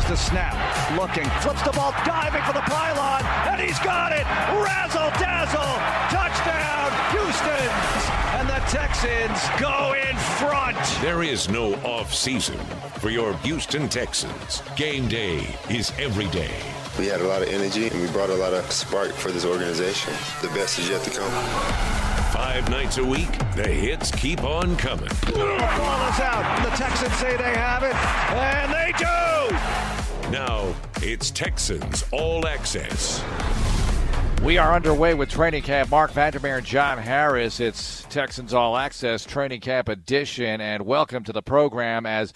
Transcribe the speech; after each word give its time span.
Here's 0.00 0.18
the 0.18 0.24
snap. 0.30 0.96
Looking. 0.96 1.28
Flips 1.40 1.62
the 1.62 1.72
ball. 1.72 1.92
Diving 2.06 2.42
for 2.44 2.54
the 2.54 2.62
pylon. 2.62 3.22
And 3.46 3.60
he's 3.60 3.78
got 3.80 4.12
it. 4.12 4.24
Razzle 4.24 5.10
dazzle. 5.20 5.76
Touchdown. 6.08 6.90
Houston. 7.12 7.68
And 8.38 8.48
the 8.48 8.60
Texans 8.70 9.60
go 9.60 9.94
in 9.94 10.16
front. 10.38 10.78
There 11.02 11.22
is 11.22 11.50
no 11.50 11.74
off 11.84 12.14
season 12.14 12.58
for 12.98 13.10
your 13.10 13.34
Houston 13.38 13.88
Texans. 13.90 14.62
Game 14.74 15.06
day 15.06 15.46
is 15.68 15.92
every 15.98 16.28
day. 16.28 16.54
We 16.98 17.06
had 17.06 17.20
a 17.20 17.26
lot 17.26 17.42
of 17.42 17.48
energy 17.48 17.88
and 17.88 18.00
we 18.00 18.08
brought 18.08 18.30
a 18.30 18.36
lot 18.36 18.54
of 18.54 18.70
spark 18.72 19.12
for 19.12 19.30
this 19.30 19.44
organization. 19.44 20.14
The 20.40 20.48
best 20.48 20.78
is 20.78 20.88
yet 20.88 21.02
to 21.02 21.10
come. 21.10 21.30
Five 22.32 22.70
nights 22.70 22.96
a 22.96 23.04
week, 23.04 23.32
the 23.54 23.68
hits 23.68 24.10
keep 24.12 24.44
on 24.44 24.76
coming. 24.76 25.08
The 25.26 25.32
ball 25.32 26.08
is 26.08 26.20
out. 26.20 26.62
The 26.64 26.70
Texans 26.76 27.12
say 27.16 27.36
they 27.36 27.54
have 27.54 27.82
it, 27.82 27.94
and 28.32 28.72
they 28.72 28.92
do. 28.96 29.89
Now 30.30 30.76
it's 31.02 31.32
Texans 31.32 32.04
All 32.12 32.46
Access. 32.46 33.20
We 34.44 34.58
are 34.58 34.72
underway 34.72 35.14
with 35.14 35.28
training 35.28 35.64
camp. 35.64 35.90
Marc 35.90 36.12
Vandermeer 36.12 36.58
and 36.58 36.64
John 36.64 36.98
Harris. 36.98 37.58
It's 37.58 38.04
Texans 38.10 38.54
All 38.54 38.76
Access 38.76 39.24
Training 39.24 39.60
Camp 39.60 39.88
Edition, 39.88 40.60
and 40.60 40.86
welcome 40.86 41.24
to 41.24 41.32
the 41.32 41.42
program 41.42 42.06
as 42.06 42.32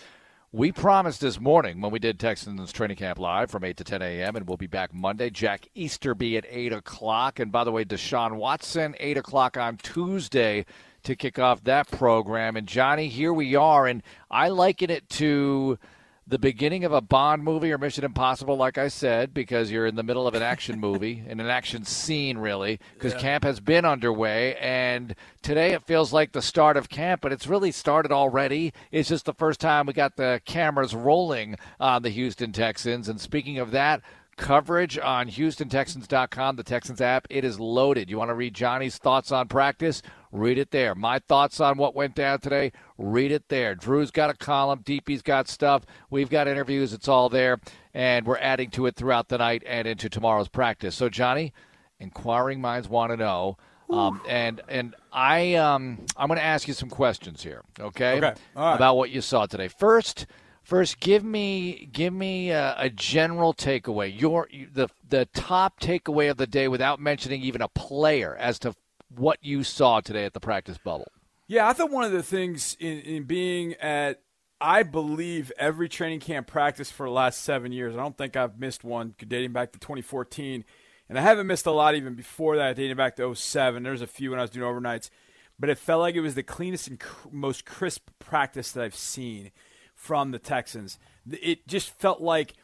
we 0.50 0.72
promised 0.72 1.20
this 1.20 1.38
morning 1.38 1.80
when 1.80 1.92
we 1.92 2.00
did 2.00 2.18
Texans 2.18 2.72
Training 2.72 2.96
Camp 2.96 3.20
Live 3.20 3.48
from 3.48 3.62
8 3.62 3.76
to 3.76 3.84
10 3.84 4.02
a.m., 4.02 4.34
and 4.34 4.48
we'll 4.48 4.56
be 4.56 4.66
back 4.66 4.92
Monday. 4.92 5.30
Jack 5.30 5.68
Easterby 5.76 6.36
at 6.36 6.46
8 6.48 6.72
o'clock. 6.72 7.38
And 7.38 7.52
by 7.52 7.62
the 7.62 7.70
way, 7.70 7.84
Deshaun 7.84 8.34
Watson, 8.34 8.96
8 8.98 9.18
o'clock 9.18 9.56
on 9.56 9.76
Tuesday 9.76 10.66
to 11.04 11.14
kick 11.14 11.38
off 11.38 11.62
that 11.62 11.88
program. 11.92 12.56
And 12.56 12.66
Johnny, 12.66 13.06
here 13.06 13.32
we 13.32 13.54
are. 13.54 13.86
And 13.86 14.02
I 14.32 14.48
liken 14.48 14.90
it 14.90 15.08
to 15.10 15.78
the 16.26 16.38
beginning 16.38 16.84
of 16.84 16.92
a 16.92 17.00
Bond 17.00 17.44
movie 17.44 17.70
or 17.70 17.78
Mission 17.78 18.04
Impossible, 18.04 18.56
like 18.56 18.78
I 18.78 18.88
said, 18.88 19.34
because 19.34 19.70
you're 19.70 19.86
in 19.86 19.94
the 19.94 20.02
middle 20.02 20.26
of 20.26 20.34
an 20.34 20.42
action 20.42 20.80
movie, 20.80 21.22
in 21.28 21.38
an 21.38 21.48
action 21.48 21.84
scene, 21.84 22.38
really, 22.38 22.80
because 22.94 23.12
yeah. 23.12 23.20
camp 23.20 23.44
has 23.44 23.60
been 23.60 23.84
underway. 23.84 24.56
And 24.56 25.14
today 25.42 25.72
it 25.72 25.82
feels 25.82 26.12
like 26.12 26.32
the 26.32 26.42
start 26.42 26.76
of 26.76 26.88
camp, 26.88 27.20
but 27.20 27.32
it's 27.32 27.46
really 27.46 27.72
started 27.72 28.12
already. 28.12 28.72
It's 28.90 29.08
just 29.08 29.26
the 29.26 29.34
first 29.34 29.60
time 29.60 29.86
we 29.86 29.92
got 29.92 30.16
the 30.16 30.40
cameras 30.44 30.94
rolling 30.94 31.56
on 31.78 32.02
the 32.02 32.10
Houston 32.10 32.52
Texans. 32.52 33.08
And 33.08 33.20
speaking 33.20 33.58
of 33.58 33.70
that, 33.72 34.00
coverage 34.36 34.98
on 34.98 35.28
HoustonTexans.com, 35.28 36.56
the 36.56 36.62
Texans 36.62 37.00
app. 37.00 37.26
It 37.30 37.44
is 37.44 37.60
loaded. 37.60 38.10
You 38.10 38.18
want 38.18 38.30
to 38.30 38.34
read 38.34 38.54
Johnny's 38.54 38.98
thoughts 38.98 39.30
on 39.30 39.48
practice? 39.48 40.02
Read 40.34 40.58
it 40.58 40.72
there. 40.72 40.96
My 40.96 41.20
thoughts 41.20 41.60
on 41.60 41.78
what 41.78 41.94
went 41.94 42.16
down 42.16 42.40
today? 42.40 42.72
Read 42.98 43.30
it 43.30 43.48
there. 43.48 43.76
Drew's 43.76 44.10
got 44.10 44.30
a 44.30 44.34
column. 44.34 44.80
DP's 44.80 45.22
got 45.22 45.46
stuff. 45.46 45.84
We've 46.10 46.28
got 46.28 46.48
interviews. 46.48 46.92
It's 46.92 47.06
all 47.06 47.28
there. 47.28 47.60
And 47.94 48.26
we're 48.26 48.38
adding 48.38 48.70
to 48.70 48.86
it 48.86 48.96
throughout 48.96 49.28
the 49.28 49.38
night 49.38 49.62
and 49.64 49.86
into 49.86 50.08
tomorrow's 50.08 50.48
practice. 50.48 50.96
So, 50.96 51.08
Johnny, 51.08 51.52
inquiring 52.00 52.60
minds 52.60 52.88
want 52.88 53.12
to 53.12 53.16
know. 53.16 53.58
Um, 53.88 54.22
and 54.28 54.60
and 54.68 54.96
I 55.12 55.54
um, 55.54 56.04
I'm 56.16 56.26
going 56.26 56.38
to 56.38 56.44
ask 56.44 56.66
you 56.66 56.74
some 56.74 56.90
questions 56.90 57.44
here, 57.44 57.62
okay? 57.78 58.16
Okay. 58.16 58.34
About 58.56 58.96
what 58.96 59.10
you 59.10 59.20
saw 59.20 59.46
today. 59.46 59.68
First, 59.68 60.26
First, 60.64 60.98
give 60.98 61.22
me 61.22 61.90
give 61.92 62.14
me 62.14 62.50
a, 62.50 62.74
a, 62.78 62.88
general 62.88 63.52
takeaway. 63.52 64.18
Your 64.18 64.48
the 64.72 64.88
the 65.06 65.26
top 65.26 65.78
takeaway 65.78 66.30
of 66.30 66.38
the 66.38 66.46
day, 66.46 66.68
without 66.68 66.98
mentioning 66.98 67.42
even 67.42 67.60
a 67.60 67.68
player, 67.68 68.34
as 68.34 68.58
to 68.60 68.74
what 69.08 69.38
you 69.42 69.62
saw 69.62 70.00
today 70.00 70.24
at 70.24 70.32
the 70.32 70.40
practice 70.40 70.78
bubble. 70.78 71.08
Yeah, 71.46 71.68
I 71.68 71.72
thought 71.72 71.90
one 71.90 72.04
of 72.04 72.12
the 72.12 72.22
things 72.22 72.76
in, 72.80 73.00
in 73.00 73.24
being 73.24 73.74
at, 73.74 74.22
I 74.60 74.82
believe 74.82 75.52
every 75.58 75.88
training 75.88 76.20
camp 76.20 76.46
practice 76.46 76.90
for 76.90 77.06
the 77.06 77.12
last 77.12 77.42
seven 77.42 77.70
years. 77.70 77.94
I 77.94 77.98
don't 77.98 78.16
think 78.16 78.36
I've 78.36 78.58
missed 78.58 78.82
one 78.82 79.14
dating 79.18 79.52
back 79.52 79.72
to 79.72 79.78
2014, 79.78 80.64
and 81.08 81.18
I 81.18 81.22
haven't 81.22 81.46
missed 81.46 81.66
a 81.66 81.70
lot 81.70 81.94
even 81.94 82.14
before 82.14 82.56
that, 82.56 82.76
dating 82.76 82.96
back 82.96 83.16
to 83.16 83.34
07. 83.34 83.82
There's 83.82 84.00
a 84.00 84.06
few 84.06 84.30
when 84.30 84.38
I 84.38 84.42
was 84.42 84.50
doing 84.50 84.66
overnights, 84.66 85.10
but 85.58 85.68
it 85.68 85.78
felt 85.78 86.00
like 86.00 86.14
it 86.14 86.20
was 86.20 86.34
the 86.34 86.42
cleanest 86.42 86.88
and 86.88 86.98
cr- 86.98 87.28
most 87.30 87.66
crisp 87.66 88.08
practice 88.18 88.72
that 88.72 88.84
I've 88.84 88.96
seen 88.96 89.50
from 89.94 90.30
the 90.30 90.38
Texans. 90.38 90.98
It 91.30 91.66
just 91.68 91.90
felt 91.98 92.22
like 92.22 92.54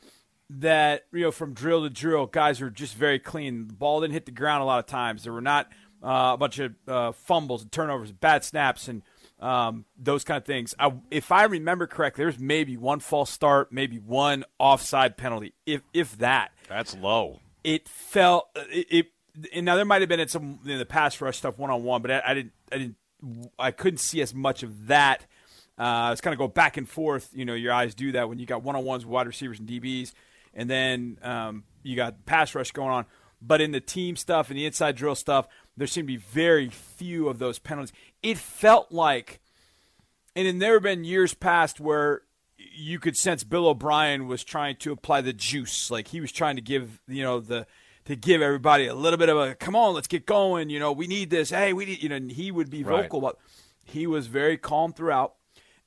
that, 0.48 1.04
you 1.12 1.20
know, 1.20 1.30
from 1.30 1.54
drill 1.54 1.82
to 1.82 1.90
drill, 1.90 2.26
guys 2.26 2.60
were 2.60 2.70
just 2.70 2.94
very 2.94 3.18
clean. 3.18 3.68
The 3.68 3.74
ball 3.74 4.00
didn't 4.00 4.14
hit 4.14 4.26
the 4.26 4.32
ground 4.32 4.62
a 4.62 4.66
lot 4.66 4.80
of 4.80 4.86
times. 4.86 5.22
There 5.22 5.32
were 5.32 5.40
not 5.40 5.68
uh, 6.02 6.32
a 6.34 6.36
bunch 6.36 6.58
of 6.58 6.74
uh, 6.86 7.12
fumbles 7.12 7.62
and 7.62 7.72
turnovers, 7.72 8.12
bad 8.12 8.44
snaps, 8.44 8.88
and 8.88 9.02
um, 9.40 9.84
those 9.98 10.24
kind 10.24 10.38
of 10.38 10.44
things. 10.44 10.74
I, 10.78 10.92
if 11.10 11.32
I 11.32 11.44
remember 11.44 11.86
correctly, 11.86 12.24
there's 12.24 12.38
maybe 12.38 12.76
one 12.76 13.00
false 13.00 13.30
start, 13.30 13.72
maybe 13.72 13.98
one 13.98 14.44
offside 14.58 15.16
penalty, 15.16 15.54
if 15.66 15.82
if 15.92 16.18
that. 16.18 16.52
That's 16.68 16.96
low. 16.96 17.40
It 17.64 17.88
felt 17.88 18.48
it. 18.54 18.86
it 18.90 19.06
and 19.54 19.64
now 19.64 19.76
there 19.76 19.84
might 19.84 20.02
have 20.02 20.08
been 20.08 20.20
in 20.20 20.28
some 20.28 20.58
in 20.66 20.78
the 20.78 20.86
pass 20.86 21.20
rush 21.20 21.38
stuff 21.38 21.58
one 21.58 21.70
on 21.70 21.84
one, 21.84 22.02
but 22.02 22.10
I, 22.10 22.22
I 22.26 22.34
didn't. 22.34 22.52
I 22.72 22.78
didn't. 22.78 22.96
I 23.58 23.70
couldn't 23.70 23.98
see 23.98 24.22
as 24.22 24.34
much 24.34 24.62
of 24.62 24.86
that 24.86 25.26
uh, 25.80 26.10
it's 26.12 26.20
kind 26.20 26.34
of 26.34 26.38
go 26.38 26.46
back 26.46 26.76
and 26.76 26.86
forth. 26.86 27.30
You 27.32 27.46
know, 27.46 27.54
your 27.54 27.72
eyes 27.72 27.94
do 27.94 28.12
that 28.12 28.28
when 28.28 28.38
you 28.38 28.44
got 28.44 28.62
one 28.62 28.76
on 28.76 28.84
ones, 28.84 29.06
with 29.06 29.12
wide 29.12 29.26
receivers, 29.26 29.58
and 29.58 29.66
DBs, 29.66 30.12
and 30.52 30.68
then 30.68 31.16
um, 31.22 31.64
you 31.82 31.96
got 31.96 32.26
pass 32.26 32.54
rush 32.54 32.70
going 32.72 32.90
on. 32.90 33.06
But 33.40 33.62
in 33.62 33.72
the 33.72 33.80
team 33.80 34.16
stuff 34.16 34.50
and 34.50 34.58
the 34.58 34.66
inside 34.66 34.96
drill 34.96 35.14
stuff, 35.14 35.48
there 35.80 35.86
seemed 35.86 36.08
to 36.08 36.12
be 36.12 36.18
very 36.18 36.68
few 36.68 37.28
of 37.28 37.38
those 37.38 37.58
penalties. 37.58 37.92
It 38.22 38.36
felt 38.38 38.92
like, 38.92 39.40
and 40.36 40.46
in 40.46 40.58
there 40.58 40.74
have 40.74 40.82
been 40.82 41.04
years 41.04 41.32
past 41.32 41.80
where 41.80 42.22
you 42.56 42.98
could 42.98 43.16
sense 43.16 43.44
Bill 43.44 43.66
O'Brien 43.66 44.26
was 44.26 44.44
trying 44.44 44.76
to 44.76 44.92
apply 44.92 45.22
the 45.22 45.32
juice, 45.32 45.90
like 45.90 46.08
he 46.08 46.20
was 46.20 46.32
trying 46.32 46.56
to 46.56 46.62
give 46.62 47.00
you 47.08 47.22
know 47.22 47.40
the 47.40 47.66
to 48.04 48.14
give 48.14 48.42
everybody 48.42 48.86
a 48.86 48.94
little 48.94 49.18
bit 49.18 49.28
of 49.28 49.38
a 49.38 49.54
come 49.54 49.74
on, 49.74 49.94
let's 49.94 50.06
get 50.06 50.26
going. 50.26 50.68
You 50.68 50.78
know, 50.78 50.92
we 50.92 51.06
need 51.06 51.30
this. 51.30 51.50
Hey, 51.50 51.72
we 51.72 51.86
need 51.86 52.02
you 52.02 52.10
know. 52.10 52.16
And 52.16 52.30
he 52.30 52.50
would 52.50 52.70
be 52.70 52.82
vocal, 52.82 53.20
right. 53.20 53.32
but 53.32 53.38
he 53.84 54.06
was 54.06 54.26
very 54.26 54.58
calm 54.58 54.92
throughout 54.92 55.34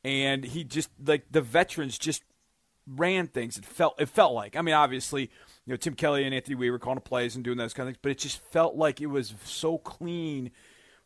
and 0.04 0.44
he 0.44 0.64
just 0.64 0.90
like 1.06 1.26
the 1.32 1.42
veterans 1.42 1.98
just 1.98 2.24
ran 2.88 3.28
things. 3.28 3.58
It 3.58 3.66
felt 3.66 4.00
it 4.00 4.10
felt 4.10 4.34
like. 4.34 4.56
I 4.56 4.62
mean, 4.62 4.76
obviously, 4.76 5.30
you 5.66 5.74
know, 5.74 5.78
Tim 5.78 5.94
Kelly 5.94 6.24
and 6.24 6.34
Anthony 6.34 6.56
Weaver 6.56 6.80
calling 6.80 7.00
plays 7.00 7.36
and 7.36 7.44
doing 7.44 7.58
those 7.58 7.74
kind 7.74 7.88
of 7.88 7.94
things, 7.94 8.02
but 8.02 8.12
it 8.12 8.20
just 8.20 8.44
felt 8.52 8.76
like 8.76 9.02
it 9.02 9.08
was 9.08 9.34
so 9.46 9.78
clean 9.78 10.52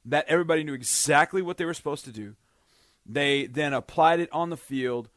that 0.06 0.26
everybody 0.28 0.64
knew 0.64 0.74
exactly 0.74 1.42
what 1.42 1.58
they 1.58 1.66
were 1.66 1.74
supposed 1.74 2.06
to 2.06 2.12
do. 2.12 2.36
They 3.06 3.46
then 3.46 3.74
applied 3.74 4.20
it 4.20 4.30
on 4.32 4.50
the 4.50 4.58
field. 4.58 5.10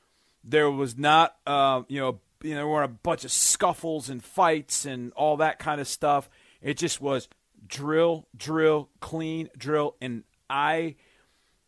There 0.44 0.70
was 0.70 0.96
not, 0.96 1.36
uh, 1.46 1.82
you 1.88 2.00
know, 2.00 2.20
you 2.42 2.50
know, 2.50 2.56
there 2.56 2.66
were 2.66 2.82
a 2.82 2.88
bunch 2.88 3.24
of 3.24 3.32
scuffles 3.32 4.08
and 4.08 4.22
fights 4.22 4.84
and 4.84 5.12
all 5.12 5.36
that 5.38 5.58
kind 5.58 5.80
of 5.80 5.88
stuff. 5.88 6.30
It 6.62 6.76
just 6.76 7.00
was 7.00 7.28
drill, 7.66 8.26
drill, 8.36 8.88
clean, 9.00 9.50
drill, 9.56 9.96
and 10.00 10.24
I 10.48 10.96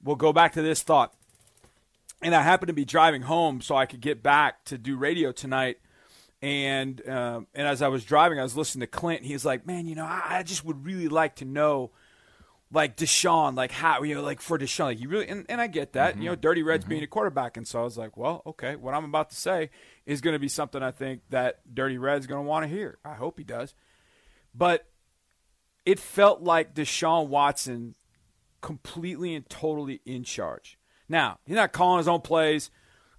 will 0.03 0.17
go 0.17 0.33
back 0.33 0.53
to 0.55 0.63
this 0.63 0.83
thought 0.83 1.15
and 2.23 2.35
I 2.35 2.43
happened 2.43 2.69
to 2.69 2.75
be 2.75 2.85
driving 2.85 3.23
home 3.23 3.61
so 3.61 3.77
I 3.77 3.87
could 3.87 4.01
get 4.01 4.23
back 4.23 4.65
to 4.67 4.79
do 4.79 4.97
radio 4.97 5.33
tonight. 5.33 5.79
And 6.43 7.01
uh, 7.09 7.43
and 7.55 7.69
as 7.69 7.83
I 7.83 7.89
was 7.89 8.05
driving, 8.05 8.41
I 8.41 8.43
was 8.43 8.57
listening 8.57 8.81
to 8.81 8.89
Clint. 8.89 9.23
He's 9.25 9.45
like, 9.45 9.65
"Man, 9.65 9.87
you 9.87 9.95
know, 9.95 10.05
I, 10.05 10.39
I 10.39 10.43
just 10.43 10.65
would 10.65 10.85
really 10.85 11.07
like 11.07 11.37
to 11.37 11.45
know, 11.45 11.93
like 12.73 12.97
Deshaun, 12.97 13.55
like 13.55 13.71
how 13.71 14.03
you 14.03 14.17
know, 14.17 14.23
like 14.23 14.41
for 14.41 14.59
Deshaun, 14.59 14.87
like 14.87 15.01
you 15.01 15.09
really." 15.09 15.29
And, 15.29 15.47
and 15.49 15.61
I 15.61 15.69
get 15.69 15.93
that, 15.93 16.15
mm-hmm. 16.15 16.23
you 16.23 16.29
know, 16.31 16.35
Dirty 16.35 16.65
Reds 16.65 16.83
mm-hmm. 16.83 16.91
being 16.91 17.03
a 17.05 17.07
quarterback, 17.07 17.57
and 17.57 17.67
so 17.67 17.81
I 17.81 17.85
was 17.85 17.97
like, 17.97 18.17
"Well, 18.17 18.43
okay, 18.45 18.75
what 18.75 18.93
I'm 18.93 19.05
about 19.05 19.31
to 19.31 19.37
say 19.37 19.71
is 20.05 20.21
going 20.21 20.33
to 20.33 20.41
be 20.41 20.49
something 20.49 20.83
I 20.83 20.91
think 20.91 21.21
that 21.31 21.61
Dirty 21.73 21.97
Red's 21.97 22.27
going 22.27 22.43
to 22.43 22.49
want 22.49 22.65
to 22.65 22.69
hear. 22.69 22.99
I 23.05 23.15
hope 23.15 23.39
he 23.39 23.45
does." 23.45 23.73
But 24.53 24.85
it 25.87 26.01
felt 26.01 26.43
like 26.43 26.75
Deshaun 26.75 27.29
Watson 27.29 27.95
completely 28.61 29.35
and 29.37 29.49
totally 29.49 30.01
in 30.05 30.25
charge. 30.25 30.77
Now, 31.09 31.39
he's 31.45 31.57
not 31.57 31.73
calling 31.73 31.99
his 31.99 32.09
own 32.09 32.21
plays. 32.21 32.71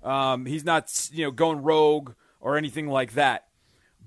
Um, 0.03 0.45
he's 0.45 0.65
not, 0.65 1.09
you 1.13 1.23
know, 1.23 1.31
going 1.31 1.63
rogue 1.63 2.13
or 2.43 2.57
anything 2.57 2.87
like 2.87 3.13
that. 3.13 3.47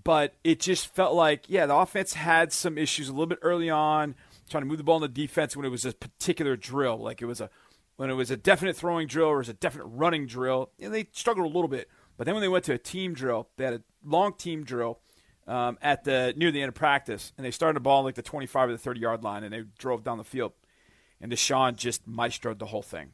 But 0.05 0.35
it 0.45 0.61
just 0.61 0.95
felt 0.95 1.15
like, 1.15 1.47
yeah, 1.49 1.67
the 1.67 1.75
offense 1.75 2.13
had 2.13 2.53
some 2.53 2.79
issues 2.79 3.09
a 3.09 3.13
little 3.13 3.27
bit 3.27 3.41
early 3.43 3.71
on, 3.71 4.15
trying 4.49 4.63
to 4.63 4.67
move 4.67 4.79
the 4.79 4.85
ball 4.85 4.97
in 4.97 5.03
the 5.03 5.09
defense 5.09 5.57
when 5.57 5.67
it 5.67 5.71
was 5.71 5.85
a 5.85 5.93
particular 5.93 6.55
drill, 6.55 6.99
like 6.99 7.21
it 7.21 7.25
was 7.25 7.41
a 7.41 7.51
when 7.97 8.11
it 8.11 8.15
was 8.15 8.31
a 8.31 8.37
definite 8.37 8.77
throwing 8.77 9.09
drill 9.09 9.29
or 9.29 9.37
it 9.37 9.39
was 9.39 9.49
a 9.49 9.55
definite 9.55 9.87
running 9.87 10.27
drill. 10.27 10.71
and 10.79 10.93
they 10.93 11.09
struggled 11.13 11.47
a 11.47 11.49
little 11.49 11.67
bit. 11.67 11.89
But 12.19 12.27
then 12.27 12.35
when 12.35 12.43
they 12.43 12.49
went 12.49 12.65
to 12.67 12.75
a 12.75 12.79
team 12.79 13.15
drill, 13.15 13.49
they 13.57 13.65
had 13.65 13.75
a 13.75 13.83
long 14.05 14.35
team 14.35 14.65
drill 14.65 15.01
um, 15.47 15.79
at 15.81 16.05
the 16.05 16.35
near 16.37 16.51
the 16.51 16.61
end 16.61 16.69
of 16.69 16.75
practice, 16.75 17.33
and 17.37 17.45
they 17.45 17.51
started 17.51 17.77
the 17.77 17.81
ball 17.81 18.05
like 18.05 18.15
the 18.15 18.23
25 18.23 18.69
or 18.69 18.73
the 18.73 18.79
30 18.79 19.01
yard 19.01 19.25
line, 19.25 19.45
and 19.45 19.53
they 19.53 19.65
drove 19.79 20.05
down 20.05 20.19
the 20.19 20.25
field. 20.25 20.53
And 21.21 21.33
Deshaun 21.33 21.77
just 21.77 22.09
maestroed 22.09 22.59
the 22.59 22.67
whole 22.67 22.83
thing. 22.83 23.13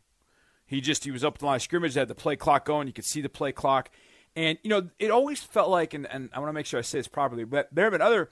He 0.66 0.80
just 0.80 1.04
he 1.04 1.10
was 1.10 1.22
up 1.22 1.38
the 1.38 1.46
line 1.46 1.56
of 1.56 1.62
scrimmage, 1.62 1.94
had 1.94 2.08
the 2.08 2.14
play 2.14 2.34
clock 2.34 2.64
going. 2.64 2.86
You 2.86 2.92
could 2.92 3.04
see 3.04 3.20
the 3.20 3.28
play 3.28 3.52
clock, 3.52 3.90
and 4.37 4.58
you 4.62 4.70
know 4.70 4.88
it 4.99 5.11
always 5.11 5.43
felt 5.43 5.69
like, 5.70 5.94
and, 5.94 6.06
and 6.06 6.31
I 6.32 6.38
want 6.38 6.49
to 6.49 6.55
make 6.55 6.67
sure 6.67 6.79
I 6.79 6.82
say 6.82 6.99
this 6.99 7.08
properly, 7.08 7.44
but 7.44 7.69
there 7.73 7.84
have 7.87 7.93
been 7.93 8.02
other 8.02 8.31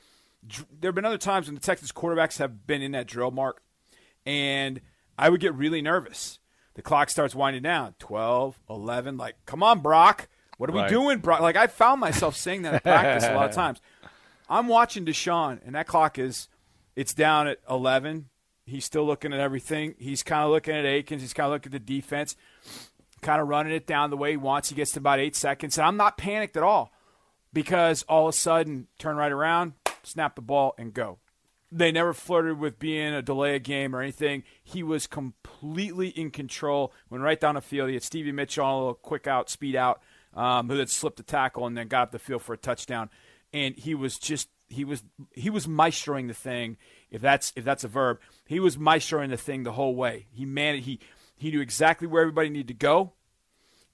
there 0.80 0.88
have 0.88 0.94
been 0.94 1.04
other 1.04 1.18
times 1.18 1.46
when 1.46 1.54
the 1.54 1.60
Texas 1.60 1.92
quarterbacks 1.92 2.38
have 2.38 2.66
been 2.66 2.82
in 2.82 2.92
that 2.92 3.06
drill 3.06 3.30
mark, 3.30 3.62
and 4.24 4.80
I 5.18 5.28
would 5.28 5.40
get 5.40 5.54
really 5.54 5.82
nervous. 5.82 6.38
The 6.74 6.82
clock 6.82 7.10
starts 7.10 7.34
winding 7.34 7.62
down, 7.62 7.94
12, 7.98 8.58
11, 8.70 9.16
like, 9.18 9.34
come 9.44 9.62
on, 9.62 9.80
Brock, 9.80 10.28
What 10.56 10.70
are 10.70 10.72
we 10.72 10.88
doing, 10.88 11.18
Brock? 11.18 11.40
Like 11.40 11.56
I 11.56 11.66
found 11.66 12.00
myself 12.00 12.36
saying 12.36 12.62
that 12.62 12.74
at 12.74 12.82
practice 12.82 13.28
a 13.28 13.34
lot 13.34 13.48
of 13.50 13.54
times. 13.54 13.80
I'm 14.48 14.66
watching 14.68 15.04
Deshaun, 15.04 15.60
and 15.66 15.74
that 15.74 15.86
clock 15.86 16.18
is 16.18 16.48
it's 16.96 17.12
down 17.12 17.48
at 17.48 17.58
11. 17.68 18.28
He's 18.66 18.84
still 18.84 19.04
looking 19.04 19.32
at 19.32 19.40
everything. 19.40 19.94
He's 19.98 20.22
kind 20.22 20.44
of 20.44 20.50
looking 20.50 20.74
at 20.74 20.84
Akins. 20.84 21.22
He's 21.22 21.32
kind 21.32 21.46
of 21.46 21.52
looking 21.52 21.74
at 21.74 21.84
the 21.86 21.94
defense, 21.94 22.36
kind 23.20 23.40
of 23.40 23.48
running 23.48 23.72
it 23.72 23.86
down 23.86 24.10
the 24.10 24.16
way 24.16 24.32
he 24.32 24.36
wants. 24.36 24.68
He 24.68 24.74
gets 24.74 24.92
to 24.92 24.98
about 24.98 25.20
eight 25.20 25.36
seconds, 25.36 25.78
and 25.78 25.86
I'm 25.86 25.96
not 25.96 26.18
panicked 26.18 26.56
at 26.56 26.62
all 26.62 26.92
because 27.52 28.02
all 28.04 28.28
of 28.28 28.34
a 28.34 28.36
sudden, 28.36 28.86
turn 28.98 29.16
right 29.16 29.32
around, 29.32 29.74
snap 30.02 30.36
the 30.36 30.42
ball, 30.42 30.74
and 30.78 30.94
go. 30.94 31.18
They 31.72 31.92
never 31.92 32.12
flirted 32.12 32.58
with 32.58 32.80
being 32.80 33.14
a 33.14 33.22
delay 33.22 33.54
a 33.54 33.60
game 33.60 33.94
or 33.94 34.00
anything. 34.00 34.42
He 34.62 34.82
was 34.82 35.06
completely 35.06 36.08
in 36.08 36.30
control. 36.32 36.92
Went 37.10 37.22
right 37.22 37.38
down 37.38 37.54
the 37.54 37.60
field. 37.60 37.88
He 37.88 37.94
had 37.94 38.02
Stevie 38.02 38.32
Mitchell 38.32 38.64
on 38.64 38.74
a 38.74 38.78
little 38.78 38.94
quick 38.94 39.28
out, 39.28 39.48
speed 39.48 39.76
out, 39.76 40.02
um, 40.34 40.68
who 40.68 40.78
had 40.78 40.90
slipped 40.90 41.18
the 41.18 41.22
tackle 41.22 41.66
and 41.66 41.76
then 41.76 41.86
got 41.86 42.02
up 42.02 42.10
the 42.10 42.18
field 42.18 42.42
for 42.42 42.54
a 42.54 42.58
touchdown. 42.58 43.08
And 43.52 43.76
he 43.76 43.94
was 43.94 44.18
just 44.18 44.48
he 44.68 44.84
was 44.84 45.02
he 45.32 45.50
was 45.50 45.66
maestroing 45.66 46.28
the 46.28 46.34
thing. 46.34 46.76
If 47.10 47.20
that's 47.20 47.52
if 47.56 47.64
that's 47.64 47.84
a 47.84 47.88
verb, 47.88 48.18
he 48.46 48.58
was 48.58 48.76
maestroing 48.76 49.30
the 49.30 49.36
thing 49.36 49.62
the 49.62 49.72
whole 49.72 49.94
way. 49.94 50.26
He 50.32 50.44
man 50.44 50.78
he 50.78 51.00
he 51.40 51.50
knew 51.50 51.60
exactly 51.60 52.06
where 52.06 52.22
everybody 52.22 52.50
needed 52.50 52.68
to 52.68 52.74
go. 52.74 53.12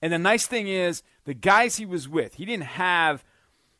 And 0.02 0.12
the 0.12 0.19
nice 0.19 0.46
thing 0.46 0.69
is 0.69 1.02
the 1.25 1.34
guys 1.34 1.76
he 1.76 1.87
was 1.87 2.08
with, 2.08 2.34
he 2.34 2.44
didn't 2.44 2.64
have 2.64 3.25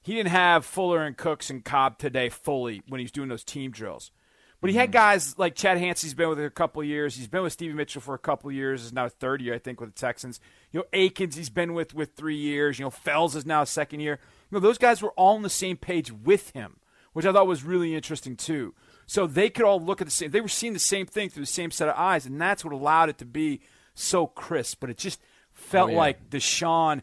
he 0.03 0.15
didn't 0.15 0.31
have 0.31 0.65
Fuller 0.65 1.03
and 1.03 1.17
Cooks 1.17 1.51
and 1.51 1.65
Cobb 1.65 1.99
today 1.99 2.29
fully 2.29 2.81
when 2.89 3.01
he 3.01 3.05
was 3.05 3.11
doing 3.11 3.29
those 3.29 3.43
team 3.43 3.73
drills. 3.73 4.13
But 4.61 4.71
he 4.71 4.77
had 4.77 4.91
mm-hmm. 4.91 4.93
guys 4.93 5.39
like 5.39 5.55
Chad 5.55 5.79
Hansen, 5.79 6.07
he's 6.07 6.15
been 6.15 6.29
with 6.29 6.41
a 6.41 6.49
couple 6.49 6.83
years. 6.83 7.17
He's 7.17 7.29
been 7.29 7.43
with 7.43 7.53
Stevie 7.53 7.75
Mitchell 7.75 8.01
for 8.01 8.15
a 8.15 8.19
couple 8.19 8.51
years. 8.51 8.85
Is 8.85 8.93
now 8.93 9.09
third 9.09 9.43
year, 9.43 9.55
I 9.55 9.59
think, 9.59 9.81
with 9.81 9.95
the 9.95 10.01
Texans. 10.01 10.41
You 10.71 10.81
know, 10.81 10.87
Akins, 10.93 11.37
he's 11.37 11.51
been 11.51 11.75
with 11.75 11.95
with 11.95 12.13
three 12.13 12.37
years. 12.37 12.79
You 12.79 12.85
know, 12.85 12.91
Fells 12.91 13.37
is 13.37 13.45
now 13.45 13.63
a 13.63 13.67
second 13.67 14.01
year. 14.01 14.19
You 14.51 14.57
know, 14.57 14.61
those 14.61 14.79
guys 14.79 15.03
were 15.03 15.11
all 15.11 15.37
on 15.37 15.43
the 15.43 15.51
same 15.51 15.77
page 15.77 16.11
with 16.13 16.51
him, 16.51 16.79
which 17.13 17.27
I 17.27 17.33
thought 17.33 17.47
was 17.47 17.65
really 17.65 17.95
interesting 17.95 18.37
too. 18.37 18.75
So 19.07 19.27
they 19.27 19.51
could 19.51 19.65
all 19.65 19.81
look 19.81 20.01
at 20.01 20.07
the 20.07 20.11
same. 20.11 20.31
They 20.31 20.41
were 20.41 20.49
seeing 20.49 20.73
the 20.73 20.79
same 20.79 21.07
thing 21.07 21.29
through 21.31 21.43
the 21.45 21.47
same 21.47 21.71
set 21.71 21.89
of 21.89 21.95
eyes, 21.97 22.27
and 22.27 22.41
that's 22.41 22.65
what 22.65 22.73
allowed 22.75 23.09
it 23.09 23.19
to 23.19 23.25
be 23.25 23.61
so 23.95 24.27
crisp. 24.27 24.79
But 24.81 24.91
it 24.91 24.99
just 24.99 25.21
felt 25.53 25.89
Oh, 25.91 25.93
yeah. 25.93 25.99
like 25.99 26.31
Deshaun 26.31 27.03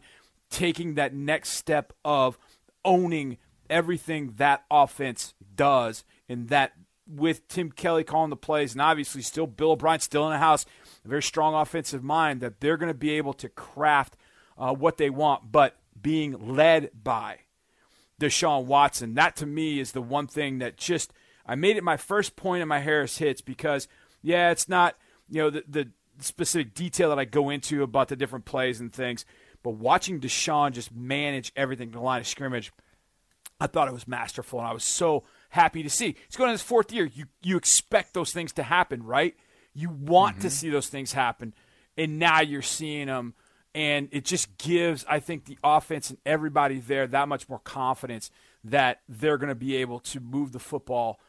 taking 0.50 0.94
that 0.94 1.14
next 1.14 1.50
step 1.50 1.92
of 2.04 2.38
owning 2.84 3.38
everything 3.70 4.34
that 4.36 4.64
offense 4.70 5.34
does, 5.56 6.04
and 6.28 6.48
that 6.48 6.72
with 7.06 7.48
Tim 7.48 7.70
Kelly 7.70 8.04
calling 8.04 8.30
the 8.30 8.36
plays, 8.36 8.72
and 8.72 8.82
obviously 8.82 9.22
still 9.22 9.46
Bill 9.46 9.72
O'Brien 9.72 10.00
still 10.00 10.26
in 10.26 10.32
the 10.32 10.38
house, 10.38 10.66
a 11.04 11.08
very 11.08 11.22
strong 11.22 11.54
offensive 11.54 12.02
mind, 12.04 12.40
that 12.40 12.60
they're 12.60 12.76
going 12.76 12.92
to 12.92 12.98
be 12.98 13.10
able 13.12 13.32
to 13.34 13.48
craft 13.48 14.16
uh, 14.58 14.72
what 14.74 14.98
they 14.98 15.10
want, 15.10 15.50
but 15.50 15.76
being 16.00 16.54
led 16.54 16.90
by 17.02 17.38
Deshaun 18.20 18.64
Watson. 18.66 19.14
That 19.14 19.36
to 19.36 19.46
me 19.46 19.80
is 19.80 19.92
the 19.92 20.02
one 20.02 20.26
thing 20.26 20.58
that 20.58 20.76
just 20.76 21.12
I 21.46 21.54
made 21.54 21.76
it 21.76 21.84
my 21.84 21.96
first 21.96 22.36
point 22.36 22.62
in 22.62 22.68
my 22.68 22.80
Harris 22.80 23.18
hits 23.18 23.40
because 23.40 23.88
yeah, 24.22 24.50
it's 24.50 24.68
not 24.68 24.96
you 25.28 25.42
know 25.42 25.50
the 25.50 25.64
the 25.68 25.90
specific 26.20 26.74
detail 26.74 27.08
that 27.10 27.18
I 27.18 27.24
go 27.24 27.50
into 27.50 27.82
about 27.82 28.08
the 28.08 28.16
different 28.16 28.44
plays 28.44 28.80
and 28.80 28.92
things, 28.92 29.24
but 29.62 29.70
watching 29.72 30.20
Deshaun 30.20 30.72
just 30.72 30.94
manage 30.94 31.52
everything 31.56 31.90
to 31.90 31.98
the 31.98 32.04
line 32.04 32.20
of 32.20 32.26
scrimmage, 32.26 32.72
I 33.60 33.66
thought 33.66 33.88
it 33.88 33.94
was 33.94 34.08
masterful, 34.08 34.58
and 34.58 34.68
I 34.68 34.72
was 34.72 34.84
so 34.84 35.24
happy 35.50 35.82
to 35.82 35.90
see. 35.90 36.16
He's 36.26 36.36
going 36.36 36.50
in 36.50 36.54
his 36.54 36.62
fourth 36.62 36.92
year. 36.92 37.04
You 37.04 37.26
you 37.42 37.56
expect 37.56 38.14
those 38.14 38.32
things 38.32 38.52
to 38.54 38.62
happen, 38.62 39.02
right? 39.02 39.34
You 39.72 39.90
want 39.90 40.36
to 40.36 40.48
mm-hmm. 40.48 40.54
see 40.54 40.70
those 40.70 40.88
things 40.88 41.12
happen, 41.12 41.54
and 41.96 42.18
now 42.18 42.40
you're 42.40 42.62
seeing 42.62 43.06
them, 43.06 43.34
and 43.74 44.08
it 44.12 44.24
just 44.24 44.56
gives, 44.58 45.04
I 45.08 45.20
think, 45.20 45.46
the 45.46 45.58
offense 45.64 46.10
and 46.10 46.18
everybody 46.24 46.78
there 46.78 47.06
that 47.08 47.28
much 47.28 47.48
more 47.48 47.58
confidence 47.58 48.30
that 48.64 49.02
they're 49.08 49.38
going 49.38 49.48
to 49.48 49.54
be 49.54 49.76
able 49.76 49.98
to 50.00 50.20
move 50.20 50.52
the 50.52 50.58
football 50.58 51.20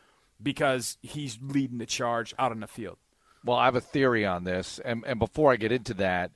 because 0.41 0.97
he's 1.01 1.37
leading 1.41 1.77
the 1.77 1.85
charge 1.85 2.33
out 2.37 2.51
on 2.51 2.59
the 2.59 2.67
field. 2.67 2.97
Well, 3.43 3.57
I 3.57 3.65
have 3.65 3.75
a 3.75 3.81
theory 3.81 4.25
on 4.25 4.43
this, 4.43 4.79
and, 4.83 5.03
and 5.05 5.19
before 5.19 5.51
I 5.51 5.55
get 5.55 5.71
into 5.71 5.93
that, 5.95 6.31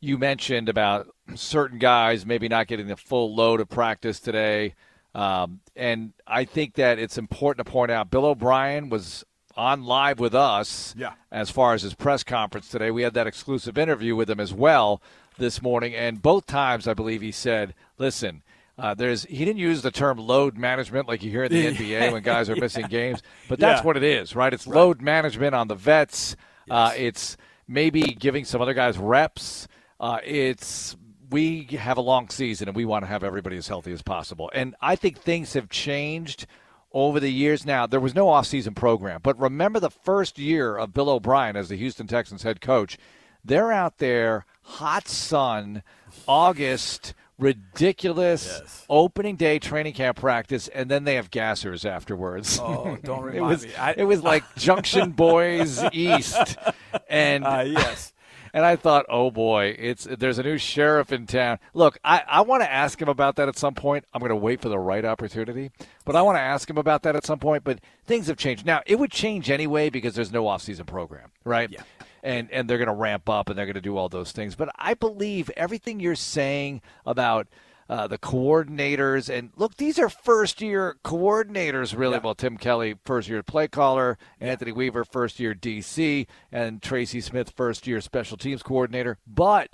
you 0.00 0.18
mentioned 0.18 0.68
about 0.68 1.08
certain 1.34 1.78
guys 1.78 2.24
maybe 2.24 2.48
not 2.48 2.66
getting 2.66 2.86
the 2.86 2.96
full 2.96 3.34
load 3.34 3.60
of 3.60 3.68
practice 3.68 4.18
today, 4.20 4.74
um, 5.14 5.60
and 5.76 6.12
I 6.26 6.44
think 6.44 6.74
that 6.74 6.98
it's 6.98 7.18
important 7.18 7.66
to 7.66 7.70
point 7.70 7.90
out 7.90 8.10
Bill 8.10 8.24
O'Brien 8.24 8.88
was 8.88 9.24
on 9.56 9.84
live 9.84 10.18
with 10.18 10.34
us. 10.34 10.94
Yeah. 10.96 11.12
As 11.30 11.50
far 11.50 11.74
as 11.74 11.82
his 11.82 11.94
press 11.94 12.24
conference 12.24 12.68
today, 12.68 12.90
we 12.90 13.02
had 13.02 13.14
that 13.14 13.26
exclusive 13.26 13.78
interview 13.78 14.16
with 14.16 14.28
him 14.28 14.40
as 14.40 14.52
well 14.52 15.00
this 15.38 15.62
morning, 15.62 15.94
and 15.94 16.22
both 16.22 16.46
times 16.46 16.88
I 16.88 16.94
believe 16.94 17.20
he 17.20 17.32
said, 17.32 17.74
"Listen." 17.98 18.42
Uh, 18.76 18.92
there's 18.94 19.24
he 19.24 19.44
didn't 19.44 19.58
use 19.58 19.82
the 19.82 19.90
term 19.90 20.18
load 20.18 20.56
management 20.58 21.06
like 21.06 21.22
you 21.22 21.30
hear 21.30 21.44
in 21.44 21.52
the 21.52 21.66
NBA 21.66 22.12
when 22.12 22.22
guys 22.22 22.50
are 22.50 22.56
missing 22.56 22.86
games, 22.88 23.22
but 23.48 23.58
that's 23.60 23.80
Yeah. 23.80 23.86
what 23.86 23.96
it 23.96 24.02
is, 24.02 24.34
right? 24.34 24.52
It's 24.52 24.66
load 24.66 25.00
management 25.00 25.54
on 25.54 25.68
the 25.68 25.76
vets. 25.76 26.34
Uh, 26.68 26.92
it's 26.96 27.36
maybe 27.68 28.02
giving 28.02 28.44
some 28.44 28.60
other 28.60 28.74
guys 28.74 28.98
reps. 28.98 29.68
Uh, 30.00 30.18
it's 30.24 30.96
we 31.30 31.64
have 31.78 31.96
a 31.98 32.00
long 32.00 32.28
season 32.30 32.68
and 32.68 32.76
we 32.76 32.84
want 32.84 33.04
to 33.04 33.06
have 33.08 33.22
everybody 33.24 33.56
as 33.56 33.68
healthy 33.68 33.92
as 33.92 34.02
possible. 34.02 34.50
And 34.54 34.74
I 34.80 34.96
think 34.96 35.18
things 35.18 35.52
have 35.54 35.68
changed 35.68 36.46
over 36.92 37.18
the 37.20 37.30
years. 37.30 37.64
Now 37.64 37.86
there 37.86 38.00
was 38.00 38.14
no 38.14 38.26
offseason 38.26 38.74
program, 38.74 39.20
but 39.22 39.38
remember 39.38 39.78
the 39.80 39.90
first 39.90 40.38
year 40.38 40.76
of 40.76 40.92
Bill 40.92 41.10
O'Brien 41.10 41.56
as 41.56 41.68
the 41.68 41.76
Houston 41.76 42.06
Texans 42.08 42.42
head 42.42 42.60
coach. 42.60 42.98
They're 43.44 43.72
out 43.72 43.98
there, 43.98 44.46
hot 44.62 45.06
sun, 45.06 45.82
August, 46.26 47.14
ridiculous 47.38 48.84
opening 48.88 49.36
day 49.36 49.58
training 49.58 49.94
camp 49.94 50.18
practice, 50.18 50.68
and 50.68 50.90
then 50.90 51.04
they 51.04 51.14
have 51.16 51.30
gassers 51.30 51.84
afterwards. 51.88 52.58
Oh, 52.60 52.96
don't 53.02 53.20
it 53.28 53.32
remind 53.34 53.46
was 53.50 53.64
me. 53.66 53.74
I- 53.76 53.94
it 53.96 54.04
was 54.04 54.22
like 54.22 54.44
Junction 54.56 55.10
Boys 55.12 55.82
East, 55.92 56.56
and 57.08 57.44
Uh, 57.44 57.64
yes. 57.66 58.12
and 58.52 58.64
I 58.64 58.76
thought, 58.76 59.06
oh 59.08 59.30
boy, 59.30 59.74
it's 59.78 60.04
there's 60.18 60.38
a 60.38 60.42
new 60.42 60.58
sheriff 60.58 61.12
in 61.12 61.26
town. 61.26 61.58
Look, 61.74 61.98
I, 62.04 62.22
I 62.26 62.40
want 62.42 62.62
to 62.62 62.72
ask 62.72 63.00
him 63.00 63.08
about 63.08 63.36
that 63.36 63.48
at 63.48 63.56
some 63.58 63.74
point. 63.74 64.04
I'm 64.14 64.20
going 64.20 64.30
to 64.30 64.36
wait 64.36 64.60
for 64.60 64.68
the 64.68 64.78
right 64.78 65.04
opportunity, 65.04 65.70
but 66.04 66.16
I 66.16 66.22
want 66.22 66.36
to 66.36 66.42
ask 66.42 66.68
him 66.68 66.78
about 66.78 67.02
that 67.02 67.16
at 67.16 67.24
some 67.26 67.38
point. 67.38 67.64
But 67.64 67.80
things 68.06 68.26
have 68.28 68.36
changed. 68.36 68.64
Now 68.66 68.82
it 68.86 68.98
would 68.98 69.10
change 69.10 69.50
anyway 69.50 69.90
because 69.90 70.14
there's 70.14 70.32
no 70.32 70.44
offseason 70.44 70.86
program, 70.86 71.30
right? 71.44 71.70
Yeah. 71.70 71.82
And 72.24 72.50
and 72.50 72.68
they're 72.68 72.78
going 72.78 72.88
to 72.88 72.94
ramp 72.94 73.28
up 73.28 73.48
and 73.48 73.56
they're 73.56 73.66
going 73.66 73.74
to 73.74 73.80
do 73.80 73.96
all 73.96 74.08
those 74.08 74.32
things. 74.32 74.56
But 74.56 74.70
I 74.76 74.94
believe 74.94 75.50
everything 75.56 76.00
you're 76.00 76.16
saying 76.16 76.82
about. 77.06 77.46
Uh, 77.86 78.06
the 78.06 78.16
coordinators 78.16 79.28
and 79.28 79.50
look, 79.56 79.76
these 79.76 79.98
are 79.98 80.08
first 80.08 80.62
year 80.62 80.96
coordinators, 81.04 81.94
really. 81.94 82.18
Well, 82.18 82.34
Tim 82.34 82.56
Kelly, 82.56 82.94
first 83.04 83.28
year 83.28 83.42
play 83.42 83.68
caller, 83.68 84.16
Anthony 84.40 84.72
Weaver, 84.72 85.04
first 85.04 85.38
year 85.38 85.54
DC, 85.54 86.26
and 86.50 86.80
Tracy 86.80 87.20
Smith, 87.20 87.50
first 87.50 87.86
year 87.86 88.00
special 88.00 88.38
teams 88.38 88.62
coordinator. 88.62 89.18
But 89.26 89.68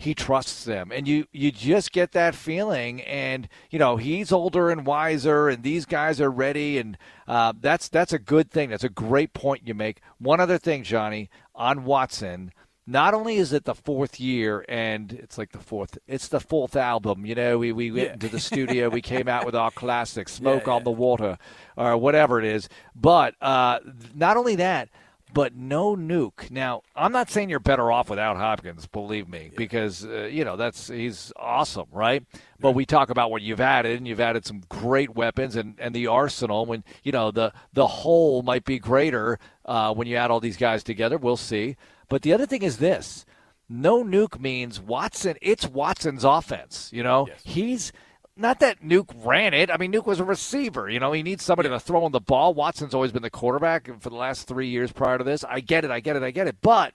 he 0.00 0.14
trusts 0.14 0.64
them, 0.64 0.90
and 0.92 1.06
you 1.06 1.26
you 1.30 1.52
just 1.52 1.92
get 1.92 2.12
that 2.12 2.34
feeling. 2.34 3.02
And 3.02 3.48
you 3.70 3.78
know 3.78 3.96
he's 3.98 4.32
older 4.32 4.70
and 4.70 4.86
wiser, 4.86 5.48
and 5.48 5.62
these 5.62 5.84
guys 5.84 6.20
are 6.20 6.30
ready, 6.30 6.78
and 6.78 6.96
uh, 7.28 7.52
that's 7.60 7.88
that's 7.88 8.12
a 8.14 8.18
good 8.18 8.50
thing. 8.50 8.70
That's 8.70 8.82
a 8.84 8.88
great 8.88 9.34
point 9.34 9.66
you 9.68 9.74
make. 9.74 10.00
One 10.18 10.40
other 10.40 10.56
thing, 10.58 10.82
Johnny, 10.84 11.28
on 11.54 11.84
Watson 11.84 12.52
not 12.86 13.12
only 13.14 13.36
is 13.36 13.52
it 13.52 13.64
the 13.66 13.74
fourth 13.74 14.18
year 14.18 14.64
and 14.66 15.12
it's 15.12 15.36
like 15.38 15.52
the 15.52 15.58
fourth 15.58 15.98
it's 16.08 16.28
the 16.28 16.40
fourth 16.40 16.74
album 16.74 17.24
you 17.26 17.34
know 17.34 17.58
we, 17.58 17.70
we 17.72 17.90
went 17.92 18.06
Yeah. 18.06 18.12
into 18.14 18.28
the 18.28 18.40
studio 18.40 18.88
we 18.88 19.02
came 19.02 19.28
out 19.28 19.44
with 19.44 19.54
our 19.54 19.70
classic 19.70 20.28
smoke 20.40 20.66
Yeah, 20.66 20.72
on 20.72 20.84
the 20.84 20.90
water 20.90 21.36
or 21.76 21.96
whatever 21.98 22.38
it 22.40 22.46
is 22.46 22.68
but 22.96 23.34
uh, 23.42 23.78
not 24.14 24.38
only 24.38 24.56
that 24.56 24.88
but 25.32 25.54
no 25.54 25.96
nuke. 25.96 26.50
Now 26.50 26.82
i'm 26.96 27.12
not 27.12 27.30
saying 27.30 27.48
you're 27.50 27.60
better 27.60 27.90
off 27.90 28.10
without 28.10 28.36
hopkins 28.36 28.86
believe 28.86 29.28
me 29.28 29.50
because 29.56 30.04
uh, 30.04 30.28
you 30.30 30.44
know 30.44 30.56
that's 30.56 30.88
he's 30.88 31.32
awesome 31.36 31.86
right? 31.92 32.24
But 32.58 32.72
we 32.72 32.84
talk 32.84 33.10
about 33.10 33.30
what 33.30 33.42
you've 33.42 33.60
added 33.60 33.96
and 33.96 34.06
you've 34.06 34.20
added 34.20 34.44
some 34.44 34.62
great 34.68 35.14
weapons 35.14 35.56
and, 35.56 35.74
and 35.78 35.94
the 35.94 36.06
arsenal 36.06 36.66
when 36.66 36.84
you 37.02 37.12
know 37.12 37.30
the 37.30 37.52
the 37.72 37.86
whole 37.86 38.42
might 38.42 38.64
be 38.64 38.78
greater 38.78 39.38
uh, 39.64 39.94
when 39.94 40.06
you 40.06 40.16
add 40.16 40.30
all 40.30 40.40
these 40.40 40.56
guys 40.56 40.82
together. 40.82 41.16
We'll 41.18 41.36
see. 41.36 41.76
But 42.08 42.22
the 42.22 42.32
other 42.32 42.46
thing 42.46 42.62
is 42.62 42.78
this. 42.78 43.24
No 43.68 44.02
nuke 44.02 44.40
means 44.40 44.80
Watson. 44.80 45.36
It's 45.40 45.66
Watson's 45.66 46.24
offense. 46.24 46.90
You 46.92 47.04
know, 47.04 47.26
he's 47.44 47.92
not 48.36 48.60
that 48.60 48.82
Nuke 48.82 49.12
ran 49.24 49.54
it. 49.54 49.70
I 49.70 49.76
mean, 49.76 49.92
Nuke 49.92 50.06
was 50.06 50.20
a 50.20 50.24
receiver. 50.24 50.88
You 50.88 51.00
know, 51.00 51.12
he 51.12 51.22
needs 51.22 51.44
somebody 51.44 51.68
to 51.68 51.80
throw 51.80 52.06
him 52.06 52.12
the 52.12 52.20
ball. 52.20 52.54
Watson's 52.54 52.94
always 52.94 53.12
been 53.12 53.22
the 53.22 53.30
quarterback 53.30 53.90
for 54.00 54.10
the 54.10 54.16
last 54.16 54.48
three 54.48 54.68
years 54.68 54.92
prior 54.92 55.18
to 55.18 55.24
this. 55.24 55.44
I 55.44 55.60
get 55.60 55.84
it. 55.84 55.90
I 55.90 56.00
get 56.00 56.16
it. 56.16 56.22
I 56.22 56.30
get 56.30 56.46
it. 56.46 56.56
But 56.62 56.94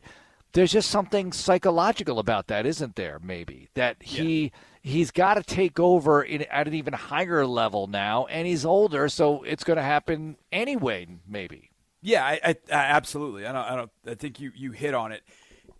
there's 0.54 0.72
just 0.72 0.90
something 0.90 1.34
psychological 1.34 2.18
about 2.18 2.48
that, 2.48 2.66
isn't 2.66 2.96
there? 2.96 3.20
Maybe 3.22 3.70
that 3.74 3.98
he 4.02 4.52
he's 4.82 5.12
got 5.12 5.34
to 5.34 5.44
take 5.44 5.80
over 5.80 6.24
in, 6.24 6.44
at 6.44 6.68
an 6.68 6.74
even 6.74 6.94
higher 6.94 7.46
level 7.46 7.88
now, 7.88 8.26
and 8.28 8.48
he's 8.48 8.66
older, 8.66 9.10
so 9.10 9.44
it's 9.44 9.64
going 9.64 9.78
to 9.78 9.84
happen 9.84 10.38
anyway. 10.52 11.08
Maybe. 11.28 11.72
Yeah, 12.02 12.24
I, 12.24 12.40
I, 12.44 12.50
I 12.72 12.84
absolutely. 12.86 13.46
I 13.46 13.52
don't. 13.52 13.66
I 13.66 13.76
don't. 13.76 13.92
I 14.08 14.16
think 14.16 14.40
you 14.40 14.52
you 14.56 14.72
hit 14.72 14.94
on 14.94 15.12
it, 15.12 15.24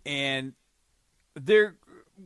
and 0.04 0.52
there. 1.34 1.76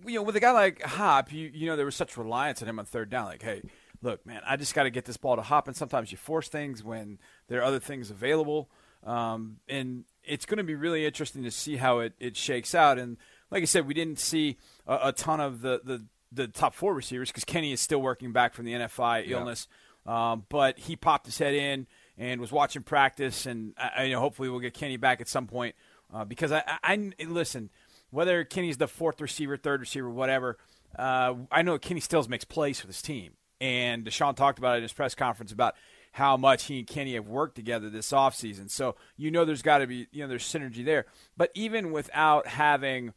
You 0.06 0.14
know, 0.14 0.22
with 0.22 0.36
a 0.36 0.40
guy 0.40 0.52
like 0.52 0.82
Hop, 0.82 1.32
you 1.32 1.50
you 1.52 1.66
know 1.66 1.76
there 1.76 1.84
was 1.84 1.96
such 1.96 2.16
reliance 2.16 2.62
on 2.62 2.68
him 2.68 2.78
on 2.78 2.84
third 2.84 3.10
down. 3.10 3.26
Like, 3.26 3.42
hey, 3.42 3.62
look, 4.02 4.24
man, 4.24 4.40
I 4.46 4.56
just 4.56 4.74
got 4.74 4.84
to 4.84 4.90
get 4.90 5.04
this 5.04 5.16
ball 5.16 5.36
to 5.36 5.42
Hop, 5.42 5.68
and 5.68 5.76
sometimes 5.76 6.12
you 6.12 6.18
force 6.18 6.48
things 6.48 6.82
when 6.82 7.18
there 7.48 7.60
are 7.60 7.64
other 7.64 7.80
things 7.80 8.10
available. 8.10 8.70
Um, 9.04 9.56
and 9.68 10.04
it's 10.22 10.46
going 10.46 10.58
to 10.58 10.64
be 10.64 10.74
really 10.74 11.06
interesting 11.06 11.42
to 11.44 11.50
see 11.50 11.76
how 11.76 12.00
it, 12.00 12.12
it 12.20 12.36
shakes 12.36 12.74
out. 12.74 12.98
And 12.98 13.16
like 13.50 13.62
I 13.62 13.66
said, 13.66 13.86
we 13.86 13.94
didn't 13.94 14.18
see 14.18 14.58
a, 14.86 15.08
a 15.08 15.12
ton 15.12 15.40
of 15.40 15.62
the, 15.62 15.80
the, 15.82 16.04
the 16.30 16.48
top 16.48 16.74
four 16.74 16.94
receivers 16.94 17.30
because 17.30 17.44
Kenny 17.44 17.72
is 17.72 17.80
still 17.80 18.02
working 18.02 18.32
back 18.32 18.52
from 18.52 18.66
the 18.66 18.72
NFI 18.72 19.26
yeah. 19.26 19.38
illness. 19.38 19.68
Um, 20.06 20.44
but 20.48 20.78
he 20.78 20.96
popped 20.96 21.26
his 21.26 21.38
head 21.38 21.54
in 21.54 21.86
and 22.18 22.40
was 22.40 22.52
watching 22.52 22.82
practice, 22.82 23.46
and 23.46 23.74
I, 23.78 24.04
you 24.04 24.14
know, 24.14 24.20
hopefully 24.20 24.48
we'll 24.48 24.60
get 24.60 24.74
Kenny 24.74 24.96
back 24.96 25.20
at 25.20 25.28
some 25.28 25.46
point 25.46 25.74
uh, 26.12 26.24
because 26.24 26.52
I, 26.52 26.62
I, 26.66 27.12
I, 27.18 27.24
listen 27.24 27.70
whether 28.10 28.44
Kenny's 28.44 28.76
the 28.76 28.88
fourth 28.88 29.20
receiver, 29.20 29.56
third 29.56 29.80
receiver, 29.80 30.10
whatever. 30.10 30.58
Uh, 30.98 31.34
I 31.50 31.62
know 31.62 31.78
Kenny 31.78 32.00
Stills 32.00 32.28
makes 32.28 32.44
plays 32.44 32.80
for 32.80 32.86
this 32.86 33.02
team, 33.02 33.32
and 33.60 34.04
Deshaun 34.04 34.36
talked 34.36 34.58
about 34.58 34.74
it 34.74 34.76
in 34.78 34.82
his 34.82 34.92
press 34.92 35.14
conference 35.14 35.52
about 35.52 35.74
how 36.12 36.36
much 36.36 36.64
he 36.64 36.80
and 36.80 36.88
Kenny 36.88 37.14
have 37.14 37.28
worked 37.28 37.54
together 37.54 37.88
this 37.88 38.10
offseason. 38.10 38.68
So 38.70 38.96
you 39.16 39.30
know 39.30 39.44
there's 39.44 39.62
got 39.62 39.78
to 39.78 39.86
be 39.86 40.08
you 40.10 40.22
know 40.22 40.28
there's 40.28 40.44
synergy 40.44 40.84
there. 40.84 41.06
But 41.36 41.50
even 41.54 41.92
without 41.92 42.46
having 42.46 43.12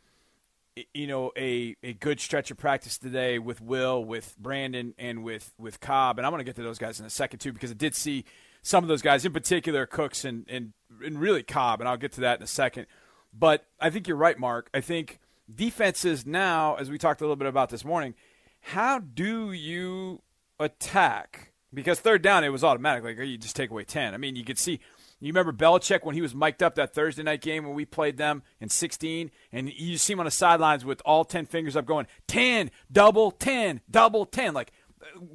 you 0.93 1.07
know 1.07 1.31
a, 1.37 1.75
a 1.83 1.93
good 1.93 2.19
stretch 2.19 2.51
of 2.51 2.57
practice 2.57 2.97
today 2.97 3.39
with 3.39 3.61
Will, 3.61 4.03
with 4.03 4.35
Brandin, 4.41 4.93
and 4.97 5.23
with 5.23 5.53
with 5.57 5.79
Cobb, 5.79 6.19
and 6.19 6.25
I'm 6.25 6.31
going 6.31 6.39
to 6.39 6.45
get 6.45 6.55
to 6.57 6.63
those 6.63 6.79
guys 6.79 6.99
in 6.99 7.05
a 7.05 7.09
second 7.09 7.39
too 7.39 7.53
because 7.53 7.71
I 7.71 7.75
did 7.75 7.95
see 7.95 8.25
some 8.61 8.83
of 8.83 8.87
those 8.87 9.01
guys 9.01 9.25
in 9.25 9.33
particular, 9.33 9.85
Cooks 9.85 10.25
and 10.25 10.45
and 10.47 10.73
and 11.03 11.19
really 11.19 11.43
Cobb, 11.43 11.79
and 11.81 11.89
I'll 11.89 11.97
get 11.97 12.13
to 12.13 12.21
that 12.21 12.37
in 12.37 12.43
a 12.43 12.47
second. 12.47 12.87
But 13.37 13.65
I 13.79 13.89
think 13.89 14.07
you're 14.07 14.17
right, 14.17 14.37
Mark. 14.37 14.69
I 14.73 14.81
think 14.81 15.19
defenses 15.53 16.25
now, 16.25 16.75
as 16.75 16.89
we 16.89 16.97
talked 16.97 17.21
a 17.21 17.23
little 17.23 17.35
bit 17.35 17.47
about 17.47 17.69
this 17.69 17.83
morning, 17.83 18.13
how 18.61 18.99
do 18.99 19.51
you 19.51 20.21
attack? 20.59 21.51
Because 21.73 21.99
third 21.99 22.21
down, 22.21 22.43
it 22.43 22.49
was 22.49 22.63
automatic. 22.63 23.03
Like, 23.03 23.17
you 23.17 23.37
just 23.37 23.55
take 23.55 23.71
away 23.71 23.83
10. 23.83 24.13
I 24.13 24.17
mean, 24.17 24.35
you 24.35 24.43
could 24.43 24.59
see 24.59 24.79
you 25.23 25.29
remember 25.29 25.53
Belichick 25.53 26.03
when 26.03 26.15
he 26.15 26.21
was 26.21 26.35
mic'd 26.35 26.61
up 26.61 26.75
that 26.75 26.93
Thursday 26.93 27.23
night 27.23 27.39
game 27.39 27.63
when 27.63 27.75
we 27.75 27.85
played 27.85 28.17
them 28.17 28.43
in 28.59 28.67
16, 28.67 29.31
and 29.53 29.71
you 29.71 29.97
see 29.97 30.11
him 30.11 30.19
on 30.19 30.25
the 30.25 30.31
sidelines 30.31 30.83
with 30.83 31.01
all 31.05 31.23
10 31.23 31.45
fingers 31.45 31.77
up 31.77 31.85
going, 31.85 32.07
10, 32.27 32.69
double, 32.91 33.31
10, 33.31 33.79
double, 33.89 34.25
10. 34.25 34.53
Like, 34.53 34.73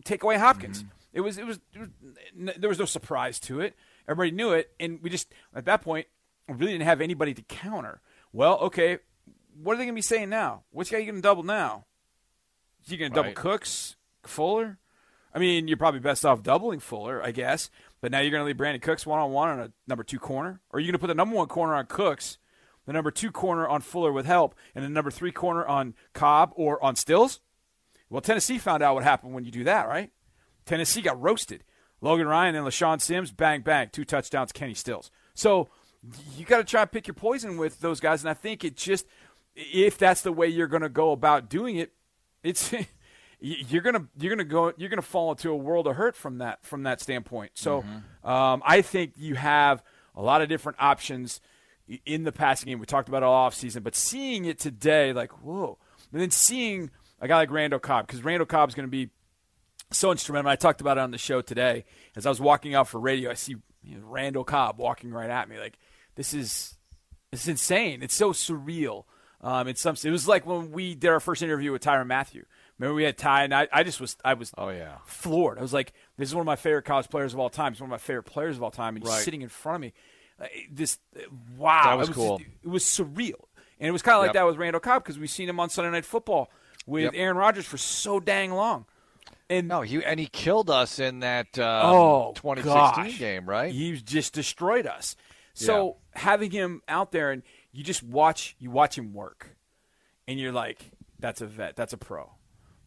take 0.04 0.22
away 0.22 0.36
Hopkins. 0.36 0.80
Mm-hmm. 0.82 0.90
It, 1.14 1.20
was, 1.22 1.38
it, 1.38 1.46
was, 1.46 1.58
it 1.72 1.80
was, 1.80 1.88
there 2.58 2.68
was 2.68 2.78
no 2.78 2.84
surprise 2.84 3.40
to 3.40 3.62
it. 3.62 3.74
Everybody 4.06 4.30
knew 4.30 4.52
it, 4.52 4.70
and 4.78 5.00
we 5.02 5.08
just, 5.08 5.32
at 5.54 5.64
that 5.64 5.80
point, 5.80 6.06
really 6.52 6.72
didn't 6.72 6.84
have 6.84 7.00
anybody 7.00 7.34
to 7.34 7.42
counter. 7.42 8.00
Well, 8.32 8.58
okay, 8.60 8.98
what 9.62 9.74
are 9.74 9.76
they 9.76 9.84
going 9.84 9.94
to 9.94 9.98
be 9.98 10.02
saying 10.02 10.28
now? 10.28 10.64
Which 10.70 10.90
guy 10.90 10.98
are 10.98 11.00
you 11.00 11.06
going 11.06 11.16
to 11.16 11.22
double 11.22 11.42
now? 11.42 11.86
Is 12.84 12.92
you 12.92 12.98
going 12.98 13.10
to 13.10 13.14
double 13.14 13.32
Cooks, 13.32 13.96
Fuller? 14.24 14.78
I 15.34 15.38
mean, 15.38 15.68
you're 15.68 15.76
probably 15.76 16.00
best 16.00 16.24
off 16.24 16.42
doubling 16.42 16.80
Fuller, 16.80 17.22
I 17.22 17.32
guess. 17.32 17.70
But 18.00 18.12
now 18.12 18.20
you're 18.20 18.30
going 18.30 18.42
to 18.42 18.46
leave 18.46 18.56
Brandin 18.56 18.80
Cooks 18.80 19.06
one 19.06 19.18
on 19.18 19.32
one 19.32 19.48
on 19.48 19.60
a 19.60 19.72
number 19.86 20.04
two 20.04 20.18
corner, 20.18 20.60
or 20.70 20.78
are 20.78 20.80
you 20.80 20.86
going 20.86 20.92
to 20.92 20.98
put 20.98 21.08
the 21.08 21.14
number 21.14 21.34
one 21.34 21.48
corner 21.48 21.74
on 21.74 21.86
Cooks, 21.86 22.38
the 22.86 22.92
number 22.92 23.10
two 23.10 23.32
corner 23.32 23.66
on 23.66 23.80
Fuller 23.80 24.12
with 24.12 24.24
help, 24.24 24.54
and 24.74 24.84
the 24.84 24.88
number 24.88 25.10
three 25.10 25.32
corner 25.32 25.66
on 25.66 25.94
Cobb 26.12 26.52
or 26.54 26.82
on 26.82 26.94
Stills? 26.94 27.40
Well, 28.08 28.20
Tennessee 28.20 28.58
found 28.58 28.82
out 28.82 28.94
what 28.94 29.04
happened 29.04 29.34
when 29.34 29.44
you 29.44 29.50
do 29.50 29.64
that, 29.64 29.88
right? 29.88 30.10
Tennessee 30.64 31.02
got 31.02 31.20
roasted. 31.20 31.64
Logan 32.00 32.28
Ryan 32.28 32.54
and 32.54 32.66
LeShaun 32.66 33.00
Sims, 33.00 33.32
bang 33.32 33.62
bang, 33.62 33.88
two 33.90 34.04
touchdowns. 34.04 34.52
Kenny 34.52 34.74
Stills. 34.74 35.10
So 35.34 35.68
you 36.36 36.44
got 36.44 36.58
to 36.58 36.64
try 36.64 36.82
and 36.82 36.92
pick 36.92 37.06
your 37.06 37.14
poison 37.14 37.56
with 37.56 37.80
those 37.80 38.00
guys, 38.00 38.22
and 38.22 38.30
I 38.30 38.34
think 38.34 38.64
it 38.64 38.76
just 38.76 39.06
if 39.54 39.98
that's 39.98 40.22
the 40.22 40.32
way 40.32 40.46
you're 40.46 40.68
going 40.68 40.82
to 40.82 40.88
go 40.88 41.12
about 41.12 41.48
doing 41.48 41.76
it, 41.76 41.92
it's 42.42 42.72
you're 43.40 43.82
gonna 43.82 44.06
you're 44.18 44.34
gonna 44.34 44.44
go 44.44 44.72
you're 44.76 44.88
gonna 44.88 45.02
fall 45.02 45.30
into 45.30 45.50
a 45.50 45.56
world 45.56 45.86
of 45.86 45.96
hurt 45.96 46.16
from 46.16 46.38
that 46.38 46.64
from 46.64 46.84
that 46.84 47.00
standpoint. 47.00 47.52
So 47.54 47.82
mm-hmm. 47.82 48.28
um, 48.28 48.62
I 48.64 48.82
think 48.82 49.14
you 49.16 49.34
have 49.34 49.82
a 50.14 50.22
lot 50.22 50.42
of 50.42 50.48
different 50.48 50.78
options 50.80 51.40
in 52.04 52.24
the 52.24 52.32
passing 52.32 52.68
game. 52.68 52.78
We 52.78 52.86
talked 52.86 53.08
about 53.08 53.22
it 53.22 53.26
all 53.26 53.34
off 53.34 53.54
season, 53.54 53.82
but 53.82 53.94
seeing 53.94 54.44
it 54.44 54.58
today, 54.58 55.12
like 55.12 55.32
whoa, 55.42 55.78
and 56.12 56.20
then 56.20 56.30
seeing 56.30 56.90
a 57.20 57.28
guy 57.28 57.36
like 57.36 57.50
Randall 57.50 57.80
Cobb 57.80 58.06
because 58.06 58.24
Randall 58.24 58.46
Cobb 58.46 58.68
is 58.68 58.74
going 58.74 58.86
to 58.86 58.90
be 58.90 59.10
so 59.90 60.10
instrumental. 60.10 60.50
I 60.50 60.56
talked 60.56 60.80
about 60.80 60.98
it 60.98 61.00
on 61.00 61.10
the 61.10 61.18
show 61.18 61.40
today 61.40 61.84
as 62.14 62.26
I 62.26 62.28
was 62.28 62.40
walking 62.40 62.74
out 62.74 62.88
for 62.88 63.00
radio. 63.00 63.30
I 63.30 63.34
see 63.34 63.56
you 63.82 63.98
know, 63.98 64.06
Randall 64.06 64.44
Cobb 64.44 64.78
walking 64.78 65.10
right 65.10 65.30
at 65.30 65.48
me. 65.48 65.58
Like 65.58 65.78
this 66.18 66.34
is 66.34 66.74
this 67.30 67.42
is 67.42 67.48
insane. 67.48 68.02
It's 68.02 68.14
so 68.14 68.32
surreal. 68.32 69.04
Um, 69.40 69.68
it's 69.68 69.80
some. 69.80 69.94
It 70.02 70.10
was 70.10 70.26
like 70.26 70.44
when 70.46 70.72
we 70.72 70.96
did 70.96 71.08
our 71.10 71.20
first 71.20 71.42
interview 71.42 71.70
with 71.70 71.80
Tyrann 71.80 72.08
Mathieu. 72.08 72.42
Remember 72.76 72.94
we 72.94 73.04
had 73.04 73.16
Ty, 73.16 73.44
and 73.44 73.54
I, 73.54 73.68
I 73.72 73.84
just 73.84 74.00
was 74.00 74.16
I 74.24 74.34
was 74.34 74.52
oh 74.58 74.70
yeah 74.70 74.96
floored. 75.06 75.58
I 75.58 75.62
was 75.62 75.72
like, 75.72 75.92
this 76.16 76.28
is 76.28 76.34
one 76.34 76.42
of 76.42 76.46
my 76.46 76.56
favorite 76.56 76.84
college 76.84 77.08
players 77.08 77.34
of 77.34 77.38
all 77.38 77.48
time. 77.48 77.72
He's 77.72 77.80
one 77.80 77.86
of 77.88 77.92
my 77.92 77.98
favorite 77.98 78.24
players 78.24 78.56
of 78.56 78.64
all 78.64 78.72
time, 78.72 78.96
and 78.96 79.04
he's 79.04 79.12
right. 79.12 79.22
sitting 79.22 79.42
in 79.42 79.48
front 79.48 79.76
of 79.76 79.80
me. 79.82 79.92
Uh, 80.40 80.46
this 80.72 80.98
wow, 81.56 81.84
that 81.84 81.98
was, 81.98 82.08
it 82.08 82.10
was 82.10 82.16
cool. 82.16 82.38
Just, 82.38 82.50
it 82.64 82.68
was 82.68 82.84
surreal, 82.84 83.44
and 83.78 83.88
it 83.88 83.92
was 83.92 84.02
kind 84.02 84.16
of 84.16 84.22
like 84.22 84.28
yep. 84.30 84.34
that 84.34 84.46
with 84.46 84.56
Randall 84.56 84.80
Cobb 84.80 85.04
because 85.04 85.20
we've 85.20 85.30
seen 85.30 85.48
him 85.48 85.60
on 85.60 85.70
Sunday 85.70 85.92
Night 85.92 86.04
Football 86.04 86.50
with 86.84 87.04
yep. 87.04 87.12
Aaron 87.14 87.36
Rodgers 87.36 87.64
for 87.64 87.78
so 87.78 88.18
dang 88.18 88.52
long. 88.52 88.86
And 89.48 89.68
no, 89.68 89.82
he 89.82 90.04
and 90.04 90.18
he 90.18 90.26
killed 90.26 90.68
us 90.68 90.98
in 90.98 91.20
that 91.20 91.58
um, 91.60 91.86
oh 91.86 92.32
2016 92.34 93.04
gosh. 93.04 93.18
game, 93.20 93.48
right? 93.48 93.72
He 93.72 94.00
just 94.00 94.34
destroyed 94.34 94.86
us. 94.86 95.14
So 95.58 95.86
yeah. 95.86 95.92
Having 96.18 96.50
him 96.50 96.82
out 96.88 97.12
there 97.12 97.30
and 97.30 97.42
you 97.72 97.82
just 97.82 98.02
watch 98.02 98.56
you 98.58 98.70
watch 98.70 98.98
him 98.98 99.12
work, 99.12 99.56
and 100.26 100.38
you're 100.38 100.52
like, 100.52 100.90
that's 101.18 101.40
a 101.40 101.46
vet, 101.46 101.76
that's 101.76 101.92
a 101.92 101.98
pro 101.98 102.30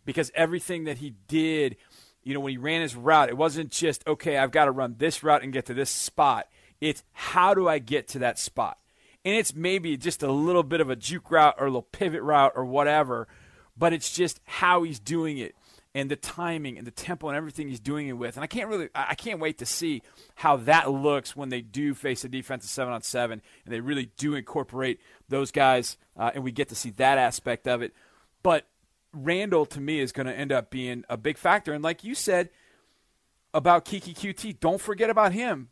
because 0.05 0.31
everything 0.35 0.85
that 0.85 0.97
he 0.97 1.15
did, 1.27 1.77
you 2.23 2.33
know, 2.33 2.39
when 2.39 2.51
he 2.51 2.57
ran 2.57 2.81
his 2.81 2.95
route, 2.95 3.29
it 3.29 3.37
wasn't 3.37 3.71
just, 3.71 4.05
okay, 4.07 4.37
I've 4.37 4.51
got 4.51 4.65
to 4.65 4.71
run 4.71 4.95
this 4.97 5.23
route 5.23 5.43
and 5.43 5.53
get 5.53 5.65
to 5.67 5.73
this 5.73 5.89
spot. 5.89 6.47
It's 6.79 7.03
how 7.11 7.53
do 7.53 7.67
I 7.67 7.79
get 7.79 8.07
to 8.09 8.19
that 8.19 8.39
spot? 8.39 8.77
And 9.23 9.35
it's 9.35 9.53
maybe 9.53 9.97
just 9.97 10.23
a 10.23 10.31
little 10.31 10.63
bit 10.63 10.81
of 10.81 10.89
a 10.89 10.95
juke 10.95 11.29
route 11.29 11.55
or 11.59 11.67
a 11.67 11.69
little 11.69 11.83
pivot 11.83 12.23
route 12.23 12.53
or 12.55 12.65
whatever, 12.65 13.27
but 13.77 13.93
it's 13.93 14.11
just 14.11 14.39
how 14.45 14.83
he's 14.83 14.99
doing 14.99 15.37
it 15.37 15.55
and 15.93 16.09
the 16.09 16.15
timing 16.15 16.77
and 16.77 16.87
the 16.87 16.91
tempo 16.91 17.27
and 17.27 17.35
everything 17.35 17.67
he's 17.67 17.79
doing 17.79 18.07
it 18.07 18.13
with. 18.13 18.37
And 18.37 18.43
I 18.43 18.47
can't 18.47 18.69
really, 18.69 18.89
I 18.95 19.15
can't 19.15 19.39
wait 19.39 19.57
to 19.57 19.65
see 19.65 20.01
how 20.35 20.57
that 20.57 20.89
looks 20.89 21.35
when 21.35 21.49
they 21.49 21.61
do 21.61 21.93
face 21.93 22.23
a 22.23 22.29
defensive 22.29 22.69
seven 22.69 22.93
on 22.93 23.01
seven 23.01 23.41
and 23.65 23.73
they 23.73 23.81
really 23.81 24.11
do 24.17 24.35
incorporate 24.35 24.99
those 25.27 25.51
guys 25.51 25.97
uh, 26.17 26.31
and 26.33 26.43
we 26.43 26.51
get 26.51 26.69
to 26.69 26.75
see 26.75 26.91
that 26.91 27.17
aspect 27.17 27.67
of 27.67 27.81
it. 27.81 27.93
But 28.41 28.67
Randall 29.13 29.65
to 29.67 29.81
me 29.81 29.99
is 29.99 30.11
going 30.11 30.27
to 30.27 30.33
end 30.33 30.51
up 30.51 30.69
being 30.69 31.03
a 31.09 31.17
big 31.17 31.37
factor. 31.37 31.73
And 31.73 31.83
like 31.83 32.03
you 32.03 32.15
said 32.15 32.49
about 33.53 33.83
Keke 33.83 34.15
Coutee, 34.15 34.57
don't 34.57 34.79
forget 34.79 35.09
about 35.09 35.33
him. 35.33 35.69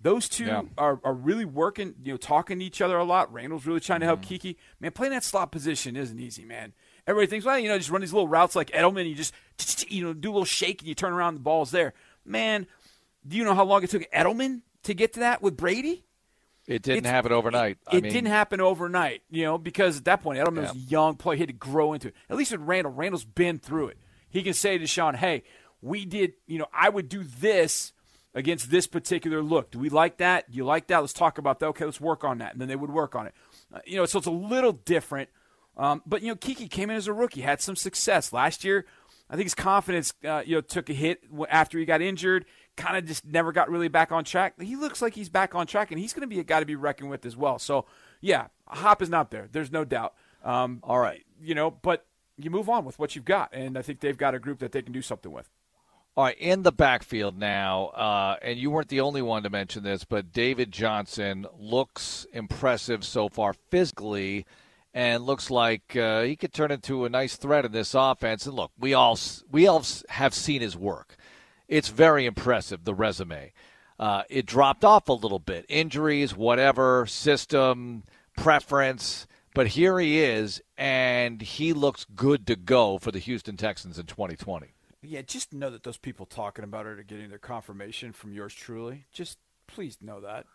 Those 0.00 0.28
two 0.28 0.46
yeah. 0.46 0.62
are, 0.78 1.00
are 1.02 1.12
really 1.12 1.44
working, 1.44 1.94
you 2.02 2.12
know, 2.12 2.16
talking 2.16 2.60
to 2.60 2.64
each 2.64 2.80
other 2.80 2.96
a 2.96 3.04
lot. 3.04 3.32
Randall's 3.32 3.66
really 3.66 3.80
trying 3.80 4.00
to 4.00 4.06
help 4.06 4.22
mm-hmm. 4.22 4.48
Keke. 4.48 4.56
Man, 4.80 4.92
playing 4.92 5.12
that 5.12 5.24
slot 5.24 5.50
position 5.50 5.96
isn't 5.96 6.18
easy, 6.18 6.44
man. 6.44 6.72
Everybody 7.08 7.26
thinks, 7.26 7.46
well, 7.46 7.58
you 7.58 7.68
know, 7.68 7.78
just 7.78 7.88
run 7.88 8.02
these 8.02 8.12
little 8.12 8.28
routes 8.28 8.54
like 8.54 8.70
Edelman. 8.70 9.08
You 9.08 9.14
just, 9.14 9.32
you 9.90 10.04
know, 10.04 10.12
do 10.12 10.30
a 10.30 10.32
little 10.32 10.44
shake 10.44 10.82
and 10.82 10.88
you 10.88 10.94
turn 10.94 11.14
around, 11.14 11.34
the 11.34 11.40
ball's 11.40 11.70
there. 11.70 11.94
Man, 12.24 12.66
do 13.26 13.38
you 13.38 13.44
know 13.44 13.54
how 13.54 13.64
long 13.64 13.82
it 13.82 13.88
took 13.88 14.08
Edelman 14.12 14.60
to 14.82 14.92
get 14.92 15.14
to 15.14 15.20
that 15.20 15.40
with 15.40 15.56
Brady? 15.56 16.04
It 16.66 16.82
didn't 16.82 16.98
it's, 16.98 17.08
happen 17.08 17.32
overnight. 17.32 17.78
It, 17.90 17.96
it 17.96 18.02
mean, 18.02 18.12
didn't 18.12 18.28
happen 18.28 18.60
overnight, 18.60 19.22
you 19.30 19.44
know, 19.44 19.56
because 19.56 19.96
at 19.96 20.04
that 20.04 20.22
point 20.22 20.38
Edelman 20.38 20.56
yeah. 20.56 20.72
was 20.72 20.90
young, 20.90 21.16
player, 21.16 21.36
he 21.36 21.40
had 21.40 21.48
to 21.48 21.54
grow 21.54 21.94
into 21.94 22.08
it. 22.08 22.14
At 22.28 22.36
least 22.36 22.52
with 22.52 22.60
Randall, 22.60 22.92
Randall's 22.92 23.24
been 23.24 23.58
through 23.58 23.88
it. 23.88 23.98
He 24.28 24.42
can 24.42 24.52
say 24.52 24.76
to 24.76 24.86
Sean, 24.86 25.14
"Hey, 25.14 25.44
we 25.80 26.04
did, 26.04 26.34
you 26.46 26.58
know, 26.58 26.66
I 26.74 26.90
would 26.90 27.08
do 27.08 27.24
this 27.24 27.94
against 28.34 28.70
this 28.70 28.86
particular 28.86 29.42
look. 29.42 29.70
Do 29.70 29.78
we 29.78 29.88
like 29.88 30.18
that? 30.18 30.50
Do 30.50 30.58
you 30.58 30.66
like 30.66 30.88
that? 30.88 30.98
Let's 30.98 31.14
talk 31.14 31.38
about 31.38 31.58
that. 31.60 31.68
Okay, 31.68 31.86
let's 31.86 32.02
work 32.02 32.22
on 32.22 32.38
that." 32.38 32.52
And 32.52 32.60
then 32.60 32.68
they 32.68 32.76
would 32.76 32.90
work 32.90 33.14
on 33.16 33.26
it. 33.26 33.34
Uh, 33.72 33.78
you 33.86 33.96
know, 33.96 34.04
so 34.04 34.18
it's 34.18 34.26
a 34.26 34.30
little 34.30 34.72
different. 34.72 35.30
Um, 35.78 36.02
but 36.04 36.22
you 36.22 36.28
know, 36.28 36.36
Keke 36.36 36.68
came 36.70 36.90
in 36.90 36.96
as 36.96 37.06
a 37.06 37.12
rookie, 37.12 37.40
had 37.40 37.60
some 37.60 37.76
success 37.76 38.32
last 38.32 38.64
year. 38.64 38.84
I 39.30 39.36
think 39.36 39.44
his 39.44 39.54
confidence, 39.54 40.12
uh, 40.24 40.42
you 40.44 40.56
know, 40.56 40.60
took 40.60 40.90
a 40.90 40.92
hit 40.92 41.22
after 41.50 41.78
he 41.78 41.84
got 41.84 42.02
injured 42.02 42.46
kind 42.78 42.96
of 42.96 43.04
just 43.04 43.26
never 43.26 43.52
got 43.52 43.68
really 43.68 43.88
back 43.88 44.12
on 44.12 44.24
track. 44.24 44.60
He 44.60 44.76
looks 44.76 45.02
like 45.02 45.14
he's 45.14 45.28
back 45.28 45.54
on 45.54 45.66
track, 45.66 45.90
and 45.90 46.00
he's 46.00 46.14
going 46.14 46.22
to 46.22 46.28
be 46.28 46.38
a 46.38 46.44
guy 46.44 46.60
to 46.60 46.66
be 46.66 46.76
reckoned 46.76 47.10
with 47.10 47.26
as 47.26 47.36
well. 47.36 47.58
So, 47.58 47.84
yeah, 48.20 48.46
Hop 48.68 49.02
is 49.02 49.10
not 49.10 49.30
there. 49.30 49.48
There's 49.50 49.70
no 49.70 49.84
doubt. 49.84 50.14
Um, 50.42 50.80
all 50.82 51.00
right, 51.00 51.24
you 51.42 51.54
know, 51.54 51.70
but 51.70 52.06
you 52.38 52.50
move 52.50 52.70
on 52.70 52.84
with 52.84 52.98
what 52.98 53.14
you've 53.14 53.24
got, 53.24 53.50
and 53.52 53.76
I 53.76 53.82
think 53.82 54.00
they've 54.00 54.16
got 54.16 54.34
a 54.34 54.38
group 54.38 54.60
that 54.60 54.72
they 54.72 54.80
can 54.80 54.92
do 54.92 55.02
something 55.02 55.32
with. 55.32 55.50
All 56.16 56.24
right, 56.24 56.38
in 56.38 56.62
the 56.62 56.72
backfield 56.72 57.38
now, 57.38 57.86
uh, 57.88 58.36
and 58.40 58.58
you 58.58 58.70
weren't 58.70 58.88
the 58.88 59.00
only 59.00 59.22
one 59.22 59.42
to 59.42 59.50
mention 59.50 59.82
this, 59.82 60.04
but 60.04 60.32
David 60.32 60.72
Johnson 60.72 61.46
looks 61.58 62.26
impressive 62.32 63.04
so 63.04 63.28
far 63.28 63.52
physically, 63.52 64.46
and 64.98 65.24
looks 65.24 65.48
like 65.50 65.94
uh, 65.94 66.22
he 66.22 66.34
could 66.34 66.52
turn 66.52 66.72
into 66.72 67.04
a 67.04 67.08
nice 67.08 67.36
threat 67.36 67.64
in 67.64 67.72
this 67.72 67.94
offense. 67.94 68.46
And 68.46 68.56
look, 68.56 68.72
we 68.78 68.94
all 68.94 69.18
we 69.50 69.66
all 69.66 69.84
have 70.08 70.34
seen 70.34 70.60
his 70.60 70.76
work 70.76 71.16
it's 71.68 71.88
very 71.88 72.24
impressive, 72.24 72.84
the 72.84 72.94
resume. 72.94 73.52
Uh, 73.98 74.22
it 74.30 74.46
dropped 74.46 74.84
off 74.84 75.08
a 75.08 75.12
little 75.12 75.38
bit. 75.38 75.66
Injuries, 75.68 76.34
whatever, 76.34 77.04
system, 77.06 78.04
preference. 78.36 79.26
But 79.54 79.68
here 79.68 79.98
he 79.98 80.20
is, 80.20 80.62
and 80.76 81.42
he 81.42 81.72
looks 81.72 82.06
good 82.14 82.46
to 82.46 82.56
go 82.56 82.98
for 82.98 83.10
the 83.10 83.18
Houston 83.18 83.56
Texans 83.56 83.98
in 83.98 84.06
2020. 84.06 84.68
Yeah, 85.02 85.22
just 85.22 85.52
know 85.52 85.70
that 85.70 85.82
those 85.82 85.96
people 85.96 86.26
talking 86.26 86.64
about 86.64 86.86
it 86.86 86.98
are 86.98 87.02
getting 87.02 87.28
their 87.28 87.38
confirmation 87.38 88.12
from 88.12 88.32
yours 88.32 88.54
truly. 88.54 89.06
Just 89.12 89.38
please 89.66 89.98
know 90.00 90.20
that. 90.20 90.46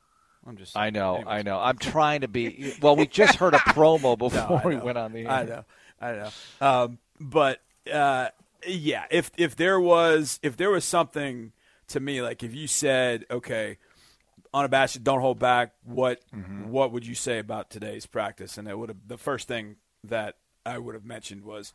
I'm 0.48 0.58
just. 0.58 0.76
I 0.76 0.90
know, 0.90 1.16
anyways. 1.16 1.28
I 1.34 1.42
know. 1.44 1.60
I'm 1.60 1.78
trying 1.78 2.22
to 2.22 2.28
be. 2.28 2.74
Well, 2.82 2.96
we 2.96 3.08
just 3.08 3.36
heard 3.36 3.54
a 3.54 3.60
promo 3.60 4.18
before 4.18 4.62
No, 4.62 4.62
we 4.66 4.76
went 4.78 4.98
on 4.98 5.14
the 5.14 5.22
air. 5.22 5.32
I 5.32 5.44
know, 5.46 5.66
I 6.02 6.12
know. 6.12 6.30
Um, 6.60 6.98
but 7.20 7.62
uh, 7.92 8.30
yeah, 8.68 9.06
if 9.12 9.32
if 9.38 9.56
there 9.56 9.80
was 9.80 10.40
if 10.44 10.58
there 10.58 10.70
was 10.72 10.84
something 10.86 11.52
to 11.90 12.00
me 12.00 12.22
like 12.22 12.44
if 12.44 12.54
you 12.54 12.68
said, 12.68 13.26
okay, 13.32 13.78
unabashed, 14.54 15.04
don't 15.04 15.22
hold 15.22 15.40
back, 15.40 15.74
what 15.84 16.22
Mm-hmm. 16.36 16.70
what 16.70 16.92
would 16.92 17.06
you 17.08 17.16
say 17.16 17.40
about 17.40 17.70
today's 17.70 18.06
practice? 18.06 18.58
And 18.58 18.68
it 18.68 18.78
would 18.78 18.90
have 18.90 19.08
the 19.08 19.18
first 19.18 19.48
thing 19.48 19.78
that 20.04 20.36
I 20.66 20.78
would 20.78 20.96
have 20.96 21.06
mentioned 21.06 21.44
was 21.46 21.74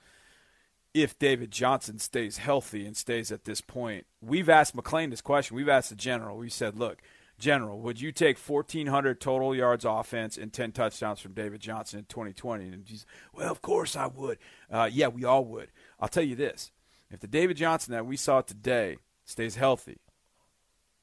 if 0.94 1.18
David 1.18 1.50
Johnson 1.50 1.98
stays 1.98 2.38
healthy 2.38 2.84
and 2.86 2.96
stays 2.96 3.30
at 3.30 3.44
this 3.44 3.60
point. 3.60 4.06
We've 4.20 4.48
asked 4.48 4.74
McLean 4.74 5.10
this 5.10 5.20
question. 5.20 5.56
We've 5.56 5.68
asked 5.68 5.90
the 5.90 5.96
general. 5.96 6.36
We 6.36 6.48
said, 6.50 6.78
look. 6.78 6.98
General, 7.38 7.78
would 7.80 8.00
you 8.00 8.10
take 8.10 8.36
1,400 8.36 9.20
total 9.20 9.54
yards 9.54 9.84
offense 9.84 10.36
and 10.36 10.52
10 10.52 10.72
touchdowns 10.72 11.20
from 11.20 11.34
David 11.34 11.60
Johnson 11.60 12.00
in 12.00 12.04
2020? 12.06 12.64
And 12.66 12.84
he's, 12.86 13.06
well, 13.32 13.50
of 13.52 13.62
course 13.62 13.94
I 13.94 14.06
would. 14.06 14.38
Uh, 14.70 14.88
yeah, 14.92 15.06
we 15.08 15.24
all 15.24 15.44
would. 15.44 15.68
I'll 16.00 16.08
tell 16.08 16.24
you 16.24 16.34
this: 16.34 16.72
if 17.10 17.20
the 17.20 17.26
David 17.28 17.56
Johnson 17.56 17.92
that 17.92 18.06
we 18.06 18.16
saw 18.16 18.40
today 18.40 18.96
stays 19.24 19.54
healthy 19.56 19.98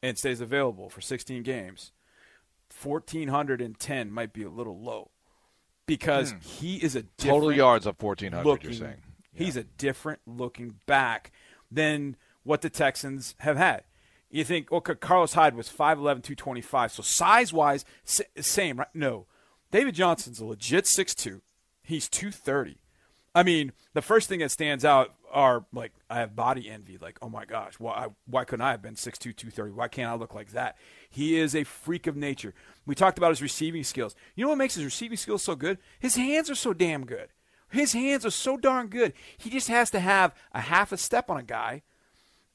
and 0.04 0.18
stays 0.18 0.42
available 0.42 0.90
for 0.90 1.00
16 1.02 1.42
games, 1.44 1.92
1,410 2.84 4.12
might 4.12 4.34
be 4.34 4.44
a 4.44 4.50
little 4.50 4.80
low 4.80 5.12
because 5.86 6.34
he 6.42 6.78
is 6.78 6.96
a 6.96 7.02
Hmm. 7.02 7.06
Total 7.18 7.52
yards 7.52 7.86
of 7.86 8.02
1,400, 8.02 8.46
looking. 8.46 8.72
you're 8.72 8.80
saying. 8.80 9.02
He's 9.34 9.58
a 9.58 9.64
different 9.64 10.22
looking 10.26 10.80
back 10.86 11.32
than 11.70 12.16
what 12.44 12.62
the 12.62 12.70
Texans 12.70 13.36
have 13.40 13.58
had. 13.58 13.84
You 14.36 14.44
think, 14.44 14.70
okay, 14.70 14.96
Carlos 14.96 15.32
Hyde 15.32 15.56
was 15.56 15.70
5'11, 15.70 16.22
225. 16.22 16.92
So 16.92 17.02
size 17.02 17.54
wise, 17.54 17.86
same, 18.04 18.80
right? 18.80 18.90
No. 18.94 19.28
David 19.72 19.96
Johnson's 19.96 20.42
a 20.42 20.46
legit 20.46 20.84
6'2. 20.84 21.40
He's 21.82 22.10
230. 22.10 22.78
I 23.34 23.44
mean, 23.44 23.72
the 23.94 24.02
first 24.02 24.28
thing 24.28 24.40
that 24.40 24.52
stands 24.52 24.84
out 24.84 25.14
are 25.32 25.64
like, 25.72 25.94
I 26.10 26.20
have 26.20 26.36
body 26.36 26.70
envy. 26.70 26.98
Like, 26.98 27.18
oh 27.22 27.30
my 27.30 27.46
gosh, 27.46 27.76
why, 27.80 28.08
why 28.26 28.44
couldn't 28.44 28.66
I 28.66 28.72
have 28.72 28.82
been 28.82 28.96
6'2, 28.96 29.22
230? 29.22 29.72
Why 29.72 29.88
can't 29.88 30.12
I 30.12 30.16
look 30.16 30.36
like 30.36 30.52
that? 30.52 30.76
He 31.10 31.40
is 31.40 31.56
a 31.56 31.64
freak 31.64 32.06
of 32.06 32.18
nature. 32.18 32.54
We 32.86 32.94
talked 32.94 33.18
about 33.18 33.32
his 33.32 33.42
receiving 33.42 33.86
skills. 33.86 34.18
You 34.36 34.44
know 34.44 34.50
what 34.50 34.58
makes 34.58 34.76
his 34.76 34.84
receiving 34.84 35.18
skills 35.18 35.44
so 35.44 35.56
good? 35.56 35.78
His 35.98 36.18
hands 36.18 36.50
are 36.50 36.56
so 36.56 36.74
damn 36.74 37.06
good. 37.06 37.30
His 37.72 37.94
hands 37.94 38.26
are 38.26 38.32
so 38.32 38.58
darn 38.58 38.88
good. 38.88 39.14
He 39.38 39.50
just 39.50 39.70
has 39.70 39.90
to 39.92 40.02
have 40.02 40.36
a 40.54 40.60
half 40.60 40.92
a 40.92 40.98
step 40.98 41.30
on 41.30 41.38
a 41.38 41.44
guy 41.44 41.84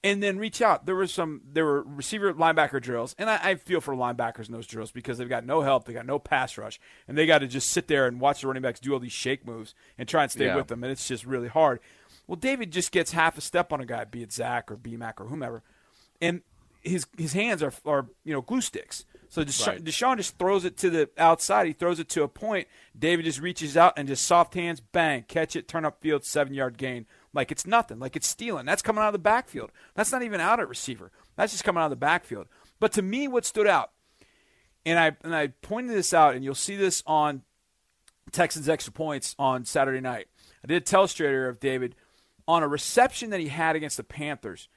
and 0.02 0.22
then 0.22 0.38
reach 0.38 0.62
out. 0.62 0.86
There 0.86 0.94
was 0.94 1.12
some 1.12 1.42
there 1.52 1.64
were 1.64 1.82
receiver 1.82 2.32
linebacker 2.34 2.80
drills, 2.80 3.14
and 3.18 3.28
I, 3.28 3.40
I 3.42 3.54
feel 3.56 3.80
for 3.80 3.94
linebackers 3.94 4.46
in 4.48 4.52
those 4.52 4.66
drills 4.66 4.90
because 4.92 5.18
they've 5.18 5.28
got 5.28 5.44
no 5.44 5.60
help, 5.60 5.84
they 5.84 5.92
got 5.92 6.06
no 6.06 6.18
pass 6.18 6.56
rush, 6.56 6.80
and 7.06 7.16
they 7.18 7.26
got 7.26 7.38
to 7.38 7.46
just 7.46 7.70
sit 7.70 7.88
there 7.88 8.06
and 8.06 8.20
watch 8.20 8.40
the 8.40 8.46
running 8.46 8.62
backs 8.62 8.80
do 8.80 8.92
all 8.92 8.98
these 8.98 9.12
shake 9.12 9.46
moves 9.46 9.74
and 9.98 10.08
try 10.08 10.22
and 10.22 10.32
stay 10.32 10.46
Yeah. 10.46 10.56
with 10.56 10.68
them, 10.68 10.82
and 10.82 10.90
it's 10.92 11.06
just 11.06 11.24
really 11.26 11.48
hard. 11.48 11.80
Well, 12.26 12.36
David 12.36 12.70
just 12.70 12.92
gets 12.92 13.12
half 13.12 13.36
a 13.36 13.40
step 13.40 13.72
on 13.72 13.80
a 13.80 13.86
guy, 13.86 14.04
be 14.04 14.22
it 14.22 14.32
Zach 14.32 14.70
or 14.70 14.76
BMAC 14.76 15.20
or 15.20 15.26
whomever, 15.26 15.62
and 16.20 16.42
his 16.82 17.06
his 17.18 17.32
hands 17.34 17.62
are 17.62 17.72
are 17.84 18.06
you 18.24 18.32
know 18.32 18.40
glue 18.40 18.60
sticks. 18.62 19.04
So 19.30 19.44
Desha- 19.44 19.66
Right. 19.68 19.84
Deshaun 19.84 20.16
just 20.16 20.36
throws 20.38 20.64
it 20.64 20.76
to 20.78 20.90
the 20.90 21.08
outside. 21.16 21.66
He 21.68 21.72
throws 21.72 22.00
it 22.00 22.08
to 22.10 22.24
a 22.24 22.28
point. 22.28 22.66
David 22.98 23.24
just 23.24 23.40
reaches 23.40 23.76
out 23.76 23.94
and 23.96 24.06
just 24.08 24.26
soft 24.26 24.54
hands, 24.54 24.80
bang, 24.80 25.22
catch 25.22 25.54
it, 25.56 25.68
turn 25.68 25.84
up 25.84 26.00
field, 26.02 26.24
seven 26.24 26.52
yard 26.52 26.76
gain. 26.76 27.06
Like 27.32 27.52
it's 27.52 27.64
nothing. 27.64 28.00
Like 28.00 28.16
it's 28.16 28.26
stealing. 28.26 28.66
That's 28.66 28.82
coming 28.82 29.02
out 29.02 29.06
of 29.08 29.12
the 29.12 29.18
backfield. 29.20 29.70
That's 29.94 30.10
not 30.10 30.22
even 30.22 30.40
out 30.40 30.58
at 30.58 30.68
receiver. 30.68 31.12
That's 31.36 31.52
just 31.52 31.62
coming 31.64 31.80
out 31.80 31.86
of 31.86 31.90
the 31.90 31.96
backfield. 31.96 32.48
But 32.80 32.92
to 32.94 33.02
me, 33.02 33.28
what 33.28 33.44
stood 33.44 33.68
out, 33.68 33.92
and 34.84 34.98
I 34.98 35.16
and 35.22 35.34
I 35.34 35.48
pointed 35.62 35.94
this 35.94 36.12
out, 36.12 36.34
and 36.34 36.42
you'll 36.44 36.54
see 36.56 36.74
this 36.74 37.02
on 37.06 37.42
Texans 38.32 38.68
extra 38.68 38.92
points 38.92 39.36
on 39.38 39.64
Saturday 39.64 40.00
night. 40.00 40.26
I 40.64 40.66
did 40.66 40.82
a 40.82 40.84
telestrator 40.84 41.48
of 41.48 41.60
David 41.60 41.94
on 42.48 42.64
a 42.64 42.68
reception 42.68 43.30
that 43.30 43.38
he 43.40 43.46
had 43.48 43.76
against 43.76 43.96
the 43.96 44.02
Panthers. 44.04 44.68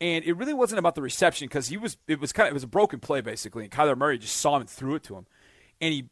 And 0.00 0.24
it 0.24 0.36
really 0.36 0.52
wasn't 0.52 0.78
about 0.78 0.94
the 0.94 1.02
reception 1.02 1.48
because 1.48 1.68
he 1.68 1.76
was 1.76 1.96
it 2.06 2.20
was 2.20 2.32
kind 2.32 2.46
of 2.46 2.52
it 2.52 2.54
was 2.54 2.64
a 2.64 2.68
broken 2.68 3.00
play 3.00 3.20
basically, 3.20 3.64
and 3.64 3.72
Kyler 3.72 3.96
Murray 3.96 4.18
just 4.18 4.36
saw 4.36 4.56
him 4.56 4.62
and 4.62 4.70
threw 4.70 4.94
it 4.94 5.02
to 5.04 5.16
him, 5.16 5.26
and 5.80 5.94
he 5.94 6.08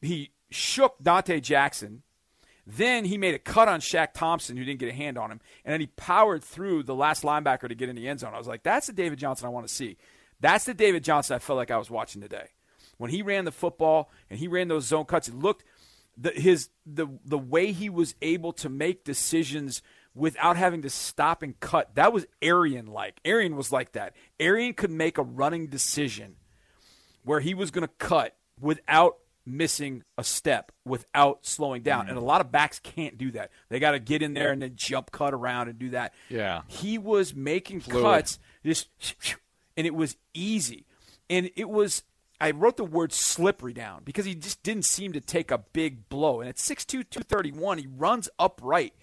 he 0.00 0.30
shook 0.50 0.98
Donte 1.02 1.42
Jackson. 1.42 2.02
Then 2.66 3.04
he 3.04 3.16
made 3.16 3.34
a 3.34 3.38
cut 3.38 3.68
on 3.68 3.80
Shaq 3.80 4.12
Thompson, 4.12 4.56
who 4.56 4.64
didn't 4.64 4.80
get 4.80 4.88
a 4.88 4.92
hand 4.92 5.16
on 5.16 5.30
him, 5.30 5.40
and 5.64 5.72
then 5.72 5.80
he 5.80 5.86
powered 5.86 6.42
through 6.42 6.82
the 6.82 6.96
last 6.96 7.22
linebacker 7.22 7.68
to 7.68 7.76
get 7.76 7.88
in 7.88 7.94
the 7.94 8.08
end 8.08 8.20
zone. 8.20 8.34
I 8.34 8.38
was 8.38 8.48
like, 8.48 8.64
that's 8.64 8.88
the 8.88 8.92
David 8.92 9.18
Johnson 9.20 9.46
I 9.46 9.50
want 9.50 9.68
to 9.68 9.72
see. 9.72 9.96
That's 10.40 10.64
the 10.64 10.74
David 10.74 11.04
Johnson 11.04 11.36
I 11.36 11.38
felt 11.38 11.58
like 11.58 11.70
I 11.70 11.76
was 11.78 11.90
watching 11.90 12.20
today. 12.20 12.48
When 12.98 13.10
he 13.10 13.22
ran 13.22 13.44
the 13.44 13.52
football 13.52 14.10
and 14.30 14.38
he 14.38 14.48
ran 14.48 14.68
those 14.68 14.86
zone 14.86 15.04
cuts, 15.04 15.28
it 15.28 15.34
looked 15.34 15.64
the, 16.16 16.30
his 16.30 16.70
the 16.84 17.06
the 17.24 17.38
way 17.38 17.72
he 17.72 17.90
was 17.90 18.14
able 18.22 18.52
to 18.54 18.68
make 18.68 19.04
decisions 19.04 19.82
without 20.16 20.56
having 20.56 20.82
to 20.82 20.90
stop 20.90 21.42
and 21.42 21.58
cut. 21.60 21.94
That 21.94 22.12
was 22.12 22.26
Arian 22.40 22.86
like. 22.86 23.20
Arian 23.24 23.54
was 23.54 23.70
like 23.70 23.92
that. 23.92 24.14
Arian 24.40 24.72
could 24.72 24.90
make 24.90 25.18
a 25.18 25.22
running 25.22 25.66
decision 25.66 26.36
where 27.22 27.40
he 27.40 27.54
was 27.54 27.70
going 27.70 27.86
to 27.86 27.94
cut 27.98 28.34
without 28.60 29.18
missing 29.44 30.02
a 30.18 30.24
step, 30.24 30.72
without 30.84 31.46
slowing 31.46 31.82
down. 31.82 32.08
And 32.08 32.18
a 32.18 32.20
mm. 32.20 32.24
lot 32.24 32.40
of 32.40 32.50
backs 32.50 32.80
can't 32.80 33.18
do 33.18 33.30
that. 33.32 33.50
They 33.68 33.78
got 33.78 33.92
to 33.92 34.00
get 34.00 34.22
in 34.22 34.34
there 34.34 34.50
and 34.50 34.60
then 34.60 34.72
jump 34.74 35.10
cut 35.12 35.34
around 35.34 35.68
and 35.68 35.78
do 35.78 35.90
that. 35.90 36.14
Yeah. 36.28 36.62
He 36.66 36.98
was 36.98 37.34
making 37.34 37.80
Fluid. 37.80 38.02
cuts 38.02 38.38
just 38.64 38.88
and 39.76 39.86
it 39.86 39.94
was 39.94 40.16
easy. 40.34 40.86
And 41.28 41.50
it 41.56 41.68
was 41.68 42.02
I 42.40 42.50
wrote 42.50 42.76
the 42.76 42.84
word 42.84 43.12
slippery 43.12 43.72
down 43.72 44.02
because 44.04 44.24
he 44.24 44.34
just 44.34 44.62
didn't 44.62 44.84
seem 44.84 45.12
to 45.12 45.20
take 45.20 45.50
a 45.50 45.58
big 45.58 46.08
blow. 46.08 46.40
And 46.40 46.48
at 46.48 46.56
6'2", 46.56 46.86
231, 46.86 47.78
he 47.78 47.86
runs 47.86 48.28
upright. 48.38 48.94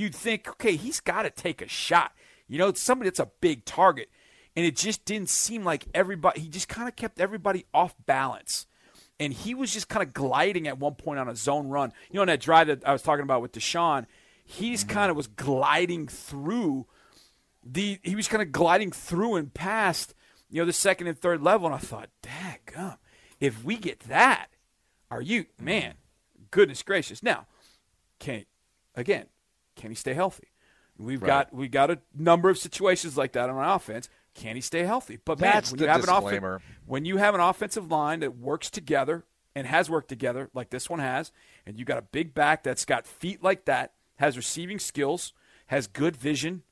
You'd 0.00 0.14
think, 0.14 0.48
okay, 0.48 0.76
he's 0.76 0.98
got 0.98 1.24
to 1.24 1.30
take 1.30 1.60
a 1.60 1.68
shot. 1.68 2.12
You 2.48 2.56
know, 2.56 2.68
it's 2.68 2.80
somebody 2.80 3.10
that's 3.10 3.20
a 3.20 3.28
big 3.42 3.66
target. 3.66 4.08
And 4.56 4.64
it 4.64 4.74
just 4.74 5.04
didn't 5.04 5.28
seem 5.28 5.62
like 5.62 5.88
everybody, 5.92 6.40
he 6.40 6.48
just 6.48 6.68
kind 6.68 6.88
of 6.88 6.96
kept 6.96 7.20
everybody 7.20 7.66
off 7.74 7.94
balance. 8.06 8.66
And 9.18 9.30
he 9.30 9.54
was 9.54 9.74
just 9.74 9.90
kind 9.90 10.02
of 10.02 10.14
gliding 10.14 10.66
at 10.66 10.78
one 10.78 10.94
point 10.94 11.20
on 11.20 11.28
a 11.28 11.36
zone 11.36 11.68
run. 11.68 11.92
You 12.10 12.16
know, 12.16 12.22
in 12.22 12.28
that 12.28 12.40
drive 12.40 12.68
that 12.68 12.88
I 12.88 12.92
was 12.92 13.02
talking 13.02 13.24
about 13.24 13.42
with 13.42 13.52
Deshaun, 13.52 14.06
he 14.42 14.70
just 14.72 14.86
mm-hmm. 14.86 14.94
kind 14.94 15.10
of 15.10 15.18
was 15.18 15.26
gliding 15.26 16.08
through 16.08 16.86
the 17.62 17.98
he 18.02 18.16
was 18.16 18.26
kind 18.26 18.42
of 18.42 18.52
gliding 18.52 18.92
through 18.92 19.36
and 19.36 19.52
past, 19.52 20.14
you 20.48 20.62
know, 20.62 20.66
the 20.66 20.72
second 20.72 21.08
and 21.08 21.18
third 21.18 21.42
level, 21.42 21.66
and 21.66 21.74
I 21.74 21.78
thought, 21.78 22.08
gum, 22.64 22.96
if 23.38 23.62
we 23.62 23.76
get 23.76 24.00
that, 24.00 24.46
are 25.10 25.20
you 25.20 25.44
man? 25.60 25.96
Goodness 26.50 26.82
gracious! 26.82 27.22
Now, 27.22 27.46
can 28.18 28.46
again, 28.94 29.26
can 29.76 29.90
he 29.90 29.94
stay 29.94 30.14
healthy? 30.14 30.48
We've 30.98 31.20
got 31.20 31.52
we 31.52 31.68
got 31.68 31.90
a 31.90 31.98
number 32.14 32.50
of 32.50 32.58
situations 32.58 33.16
like 33.16 33.32
that 33.32 33.48
on 33.48 33.56
our 33.56 33.76
offense. 33.76 34.08
Can 34.34 34.54
he 34.54 34.60
stay 34.60 34.84
healthy? 34.84 35.18
But 35.24 35.40
man, 35.40 35.52
That's 35.54 35.72
when 35.72 35.80
you 35.80 35.86
have 35.86 35.96
an 36.06 36.14
disclaimer. 36.14 36.56
offen- 36.56 36.66
when 36.86 37.04
you 37.04 37.16
have 37.16 37.34
an 37.34 37.40
offensive 37.40 37.90
line 37.90 38.20
that 38.20 38.36
works 38.36 38.70
together 38.70 39.24
and 39.56 39.66
has 39.66 39.90
worked 39.90 40.08
together 40.08 40.50
like 40.54 40.70
this 40.70 40.88
one 40.88 41.00
has, 41.00 41.32
and 41.66 41.78
you 41.78 41.84
got 41.84 41.98
a 41.98 42.02
big 42.02 42.34
back 42.34 42.62
that's 42.62 42.84
got 42.84 43.06
feet 43.06 43.42
like 43.42 43.64
that, 43.64 43.92
has 44.16 44.36
receiving 44.36 44.78
skills, 44.78 45.32
has 45.68 45.86
good 45.86 46.16
vision, 46.16 46.62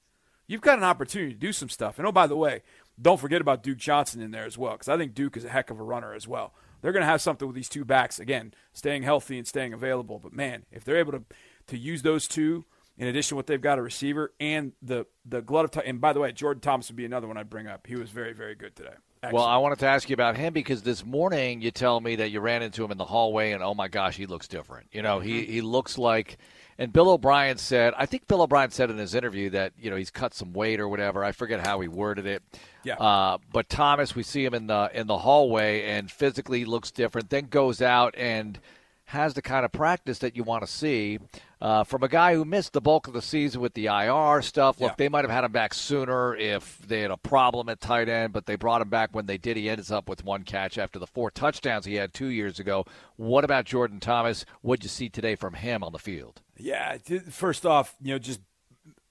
you've 0.47 0.61
got 0.61 0.79
an 0.79 0.85
opportunity 0.85 1.33
to 1.33 1.39
do 1.39 1.53
some 1.53 1.69
stuff. 1.69 1.99
And 1.99 2.07
oh, 2.07 2.13
by 2.13 2.27
the 2.27 2.37
way, 2.37 2.63
don't 3.01 3.19
forget 3.21 3.41
about 3.41 3.63
Duke 3.63 3.79
Johnson 3.79 4.21
in 4.21 4.31
there 4.31 4.45
as 4.45 4.57
well, 4.59 4.73
because 4.73 4.89
I 4.89 4.97
think 4.97 5.15
Duke 5.15 5.37
is 5.37 5.45
a 5.45 5.49
heck 5.49 5.71
of 5.71 5.81
a 5.81 5.85
runner 5.85 6.15
as 6.15 6.29
well. 6.29 6.55
They're 6.81 6.93
going 6.93 7.03
to 7.03 7.07
have 7.11 7.21
something 7.21 7.49
with 7.49 7.57
these 7.57 7.69
two 7.69 7.85
backs 7.85 8.21
again, 8.21 8.55
staying 8.73 9.03
healthy 9.03 9.37
and 9.39 9.47
staying 9.47 9.73
available. 9.73 10.21
But 10.21 10.33
man, 10.33 10.65
if 10.71 10.85
they're 10.85 10.97
able 10.99 11.13
to 11.13 11.23
to 11.69 11.77
use 11.77 12.03
those 12.03 12.27
two 12.29 12.65
in 12.99 13.07
addition 13.07 13.31
to 13.31 13.37
what 13.37 13.47
they've 13.47 13.61
got 13.61 13.79
a 13.79 13.83
receiver 13.83 14.33
and 14.41 14.73
the 14.83 15.07
the 15.25 15.41
glut 15.41 15.65
of 15.65 15.71
time. 15.71 15.85
And 15.87 16.01
by 16.01 16.13
the 16.13 16.21
way, 16.21 16.33
Jordan 16.33 16.61
Thomas 16.61 16.89
would 16.89 16.97
be 16.97 17.05
another 17.05 17.27
one 17.27 17.37
I'd 17.37 17.49
bring 17.51 17.67
up. 17.67 17.87
He 17.87 17.97
was 17.97 18.11
very 18.11 18.33
very 18.33 18.55
good 18.55 18.75
today. 18.77 18.95
Well, 19.33 19.45
I 19.45 19.57
wanted 19.57 19.81
to 19.81 19.87
ask 19.87 20.09
you 20.09 20.15
about 20.15 20.37
him 20.37 20.53
because 20.53 20.83
this 20.83 21.05
morning 21.05 21.61
you 21.61 21.73
tell 21.73 22.01
me 22.01 22.15
that 22.17 22.31
you 22.31 22.39
ran 22.39 22.63
into 22.63 22.85
him 22.85 22.93
in 22.93 22.99
the 22.99 23.05
hallway, 23.05 23.51
and 23.51 23.65
oh 23.65 23.75
my 23.75 23.89
gosh, 23.89 24.17
he 24.17 24.27
looks 24.27 24.47
different. 24.47 24.87
You 24.93 25.03
know, 25.03 25.19
he 25.19 25.43
Mm-hmm. 25.43 25.53
he 25.53 25.61
looks 25.61 25.99
like. 25.99 26.39
And 26.81 26.93
Bill 26.93 27.11
O'Brien 27.11 27.57
said, 27.59 27.93
I 27.99 28.07
think 28.07 28.29
Bill 28.29 28.41
O'Brien 28.43 28.71
said 28.71 28.89
in 28.89 28.99
his 28.99 29.17
interview 29.17 29.51
that 29.51 29.73
you 29.77 29.91
know 29.91 29.97
he's 29.97 30.13
cut 30.13 30.33
some 30.35 30.53
weight 30.53 30.79
or 30.79 30.89
whatever. 30.89 31.25
I 31.25 31.33
forget 31.33 31.59
how 31.59 31.81
he 31.81 31.89
worded 31.89 32.25
it. 32.27 32.41
Yeah. 32.85 32.95
Uh, 32.95 33.39
but 33.53 33.69
Thomas, 33.69 34.15
we 34.15 34.23
see 34.23 34.45
him 34.45 34.55
in 34.55 34.69
the 34.69 34.89
in 34.95 35.09
the 35.09 35.19
hallway, 35.19 35.83
and 35.87 36.09
physically 36.09 36.65
looks 36.65 36.93
different. 36.93 37.31
Then 37.31 37.47
goes 37.47 37.83
out 37.83 38.15
and 38.17 38.61
has 39.09 39.33
the 39.35 39.41
kind 39.43 39.65
of 39.65 39.73
practice 39.73 40.19
that 40.19 40.37
you 40.37 40.43
want 40.45 40.63
to 40.63 40.71
see 40.71 41.19
uh, 41.63 41.83
from 41.83 42.03
a 42.03 42.09
guy 42.09 42.35
who 42.35 42.45
missed 42.45 42.75
the 42.75 42.81
bulk 42.81 43.07
of 43.09 43.15
the 43.15 43.23
season 43.23 43.61
with 43.61 43.73
the 43.73 43.87
IR 43.87 44.43
stuff. 44.43 44.79
Look, 44.81 44.91
Yeah. 44.91 44.95
they 44.99 45.09
might 45.09 45.25
have 45.25 45.31
had 45.31 45.45
him 45.45 45.53
back 45.53 45.73
sooner 45.73 46.37
if 46.37 46.79
they 46.87 47.01
had 47.01 47.11
a 47.11 47.17
problem 47.17 47.71
at 47.71 47.81
tight 47.81 48.09
end, 48.11 48.33
but 48.35 48.45
they 48.45 48.55
brought 48.55 48.83
him 48.83 48.91
back 48.91 49.15
when 49.15 49.25
they 49.27 49.39
did. 49.39 49.57
He 49.57 49.71
ends 49.71 49.91
up 49.91 50.09
with 50.11 50.25
one 50.25 50.43
catch 50.43 50.77
after 50.77 50.99
the 50.99 51.07
four 51.07 51.31
touchdowns 51.31 51.87
he 51.87 51.95
had 51.95 52.13
two 52.13 52.27
years 52.29 52.61
ago. 52.61 52.85
What 53.17 53.45
about 53.45 53.65
Jordan 53.65 53.99
Thomas? 53.99 54.45
What'd 54.61 54.85
you 54.85 54.91
see 54.91 55.09
today 55.09 55.35
from 55.37 55.55
him 55.55 55.83
on 55.83 55.93
the 55.93 55.99
field? 55.99 56.43
Yeah. 56.59 56.99
First 57.31 57.65
off, 57.65 57.97
you 58.03 58.13
know, 58.13 58.19
just 58.19 58.41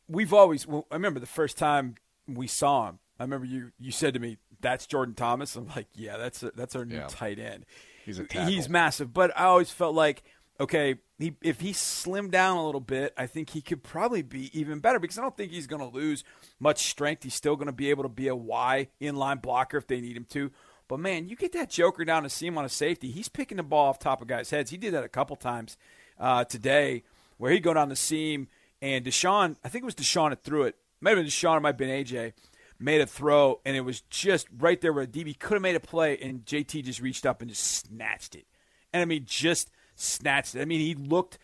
we've 0.07 0.33
always. 0.33 0.67
Well, 0.67 0.85
I 0.91 0.95
remember 0.95 1.19
the 1.19 1.25
first 1.25 1.57
time 1.57 1.95
we 2.27 2.45
saw 2.47 2.89
him. 2.89 2.99
I 3.19 3.23
remember 3.23 3.45
you. 3.47 3.71
You 3.79 3.91
said 3.91 4.13
to 4.13 4.19
me, 4.19 4.37
"That's 4.61 4.85
Jordan 4.85 5.15
Thomas." 5.15 5.55
I'm 5.55 5.67
like, 5.75 5.87
"Yeah, 5.95 6.17
that's 6.17 6.43
a, 6.43 6.51
that's 6.51 6.75
our 6.75 6.85
new 6.85 6.97
Yeah. 6.97 7.07
tight 7.09 7.39
end." 7.39 7.65
He's 8.07 8.19
a 8.19 8.23
tackle. 8.23 8.51
He's 8.51 8.69
massive, 8.69 9.13
but 9.13 9.37
I 9.37 9.43
always 9.43 9.69
felt 9.69 9.93
like, 9.93 10.23
okay, 10.59 10.95
he, 11.19 11.35
if 11.43 11.59
he 11.59 11.73
slimmed 11.73 12.31
down 12.31 12.57
a 12.57 12.65
little 12.65 12.81
bit, 12.81 13.13
I 13.17 13.27
think 13.27 13.49
he 13.49 13.61
could 13.61 13.83
probably 13.83 14.21
be 14.21 14.57
even 14.57 14.79
better 14.79 14.97
because 14.97 15.19
I 15.19 15.21
don't 15.21 15.35
think 15.35 15.51
he's 15.51 15.67
going 15.67 15.81
to 15.81 15.95
lose 15.95 16.23
much 16.59 16.87
strength. 16.87 17.23
He's 17.23 17.35
still 17.35 17.55
going 17.55 17.67
to 17.67 17.73
be 17.73 17.89
able 17.89 18.03
to 18.03 18.09
be 18.09 18.29
a 18.29 18.35
Y 18.35 18.87
inline 19.01 19.41
blocker 19.41 19.77
if 19.77 19.87
they 19.87 20.01
need 20.01 20.15
him 20.17 20.25
to. 20.29 20.51
But 20.87 20.99
man, 20.99 21.27
you 21.27 21.35
get 21.35 21.51
that 21.51 21.69
Joker 21.69 22.05
down 22.05 22.23
to 22.23 22.29
see 22.29 22.47
him 22.47 22.57
on 22.57 22.63
a 22.63 22.69
safety. 22.69 23.11
He's 23.11 23.27
picking 23.27 23.57
the 23.57 23.63
ball 23.63 23.89
off 23.89 23.99
top 23.99 24.21
of 24.21 24.27
guys' 24.27 24.49
heads. 24.49 24.71
He 24.71 24.77
did 24.77 24.93
that 24.93 25.03
a 25.03 25.09
couple 25.09 25.35
times 25.35 25.77
uh, 26.17 26.45
today, 26.45 27.03
where 27.37 27.51
he'd 27.51 27.61
go 27.61 27.73
down 27.73 27.89
the 27.89 27.95
seam 27.95 28.47
and 28.81 29.03
Deshaun, 29.05 29.55
I 29.63 29.69
think 29.69 29.83
it 29.83 29.85
was 29.85 29.95
Deshaun 29.95 30.29
that 30.29 30.43
threw 30.43 30.63
it. 30.63 30.75
Might 31.01 31.11
have 31.11 31.17
been 31.17 31.27
Deshaun, 31.27 31.57
it 31.57 31.59
might 31.61 31.69
have 31.69 31.77
been 31.77 31.89
AJ. 31.89 32.33
Made 32.79 33.01
a 33.01 33.07
throw, 33.07 33.59
and 33.65 33.75
it 33.75 33.81
was 33.81 34.01
just 34.01 34.47
right 34.57 34.79
there 34.79 34.93
where 34.93 35.07
DB 35.07 35.37
could 35.37 35.53
have 35.53 35.61
made 35.61 35.75
a 35.75 35.79
play, 35.79 36.17
and 36.17 36.45
JT 36.45 36.83
just 36.83 37.01
reached 37.01 37.25
up 37.25 37.41
and 37.41 37.49
just 37.49 37.63
snatched 37.63 38.35
it. 38.35 38.45
And 38.93 39.01
I 39.01 39.05
mean, 39.05 39.23
just 39.25 39.71
snatched 39.95 40.55
it. 40.55 40.61
I 40.61 40.65
mean, 40.65 40.79
he 40.79 40.93
looked, 40.93 41.39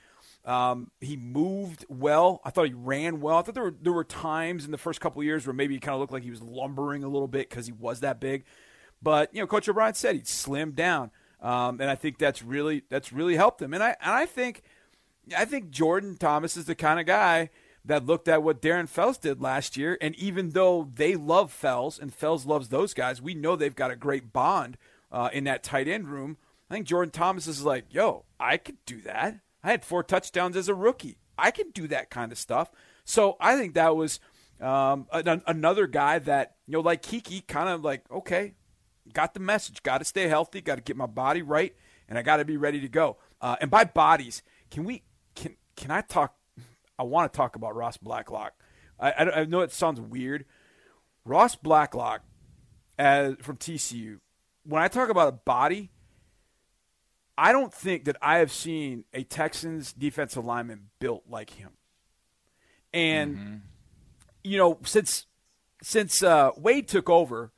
um, 0.46 0.92
he 1.02 1.18
moved 1.18 1.86
well. 1.90 2.40
I 2.46 2.52
thought 2.52 2.68
he 2.68 2.74
ran 2.74 3.20
well. 3.20 3.38
I 3.38 3.42
thought 3.42 3.56
there 3.56 3.64
were 3.64 3.76
there 3.82 3.94
were 3.94 4.04
times 4.04 4.66
in 4.66 4.72
the 4.72 4.78
first 4.78 5.02
couple 5.02 5.24
years 5.24 5.48
where 5.48 5.54
maybe 5.54 5.74
he 5.74 5.80
kind 5.80 5.96
of 5.96 6.02
looked 6.02 6.14
like 6.14 6.24
he 6.24 6.30
was 6.30 6.42
lumbering 6.42 7.04
a 7.04 7.08
little 7.08 7.28
bit 7.28 7.50
because 7.50 7.66
he 7.66 7.72
was 7.72 8.02
that 8.02 8.20
big. 8.20 8.44
But 9.02 9.34
you 9.34 9.42
know, 9.42 9.48
Coach 9.48 9.68
O'Brien 9.68 9.96
said 9.96 10.16
he'd 10.16 10.26
slimmed 10.26 10.76
down, 10.76 11.12
um, 11.42 11.82
and 11.82 11.90
I 11.90 11.96
think 11.96 12.20
that's 12.20 12.44
really 12.44 12.84
that's 12.90 13.12
really 13.12 13.36
helped 13.36 13.62
him. 13.62 13.74
And 13.74 13.82
I 13.84 13.96
and 14.02 14.12
I 14.12 14.26
think 14.26 14.62
I 15.36 15.46
think 15.46 15.72
Jordan 15.72 16.18
Thomas 16.18 16.58
is 16.58 16.66
the 16.66 16.76
kind 16.76 17.00
of 17.00 17.06
guy 17.06 17.50
that 17.86 18.06
looked 18.06 18.28
at 18.28 18.44
what 18.44 18.62
Darren 18.62 18.88
Fells 18.88 19.18
did 19.18 19.42
last 19.42 19.76
year, 19.76 19.98
and 20.00 20.16
even 20.16 20.52
though 20.52 20.90
they 20.94 21.16
love 21.16 21.52
Fells 21.52 22.00
and 22.00 22.14
Fells 22.14 22.46
loves 22.46 22.70
those 22.70 22.94
guys, 22.94 23.22
we 23.22 23.34
know 23.34 23.56
they've 23.56 23.76
got 23.76 23.92
a 23.92 23.96
great 23.96 24.32
bond 24.32 24.78
uh, 25.12 25.30
in 25.34 25.44
that 25.44 25.64
tight 25.64 25.88
end 25.88 26.08
room. 26.08 26.38
I 26.70 26.76
think 26.76 26.88
Jordan 26.88 27.12
Thomas 27.12 27.46
is 27.46 27.64
like, 27.64 27.86
yo, 27.90 28.26
I 28.40 28.58
could 28.58 28.78
do 28.86 29.02
that. 29.02 29.40
I 29.64 29.72
had 29.72 29.86
four 29.86 30.04
touchdowns 30.04 30.58
as 30.58 30.70
a 30.70 30.76
rookie. 30.76 31.18
I 31.38 31.52
can 31.52 31.72
do 31.72 31.88
that 31.88 32.10
kind 32.10 32.32
of 32.32 32.38
stuff. 32.38 32.72
So 33.06 33.38
I 33.40 33.58
think 33.58 33.74
that 33.74 33.96
was 33.96 34.20
um, 34.62 35.08
an- 35.12 35.44
another 35.46 35.88
guy 35.88 36.20
that 36.20 36.56
you 36.68 36.74
know, 36.74 36.80
like 36.80 37.02
Keke, 37.02 37.46
kind 37.48 37.70
of 37.70 37.84
like, 37.84 38.04
okay, 38.12 38.54
got 39.14 39.34
the 39.34 39.40
message. 39.40 39.84
Got 39.84 40.00
to 40.00 40.06
stay 40.06 40.28
healthy. 40.28 40.62
Got 40.62 40.76
to 40.76 40.82
get 40.82 40.96
my 40.96 41.06
body 41.06 41.42
right, 41.42 41.76
and 42.08 42.18
I 42.18 42.22
got 42.22 42.38
to 42.38 42.46
be 42.46 42.58
ready 42.58 42.80
to 42.82 42.88
go. 42.88 43.18
Uh, 43.42 43.58
and 43.60 43.70
by 43.70 43.84
bodies, 43.84 44.42
can 44.72 44.86
we 44.86 45.04
can 45.36 45.56
can 45.76 45.92
I 45.92 46.02
talk? 46.02 46.36
I 47.00 47.04
want 47.04 47.32
to 47.32 47.36
talk 47.38 47.56
about 47.56 47.76
Ross 47.76 47.98
Blacklock. 47.98 48.54
I, 49.00 49.12
I, 49.12 49.42
I 49.42 49.46
know 49.46 49.62
it 49.62 49.72
sounds 49.72 50.00
weird. 50.00 50.46
Ross 51.26 51.56
Blacklock, 51.56 52.22
as 52.98 53.36
from 53.42 53.58
TCU. 53.58 54.20
When 54.66 54.82
I 54.82 54.88
talk 54.88 55.10
about 55.10 55.28
a 55.30 55.32
body, 55.34 55.92
I 57.38 57.52
don't 57.52 57.74
think 57.74 58.06
that 58.06 58.18
I 58.22 58.38
have 58.38 58.52
seen 58.52 59.06
a 59.14 59.24
Texans 59.24 59.92
defensive 59.94 60.46
lineman 60.46 60.90
built 61.00 61.24
like 61.30 61.50
him. 61.52 61.72
And 62.94 63.62
you 64.44 64.58
know, 64.58 64.78
since 64.84 65.26
since 65.82 66.22
uh, 66.24 66.52
Wade 66.58 66.88
took 66.88 67.10
over 67.10 67.52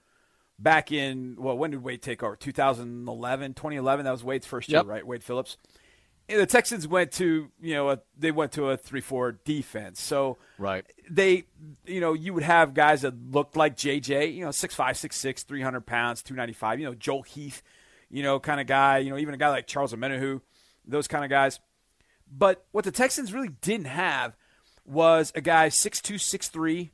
back 0.57 0.91
in 0.91 1.35
well, 1.37 1.57
when 1.57 1.71
did 1.71 1.83
Wade 1.83 2.01
take 2.01 2.23
over? 2.23 2.35
2011, 2.35 3.53
2011. 3.53 4.05
That 4.05 4.11
was 4.11 4.23
Wade's 4.23 4.45
first 4.47 4.69
year, 4.69 4.79
Yep. 4.79 4.87
right? 4.87 5.05
Wade 5.05 5.23
Phillips. 5.23 5.57
The 6.27 6.45
Texans 6.47 6.87
went 6.87 7.11
to 7.13 7.51
you 7.61 7.73
know 7.75 7.89
a, 7.91 7.99
they 8.17 8.31
went 8.31 8.51
to 8.53 8.69
a 8.69 8.77
three 8.77 9.01
four 9.01 9.33
defense. 9.33 10.01
So 10.01 10.37
Right. 10.57 10.85
they 11.09 11.43
you 11.85 11.99
know 12.01 12.13
you 12.13 12.33
would 12.33 12.43
have 12.43 12.73
guys 12.73 13.01
that 13.01 13.13
looked 13.31 13.55
like 13.55 13.75
JJ, 13.77 14.33
you 14.33 14.43
know 14.43 14.51
six 14.51 14.73
five, 14.73 14.97
six 14.97 15.17
six, 15.17 15.43
three 15.43 15.61
hundred 15.61 15.85
pounds, 15.85 16.23
two 16.23 16.33
ninety 16.33 16.53
five. 16.53 16.79
You 16.79 16.85
know 16.87 16.95
Joel 16.95 17.21
Heath, 17.23 17.61
you 18.09 18.23
know 18.23 18.39
kind 18.39 18.59
of 18.59 18.65
guy. 18.67 18.97
You 18.99 19.11
know 19.11 19.17
even 19.17 19.33
a 19.33 19.37
guy 19.37 19.49
like 19.49 19.67
Charles 19.67 19.93
Omenihu, 19.93 20.41
those 20.87 21.07
kind 21.07 21.23
of 21.23 21.29
guys. 21.29 21.59
But 22.31 22.65
what 22.71 22.85
the 22.85 22.91
Texans 22.91 23.31
really 23.31 23.51
didn't 23.61 23.85
have 23.87 24.35
was 24.83 25.31
a 25.35 25.41
guy 25.41 25.69
six 25.69 26.01
two, 26.01 26.17
six 26.17 26.47
three, 26.47 26.91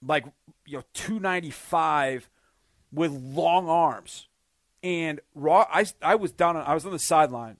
like 0.00 0.24
you 0.64 0.78
know 0.78 0.84
two 0.94 1.18
ninety 1.18 1.50
five, 1.50 2.28
with 2.92 3.10
long 3.10 3.68
arms. 3.68 4.28
And 4.84 5.20
raw, 5.34 5.66
I 5.72 5.86
I 6.02 6.14
was 6.14 6.30
down. 6.30 6.56
On, 6.56 6.62
I 6.64 6.74
was 6.74 6.84
on 6.86 6.92
the 6.92 6.98
sideline, 6.98 7.56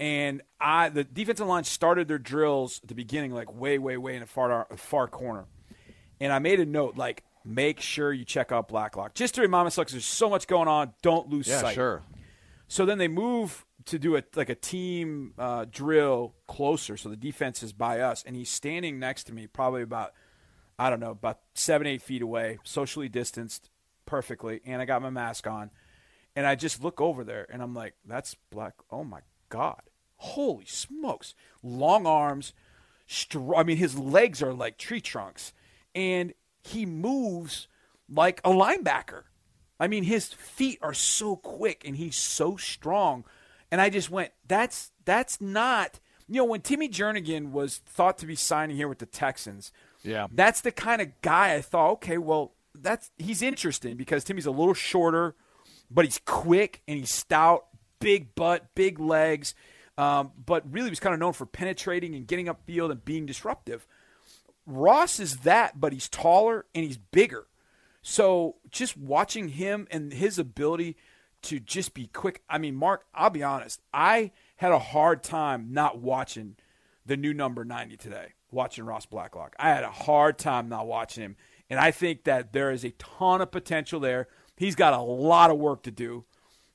and 0.00 0.40
I 0.58 0.88
the 0.88 1.04
defensive 1.04 1.46
line 1.46 1.64
started 1.64 2.08
their 2.08 2.18
drills 2.18 2.80
at 2.82 2.88
the 2.88 2.94
beginning, 2.94 3.32
like 3.32 3.54
way, 3.54 3.78
way, 3.78 3.96
way 3.98 4.14
in 4.14 4.20
the 4.20 4.26
far 4.26 4.66
far 4.76 5.06
corner. 5.06 5.44
And 6.18 6.32
I 6.32 6.38
made 6.38 6.58
a 6.58 6.66
note, 6.66 6.96
like 6.96 7.22
make 7.44 7.80
sure 7.80 8.12
you 8.12 8.24
check 8.24 8.50
out 8.50 8.66
Blacklock, 8.68 9.14
just 9.14 9.34
to 9.36 9.42
remind 9.42 9.66
myself, 9.66 9.88
there's 9.88 10.04
so 10.04 10.28
much 10.28 10.46
going 10.46 10.68
on. 10.68 10.94
Don't 11.02 11.28
lose 11.28 11.46
sight. 11.46 11.52
Yeah, 11.52 11.60
sight. 11.60 11.74
sure. 11.74 12.02
So 12.66 12.86
then 12.86 12.98
they 12.98 13.08
move 13.08 13.66
to 13.86 13.98
do 13.98 14.16
a 14.16 14.22
like 14.34 14.48
a 14.48 14.54
team 14.54 15.34
uh, 15.38 15.66
drill 15.70 16.34
closer, 16.46 16.96
so 16.96 17.10
the 17.10 17.16
defense 17.16 17.62
is 17.62 17.72
by 17.72 18.00
us, 18.00 18.24
and 18.26 18.34
he's 18.34 18.50
standing 18.50 18.98
next 18.98 19.24
to 19.24 19.34
me, 19.34 19.46
probably 19.46 19.82
about 19.82 20.12
I 20.78 20.88
don't 20.88 21.00
know, 21.00 21.10
about 21.10 21.40
seven 21.54 21.86
eight 21.86 22.00
feet 22.00 22.22
away, 22.22 22.58
socially 22.64 23.10
distanced, 23.10 23.68
perfectly, 24.06 24.62
and 24.64 24.80
I 24.80 24.86
got 24.86 25.02
my 25.02 25.10
mask 25.10 25.46
on, 25.46 25.70
and 26.34 26.46
I 26.46 26.54
just 26.54 26.82
look 26.82 27.02
over 27.02 27.22
there, 27.22 27.46
and 27.52 27.62
I'm 27.62 27.74
like, 27.74 27.94
that's 28.06 28.34
black. 28.50 28.74
Oh 28.90 29.04
my 29.04 29.20
god, 29.50 29.82
holy 30.20 30.66
smokes, 30.66 31.34
long 31.62 32.06
arms, 32.06 32.52
str- 33.06 33.54
I 33.54 33.62
mean 33.64 33.76
his 33.78 33.98
legs 33.98 34.42
are 34.42 34.52
like 34.52 34.78
tree 34.78 35.00
trunks, 35.00 35.52
and 35.94 36.32
he 36.62 36.86
moves 36.86 37.68
like 38.08 38.40
a 38.44 38.50
linebacker. 38.50 39.22
I 39.78 39.88
mean, 39.88 40.04
his 40.04 40.26
feet 40.32 40.78
are 40.82 40.92
so 40.92 41.36
quick 41.36 41.82
and 41.86 41.96
he's 41.96 42.16
so 42.16 42.56
strong. 42.58 43.24
And 43.72 43.80
I 43.80 43.88
just 43.88 44.10
went, 44.10 44.32
that's 44.46 44.92
that's 45.04 45.40
not 45.40 46.00
you 46.28 46.36
know, 46.36 46.44
when 46.44 46.60
Timmy 46.60 46.88
Jernigan 46.88 47.50
was 47.50 47.78
thought 47.78 48.16
to 48.18 48.26
be 48.26 48.36
signing 48.36 48.76
here 48.76 48.86
with 48.86 48.98
the 49.00 49.06
Texans, 49.06 49.72
Yeah. 50.04 50.28
that's 50.30 50.60
the 50.60 50.70
kind 50.70 51.02
of 51.02 51.08
guy 51.22 51.54
I 51.54 51.60
thought, 51.60 51.90
okay, 51.94 52.18
well, 52.18 52.52
that's 52.72 53.10
he's 53.18 53.42
interesting 53.42 53.96
because 53.96 54.22
Timmy's 54.22 54.46
a 54.46 54.52
little 54.52 54.74
shorter, 54.74 55.34
but 55.90 56.04
he's 56.04 56.20
quick 56.24 56.82
and 56.86 56.98
he's 56.98 57.10
stout, 57.12 57.66
big 57.98 58.34
butt, 58.36 58.74
big 58.76 59.00
legs, 59.00 59.54
um, 60.00 60.32
but 60.46 60.64
really 60.72 60.88
was 60.90 61.00
kind 61.00 61.12
of 61.14 61.20
known 61.20 61.32
for 61.32 61.44
penetrating 61.46 62.14
and 62.14 62.26
getting 62.26 62.46
upfield 62.46 62.90
and 62.90 63.04
being 63.04 63.26
disruptive. 63.26 63.86
Ross 64.66 65.20
is 65.20 65.38
that, 65.38 65.80
but 65.80 65.92
he's 65.92 66.08
taller 66.08 66.64
and 66.74 66.84
he's 66.84 66.96
bigger. 66.96 67.46
So 68.02 68.56
just 68.70 68.96
watching 68.96 69.48
him 69.48 69.86
and 69.90 70.12
his 70.12 70.38
ability 70.38 70.96
to 71.42 71.58
just 71.60 71.92
be 71.94 72.06
quick. 72.06 72.42
I 72.48 72.58
mean, 72.58 72.76
Mark, 72.76 73.04
I'll 73.14 73.30
be 73.30 73.42
honest. 73.42 73.80
I 73.92 74.30
had 74.56 74.72
a 74.72 74.78
hard 74.78 75.22
time 75.22 75.68
not 75.72 75.98
watching 75.98 76.56
the 77.04 77.16
new 77.16 77.34
number 77.34 77.64
90 77.64 77.96
today, 77.96 78.28
watching 78.50 78.84
Ross 78.84 79.06
Blacklock. 79.06 79.54
I 79.58 79.68
had 79.70 79.84
a 79.84 79.90
hard 79.90 80.38
time 80.38 80.68
not 80.68 80.86
watching 80.86 81.24
him. 81.24 81.36
And 81.68 81.78
I 81.78 81.90
think 81.90 82.24
that 82.24 82.52
there 82.52 82.70
is 82.70 82.84
a 82.84 82.90
ton 82.92 83.40
of 83.40 83.50
potential 83.50 84.00
there. 84.00 84.28
He's 84.56 84.74
got 84.74 84.92
a 84.92 85.00
lot 85.00 85.50
of 85.50 85.58
work 85.58 85.82
to 85.84 85.90
do 85.90 86.24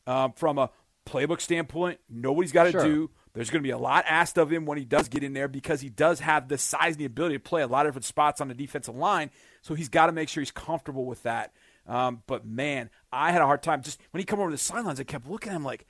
um, 0.07 0.33
from 0.33 0.57
a 0.57 0.69
playbook 1.05 1.41
standpoint. 1.41 1.99
Know 2.09 2.31
what 2.33 2.41
he's 2.43 2.51
got 2.51 2.63
to 2.65 2.71
Sure. 2.71 2.83
do. 2.83 3.11
There's 3.36 3.50
going 3.50 3.62
to 3.62 3.67
be 3.67 3.71
a 3.71 3.78
lot 3.78 4.06
asked 4.08 4.38
of 4.38 4.52
him 4.52 4.65
when 4.65 4.78
he 4.78 4.86
does 4.86 5.10
get 5.10 5.21
in 5.21 5.34
there 5.34 5.50
because 5.50 5.82
he 5.82 5.89
does 5.89 6.21
have 6.21 6.48
the 6.48 6.58
size 6.58 6.93
and 6.93 7.02
the 7.02 7.06
ability 7.06 7.36
to 7.36 7.39
play 7.39 7.62
a 7.62 7.67
lot 7.67 7.86
of 7.86 7.91
different 7.91 8.06
spots 8.06 8.39
on 8.39 8.48
the 8.48 8.54
defensive 8.54 8.95
line. 8.95 9.30
So 9.62 9.74
he's 9.76 9.89
got 9.89 10.06
to 10.06 10.13
make 10.13 10.30
sure 10.30 10.41
he's 10.41 10.52
comfortable 10.52 11.06
with 11.06 11.21
that. 11.24 11.52
Um, 11.86 12.24
but 12.28 12.45
man, 12.45 12.89
I 13.12 13.32
had 13.32 13.41
a 13.41 13.45
hard 13.45 13.62
time 13.62 13.82
just 13.82 14.00
when 14.12 14.19
he 14.19 14.26
come 14.26 14.39
over 14.39 14.50
the 14.52 14.58
sidelines. 14.58 15.00
I 15.00 15.04
kept 15.04 15.28
looking 15.28 15.52
at 15.52 15.56
him 15.58 15.65
like 15.65 15.86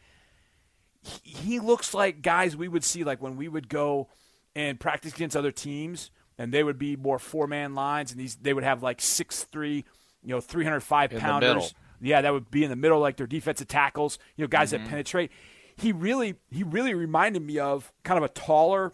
he, 1.02 1.30
he 1.30 1.60
looks 1.60 1.94
like 1.94 2.22
guys 2.22 2.58
we 2.58 2.68
would 2.68 2.84
see 2.84 3.04
like 3.04 3.22
when 3.22 3.38
we 3.38 3.48
would 3.48 3.70
go 3.70 4.10
and 4.56 4.80
practice 4.80 5.14
against 5.14 5.38
other 5.38 5.52
teams, 5.52 6.10
and 6.38 6.52
they 6.52 6.64
would 6.64 6.80
be 6.80 6.96
more 6.96 7.20
four 7.20 7.46
man 7.46 7.76
lines, 7.76 8.12
and 8.12 8.20
these 8.20 8.36
they 8.38 8.54
would 8.54 8.64
have 8.64 8.82
like 8.82 9.02
six 9.02 9.44
three, 9.44 9.86
you 10.24 10.30
know, 10.30 10.42
three 10.42 10.64
hundred 10.64 10.82
five 10.82 11.12
pounders. 11.12 11.74
Yeah, 12.02 12.22
that 12.22 12.34
would 12.34 12.52
be 12.52 12.64
in 12.64 12.70
the 12.70 12.76
middle, 12.76 13.00
like 13.00 13.18
their 13.18 13.28
defensive 13.28 13.68
tackles, 13.68 14.20
you 14.36 14.44
know, 14.44 14.48
guys 14.48 14.72
that 14.72 14.82
penetrate. 14.90 15.32
He 15.76 15.92
really, 15.92 16.36
he 16.50 16.64
really 16.64 16.94
reminded 16.94 17.42
me 17.42 17.60
of 17.60 17.92
kind 18.04 18.18
of 18.18 18.24
a 18.24 18.30
taller, 18.30 18.94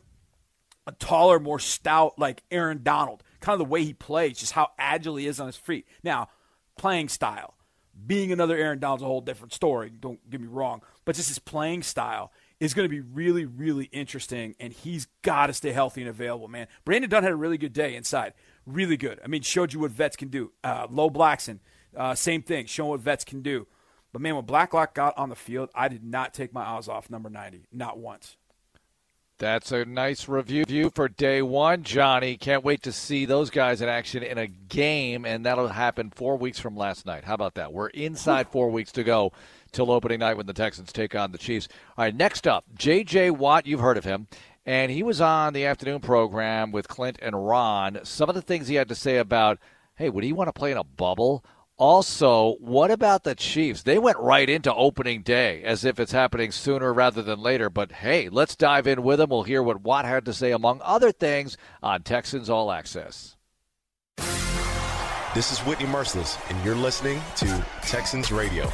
a 0.87 0.91
taller, 0.93 1.39
more 1.39 1.59
stout, 1.59 2.17
like 2.17 2.43
Aaron 2.49 2.81
Donald. 2.83 3.23
Kind 3.39 3.53
of 3.53 3.59
the 3.59 3.71
way 3.71 3.83
he 3.83 3.93
plays, 3.93 4.37
just 4.39 4.53
how 4.53 4.69
agile 4.77 5.15
he 5.15 5.27
is 5.27 5.39
on 5.39 5.47
his 5.47 5.57
feet. 5.57 5.85
Now, 6.03 6.29
playing 6.77 7.09
style, 7.09 7.55
being 8.05 8.31
another 8.31 8.57
Aaron 8.57 8.79
Donald's 8.79 9.03
a 9.03 9.07
whole 9.07 9.21
different 9.21 9.53
story. 9.53 9.89
Don't 9.89 10.27
get 10.29 10.41
me 10.41 10.47
wrong, 10.47 10.81
but 11.05 11.15
just 11.15 11.29
his 11.29 11.39
playing 11.39 11.83
style 11.83 12.31
is 12.59 12.75
going 12.75 12.85
to 12.85 12.89
be 12.89 13.01
really, 13.01 13.45
really 13.45 13.85
interesting, 13.85 14.55
and 14.59 14.71
he's 14.71 15.07
got 15.23 15.47
to 15.47 15.53
stay 15.53 15.71
healthy 15.71 16.01
and 16.01 16.09
available, 16.09 16.47
man. 16.47 16.67
Brandon 16.85 17.09
Dunn 17.09 17.23
had 17.23 17.31
a 17.31 17.35
really 17.35 17.57
good 17.57 17.73
day 17.73 17.95
inside. 17.95 18.33
Really 18.67 18.97
good. 18.97 19.19
I 19.23 19.27
mean, 19.27 19.41
showed 19.41 19.73
you 19.73 19.79
what 19.79 19.91
vets 19.91 20.15
can 20.15 20.27
do. 20.27 20.51
Uh, 20.63 20.85
Low 20.89 21.09
Blackson, 21.09 21.59
uh, 21.97 22.13
same 22.13 22.43
thing, 22.43 22.67
showing 22.67 22.91
what 22.91 22.99
vets 22.99 23.23
can 23.23 23.41
do. 23.41 23.67
But, 24.13 24.21
man, 24.21 24.35
when 24.35 24.45
Blacklock 24.45 24.93
got 24.93 25.17
on 25.17 25.29
the 25.29 25.35
field, 25.35 25.69
I 25.73 25.87
did 25.87 26.03
not 26.03 26.33
take 26.33 26.53
my 26.53 26.63
eyes 26.63 26.87
off 26.87 27.09
number 27.09 27.29
90, 27.29 27.67
not 27.71 27.97
once. 27.97 28.37
That's 29.41 29.71
a 29.71 29.85
nice 29.85 30.29
review 30.29 30.65
view 30.65 30.91
for 30.93 31.07
day 31.07 31.41
one, 31.41 31.81
Johnny. 31.81 32.37
Can't 32.37 32.63
wait 32.63 32.83
to 32.83 32.91
see 32.91 33.25
those 33.25 33.49
guys 33.49 33.81
in 33.81 33.89
action 33.89 34.21
in 34.21 34.37
a 34.37 34.45
game, 34.45 35.25
and 35.25 35.43
that'll 35.47 35.69
happen 35.69 36.11
four 36.11 36.37
weeks 36.37 36.59
from 36.59 36.77
last 36.77 37.07
night. 37.07 37.23
How 37.23 37.33
about 37.33 37.55
that? 37.55 37.73
We're 37.73 37.87
inside 37.87 38.49
four 38.49 38.69
weeks 38.69 38.91
to 38.91 39.03
go 39.03 39.31
till 39.71 39.89
opening 39.89 40.19
night 40.19 40.37
when 40.37 40.45
the 40.45 40.53
Texans 40.53 40.93
take 40.93 41.15
on 41.15 41.31
the 41.31 41.39
Chiefs. 41.39 41.67
All 41.97 42.05
right, 42.05 42.15
next 42.15 42.45
up, 42.45 42.65
J.J. 42.75 43.31
Watt. 43.31 43.65
You've 43.65 43.79
heard 43.79 43.97
of 43.97 44.03
him. 44.03 44.27
And 44.63 44.91
he 44.91 45.01
was 45.01 45.19
on 45.19 45.53
the 45.53 45.65
afternoon 45.65 46.01
program 46.01 46.71
with 46.71 46.87
Clint 46.87 47.17
and 47.19 47.47
Ron. 47.47 48.01
Some 48.03 48.29
of 48.29 48.35
the 48.35 48.43
things 48.43 48.67
he 48.67 48.75
had 48.75 48.89
to 48.89 48.95
say 48.95 49.17
about, 49.17 49.57
hey, 49.95 50.11
would 50.11 50.23
he 50.23 50.33
want 50.33 50.49
to 50.49 50.53
play 50.53 50.71
in 50.71 50.77
a 50.77 50.83
bubble? 50.83 51.43
Also, 51.81 52.57
what 52.59 52.91
about 52.91 53.23
the 53.23 53.33
Chiefs? 53.33 53.81
They 53.81 53.97
went 53.97 54.19
right 54.19 54.47
into 54.47 54.71
opening 54.71 55.23
day 55.23 55.63
as 55.63 55.83
if 55.83 55.99
it's 55.99 56.11
happening 56.11 56.51
sooner 56.51 56.93
rather 56.93 57.23
than 57.23 57.39
later. 57.39 57.71
But 57.71 57.91
hey, 57.91 58.29
let's 58.29 58.55
dive 58.55 58.85
in 58.85 59.01
with 59.01 59.17
them. 59.17 59.31
We'll 59.31 59.41
hear 59.41 59.63
what 59.63 59.81
Watt 59.81 60.05
had 60.05 60.25
to 60.25 60.33
say, 60.33 60.51
among 60.51 60.81
other 60.83 61.11
things, 61.11 61.57
on 61.81 62.03
Texans 62.03 62.51
All 62.51 62.71
Access. 62.71 63.35
This 65.33 65.51
is 65.51 65.57
Whitney 65.65 65.87
Mercilus, 65.87 66.37
and 66.51 66.63
you're 66.63 66.75
listening 66.75 67.19
to 67.37 67.65
Texans 67.81 68.31
Radio. 68.31 68.71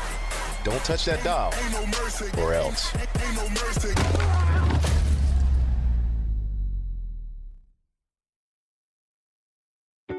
Don't 0.65 0.83
touch 0.83 1.05
that 1.05 1.23
dial, 1.23 1.53
or 2.43 2.53
else. 2.53 2.91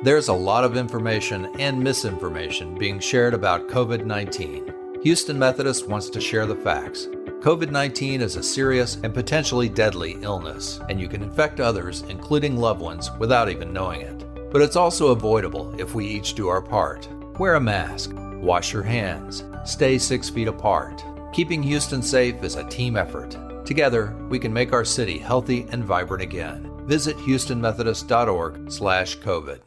There's 0.00 0.28
a 0.28 0.32
lot 0.32 0.62
of 0.62 0.76
information 0.76 1.46
and 1.58 1.82
misinformation 1.82 2.78
being 2.78 3.00
shared 3.00 3.34
about 3.34 3.66
COVID 3.66 4.06
19. 4.06 5.00
Houston 5.02 5.36
Methodist 5.36 5.88
wants 5.88 6.08
to 6.10 6.20
share 6.20 6.46
the 6.46 6.54
facts. 6.54 7.08
COVID 7.40 7.72
19 7.72 8.20
is 8.20 8.36
a 8.36 8.42
serious 8.44 8.94
and 9.02 9.12
potentially 9.12 9.68
deadly 9.68 10.16
illness, 10.22 10.78
and 10.88 11.00
you 11.00 11.08
can 11.08 11.20
infect 11.20 11.58
others, 11.58 12.02
including 12.02 12.56
loved 12.56 12.80
ones, 12.80 13.10
without 13.18 13.48
even 13.48 13.72
knowing 13.72 14.02
it. 14.02 14.24
But 14.52 14.62
it's 14.62 14.76
also 14.76 15.08
avoidable 15.08 15.74
if 15.80 15.96
we 15.96 16.06
each 16.06 16.34
do 16.34 16.46
our 16.46 16.62
part. 16.62 17.08
Wear 17.40 17.56
a 17.56 17.60
mask, 17.60 18.12
wash 18.14 18.72
your 18.72 18.84
hands, 18.84 19.42
stay 19.64 19.98
six 19.98 20.30
feet 20.30 20.46
apart. 20.46 21.02
Keeping 21.32 21.60
Houston 21.60 22.02
safe 22.02 22.40
is 22.44 22.54
a 22.54 22.68
team 22.68 22.96
effort. 22.96 23.36
Together, 23.66 24.14
we 24.28 24.38
can 24.38 24.52
make 24.52 24.72
our 24.72 24.84
city 24.84 25.18
healthy 25.18 25.66
and 25.72 25.84
vibrant 25.84 26.22
again. 26.22 26.70
Visit 26.86 27.16
houstonmethodist.org/covid. 27.16 29.60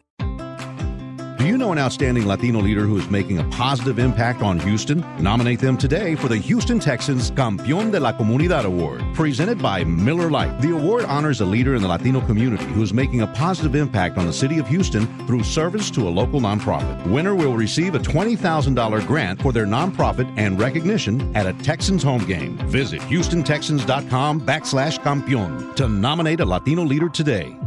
Do 1.42 1.48
you 1.48 1.58
know 1.58 1.72
an 1.72 1.80
outstanding 1.80 2.28
Latino 2.28 2.60
leader 2.60 2.86
who 2.86 3.00
is 3.00 3.10
making 3.10 3.40
a 3.40 3.44
positive 3.46 3.98
impact 3.98 4.44
on 4.44 4.60
Houston? 4.60 5.04
Nominate 5.18 5.58
them 5.58 5.76
today 5.76 6.14
for 6.14 6.28
the 6.28 6.38
Houston 6.38 6.80
Texans 6.80 7.32
Campeón 7.32 7.92
de 7.92 8.00
la 8.00 8.14
Comunidad 8.14 8.66
Award, 8.66 9.04
presented 9.16 9.60
by 9.60 9.84
Miller 9.84 10.30
Lite. 10.30 10.62
The 10.62 10.76
award 10.76 11.06
honors 11.06 11.42
a 11.42 11.46
leader 11.46 11.74
in 11.74 11.82
the 11.82 11.88
Latino 11.88 12.22
community 12.22 12.66
who 12.66 12.84
is 12.84 12.94
making 12.94 13.22
a 13.22 13.28
positive 13.28 13.74
impact 13.74 14.20
on 14.20 14.28
the 14.28 14.32
city 14.32 14.60
of 14.60 14.68
Houston 14.68 15.08
through 15.26 15.42
service 15.42 15.90
to 15.90 16.08
a 16.08 16.12
local 16.12 16.40
nonprofit. 16.40 17.04
Winner 17.08 17.34
will 17.34 17.56
receive 17.56 17.96
a 17.96 18.00
$20,000 18.00 19.08
grant 19.08 19.42
for 19.42 19.52
their 19.52 19.66
nonprofit 19.66 20.32
and 20.38 20.60
recognition 20.60 21.36
at 21.36 21.48
a 21.48 21.54
Texans 21.64 22.04
home 22.04 22.24
game. 22.26 22.56
Visit 22.68 23.02
HoustonTexans.com 23.02 24.42
backslash 24.42 25.00
campeón 25.00 25.76
to 25.76 25.90
nominate 25.90 26.40
a 26.40 26.46
Latino 26.46 26.84
leader 26.84 27.10
today. 27.10 27.58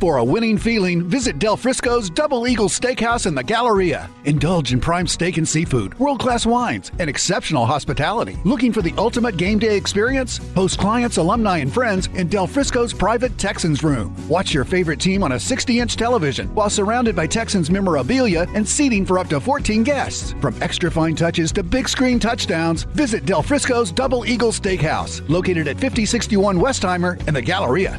For 0.00 0.18
a 0.18 0.24
winning 0.24 0.58
feeling, 0.58 1.04
visit 1.04 1.38
Del 1.38 1.56
Frisco's 1.56 2.10
Double 2.10 2.48
Eagle 2.48 2.68
Steakhouse 2.68 3.26
in 3.26 3.34
the 3.34 3.44
Galleria. 3.44 4.10
Indulge 4.24 4.72
in 4.72 4.80
prime 4.80 5.06
steak 5.06 5.36
and 5.36 5.48
seafood, 5.48 5.98
world 6.00 6.18
class 6.18 6.44
wines, 6.44 6.90
and 6.98 7.08
exceptional 7.08 7.64
hospitality. 7.64 8.36
Looking 8.44 8.72
for 8.72 8.82
the 8.82 8.92
ultimate 8.98 9.36
game 9.36 9.58
day 9.58 9.76
experience? 9.76 10.40
Host 10.54 10.78
clients, 10.78 11.16
alumni, 11.16 11.58
and 11.58 11.72
friends 11.72 12.08
in 12.14 12.26
Del 12.28 12.48
Frisco's 12.48 12.92
private 12.92 13.38
Texans 13.38 13.84
room. 13.84 14.14
Watch 14.28 14.52
your 14.52 14.64
favorite 14.64 15.00
team 15.00 15.22
on 15.22 15.32
a 15.32 15.40
60 15.40 15.78
inch 15.78 15.96
television 15.96 16.52
while 16.54 16.70
surrounded 16.70 17.14
by 17.14 17.26
Texans 17.26 17.70
memorabilia 17.70 18.46
and 18.54 18.68
seating 18.68 19.06
for 19.06 19.18
up 19.18 19.28
to 19.28 19.40
14 19.40 19.84
guests. 19.84 20.34
From 20.40 20.60
extra 20.60 20.90
fine 20.90 21.14
touches 21.14 21.52
to 21.52 21.62
big 21.62 21.88
screen 21.88 22.18
touchdowns, 22.18 22.82
visit 22.82 23.24
Del 23.24 23.42
Frisco's 23.42 23.92
Double 23.92 24.26
Eagle 24.26 24.50
Steakhouse, 24.50 25.26
located 25.30 25.68
at 25.68 25.76
5061 25.76 26.58
Westheimer 26.58 27.26
in 27.28 27.32
the 27.32 27.42
Galleria. 27.42 27.98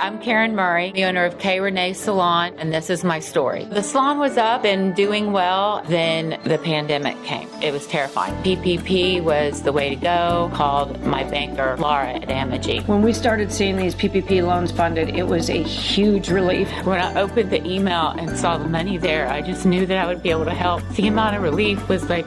I'm 0.00 0.18
Karen 0.18 0.56
Murray, 0.56 0.92
the 0.92 1.04
owner 1.04 1.26
of 1.26 1.38
K. 1.38 1.60
Renee 1.60 1.92
Salon, 1.92 2.54
and 2.56 2.72
this 2.72 2.88
is 2.88 3.04
my 3.04 3.18
story. 3.20 3.66
The 3.66 3.82
salon 3.82 4.18
was 4.18 4.38
up 4.38 4.64
and 4.64 4.96
doing 4.96 5.30
well, 5.30 5.82
then 5.88 6.40
the 6.44 6.56
pandemic 6.56 7.22
came. 7.24 7.50
It 7.60 7.70
was 7.70 7.86
terrifying. 7.86 8.32
PPP 8.42 9.22
was 9.22 9.60
the 9.60 9.72
way 9.72 9.90
to 9.90 9.96
go. 9.96 10.50
Called 10.54 10.98
my 11.04 11.22
banker, 11.24 11.76
Laura 11.76 12.14
at 12.14 12.28
Amegy. 12.28 12.86
When 12.88 13.02
we 13.02 13.12
started 13.12 13.52
seeing 13.52 13.76
these 13.76 13.94
PPP 13.94 14.42
loans 14.42 14.72
funded, 14.72 15.10
it 15.10 15.24
was 15.24 15.50
a 15.50 15.62
huge 15.62 16.30
relief. 16.30 16.70
When 16.86 16.98
I 16.98 17.20
opened 17.20 17.50
the 17.50 17.62
email 17.66 18.08
and 18.08 18.34
saw 18.38 18.56
the 18.56 18.68
money 18.68 18.96
there, 18.96 19.28
I 19.28 19.42
just 19.42 19.66
knew 19.66 19.84
that 19.84 19.98
I 19.98 20.06
would 20.06 20.22
be 20.22 20.30
able 20.30 20.46
to 20.46 20.54
help. 20.54 20.82
The 20.92 21.08
amount 21.08 21.36
of 21.36 21.42
relief 21.42 21.90
was 21.90 22.08
like, 22.08 22.26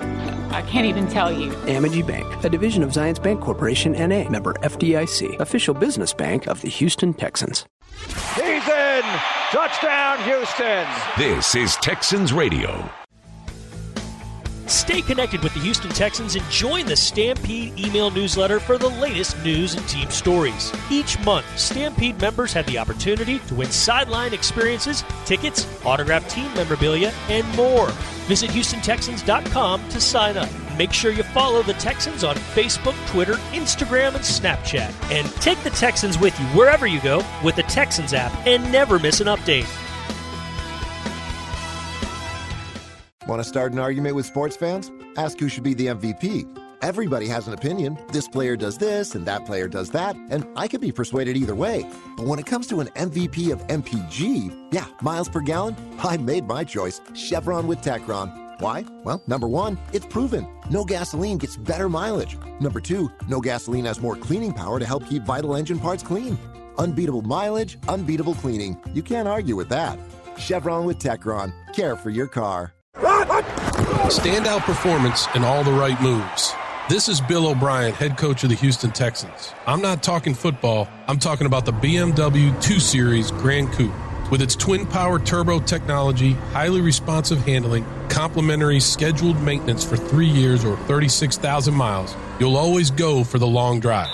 I 0.54 0.62
can't 0.62 0.86
even 0.86 1.08
tell 1.08 1.32
you. 1.32 1.52
Amegy 1.66 2.06
Bank, 2.06 2.44
a 2.44 2.50
division 2.50 2.84
of 2.84 2.92
Zions 2.92 3.22
Bank 3.22 3.42
Corporation 3.42 3.94
NA, 3.94 4.30
member 4.30 4.54
FDIC, 4.54 5.40
official 5.40 5.74
business 5.74 6.14
bank 6.14 6.48
of 6.48 6.62
the 6.62 6.70
Houston 6.70 7.14
Texans. 7.14 7.66
He's 8.36 8.68
in! 8.68 9.04
Touchdown, 9.52 10.20
Houston! 10.24 10.88
This 11.18 11.56
is 11.56 11.76
Texans 11.78 12.34
Radio. 12.34 12.88
Stay 14.68 15.02
connected 15.02 15.42
with 15.44 15.54
the 15.54 15.60
Houston 15.60 15.92
Texans 15.92 16.36
and 16.36 16.50
join 16.50 16.86
the 16.86 16.96
Stampede 16.96 17.78
email 17.80 18.10
newsletter 18.10 18.60
for 18.60 18.78
the 18.78 18.88
latest 18.88 19.42
news 19.44 19.76
and 19.76 19.88
team 19.88 20.10
stories. 20.10 20.72
Each 20.90 21.20
month, 21.26 21.46
Stampede 21.60 22.20
members 22.22 22.54
have 22.54 22.66
the 22.66 22.78
opportunity 22.78 23.40
to 23.40 23.56
win 23.56 23.72
sideline 23.72 24.34
experiences, 24.34 25.04
tickets, 25.26 25.68
autographed 25.86 26.30
team 26.30 26.54
memorabilia, 26.54 27.12
and 27.30 27.48
more. 27.56 27.90
Visit 28.28 28.52
HoustonTexans.com 28.52 29.90
to 29.90 30.02
sign 30.02 30.38
up. 30.38 30.50
Make 30.78 30.94
sure 30.94 31.12
you 31.12 31.24
follow 31.24 31.62
the 31.62 31.74
Texans 31.74 32.24
on 32.24 32.36
Facebook, 32.36 32.96
Twitter, 33.08 33.34
Instagram, 33.52 34.16
and 34.16 34.24
Snapchat. 34.24 34.92
And 35.12 35.30
take 35.36 35.62
the 35.64 35.70
Texans 35.72 36.18
with 36.18 36.38
you 36.40 36.46
wherever 36.48 36.88
you 36.88 37.02
go 37.02 37.24
with 37.44 37.56
the 37.56 37.64
Texans 37.64 38.14
app 38.14 38.34
and 38.48 38.72
never 38.72 38.98
miss 38.98 39.20
an 39.20 39.28
update. 39.28 39.68
Want 43.26 43.42
to 43.42 43.48
start 43.48 43.72
an 43.72 43.80
argument 43.80 44.16
with 44.16 44.26
sports 44.26 44.58
fans? 44.58 44.92
Ask 45.16 45.40
who 45.40 45.48
should 45.48 45.64
be 45.64 45.74
the 45.74 45.88
MVP. 45.88 46.60
Everybody 46.82 47.28
has 47.30 47.48
an 47.48 47.54
opinion. 47.54 47.98
This 48.12 48.28
player 48.28 48.58
does 48.58 48.78
this 48.78 49.16
and 49.16 49.26
that 49.26 49.46
player 49.46 49.70
does 49.70 49.90
that, 49.92 50.18
and 50.30 50.46
I 50.58 50.68
could 50.68 50.82
be 50.82 50.92
persuaded 50.92 51.38
either 51.38 51.56
way. 51.56 51.90
But 52.18 52.26
when 52.26 52.38
it 52.38 52.46
comes 52.46 52.68
to 52.68 52.82
an 52.82 52.88
MVP 52.88 53.54
of 53.54 53.66
MPG, 53.68 54.68
yeah, 54.74 54.88
miles 55.02 55.30
per 55.30 55.40
gallon, 55.40 55.78
I 56.04 56.18
made 56.18 56.46
my 56.46 56.66
choice 56.66 57.00
Chevron 57.14 57.66
with 57.66 57.80
Techron. 57.80 58.60
Why? 58.60 58.84
Well, 59.06 59.24
number 59.26 59.48
one, 59.48 59.78
it's 59.94 60.06
proven. 60.06 60.46
No 60.70 60.84
gasoline 60.84 61.38
gets 61.38 61.56
better 61.56 61.88
mileage. 61.88 62.38
Number 62.60 62.82
two, 62.82 63.10
no 63.30 63.40
gasoline 63.40 63.86
has 63.86 64.02
more 64.02 64.18
cleaning 64.18 64.52
power 64.52 64.80
to 64.80 64.86
help 64.86 65.08
keep 65.08 65.24
vital 65.24 65.56
engine 65.56 65.80
parts 65.80 66.04
clean. 66.04 66.38
Unbeatable 66.78 67.22
mileage, 67.22 67.78
unbeatable 67.88 68.36
cleaning. 68.36 68.78
You 68.94 69.02
can't 69.02 69.30
argue 69.30 69.56
with 69.56 69.70
that. 69.70 69.98
Chevron 70.38 70.84
with 70.84 71.00
Techron. 71.00 71.54
Care 71.74 71.96
for 71.96 72.10
your 72.10 72.28
car. 72.28 72.74
Standout 74.14 74.62
performance 74.62 75.28
and 75.34 75.44
all 75.44 75.64
the 75.64 75.72
right 75.72 76.00
moves. 76.00 76.54
This 76.88 77.10
is 77.10 77.20
Bill 77.20 77.48
O'Brien, 77.48 77.94
head 77.94 78.18
coach 78.18 78.44
of 78.44 78.50
the 78.50 78.56
Houston 78.56 78.92
Texans. 78.92 79.54
I'm 79.66 79.82
not 79.82 80.04
talking 80.04 80.36
football, 80.36 80.88
I'm 81.08 81.18
talking 81.18 81.48
about 81.48 81.66
the 81.66 81.72
BMW 81.72 82.62
2 82.62 82.80
Series 82.80 83.32
Gran 83.32 83.72
Coupe. 83.72 83.94
With 84.30 84.42
its 84.42 84.56
twin 84.56 84.86
power 84.86 85.18
turbo 85.20 85.60
technology, 85.60 86.34
highly 86.52 86.82
responsive 86.82 87.40
handling, 87.46 87.86
complimentary 88.10 88.80
scheduled 88.80 89.42
maintenance 89.42 89.84
for 89.84 89.98
three 89.98 90.28
years 90.28 90.64
or 90.64 90.78
36,000 90.78 91.74
miles, 91.74 92.16
you'll 92.40 92.58
always 92.58 92.92
go 92.92 93.24
for 93.24 93.40
the 93.40 93.48
long 93.48 93.80
drive. 93.80 94.10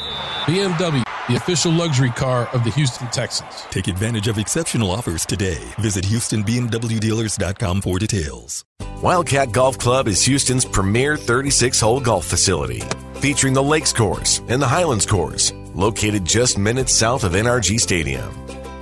BMW, 0.45 1.03
the 1.29 1.35
official 1.35 1.71
luxury 1.71 2.09
car 2.09 2.49
of 2.53 2.63
the 2.63 2.71
Houston 2.71 3.07
Texans. 3.07 3.61
Take 3.69 3.87
advantage 3.87 4.27
of 4.27 4.39
exceptional 4.39 4.89
offers 4.89 5.27
today. 5.27 5.59
Visit 5.79 6.03
HoustonBMWDealers.com 6.05 7.81
for 7.81 7.99
details. 7.99 8.65
Wildcat 9.03 9.51
Golf 9.51 9.77
Club 9.77 10.07
is 10.07 10.25
Houston's 10.25 10.65
premier 10.65 11.15
36 11.15 11.79
hole 11.79 11.99
golf 11.99 12.25
facility, 12.25 12.81
featuring 13.21 13.53
the 13.53 13.63
Lakes 13.63 13.93
Course 13.93 14.41
and 14.49 14.59
the 14.59 14.67
Highlands 14.67 15.05
Course, 15.05 15.53
located 15.75 16.25
just 16.25 16.57
minutes 16.57 16.93
south 16.93 17.23
of 17.23 17.33
NRG 17.33 17.79
Stadium. 17.79 18.33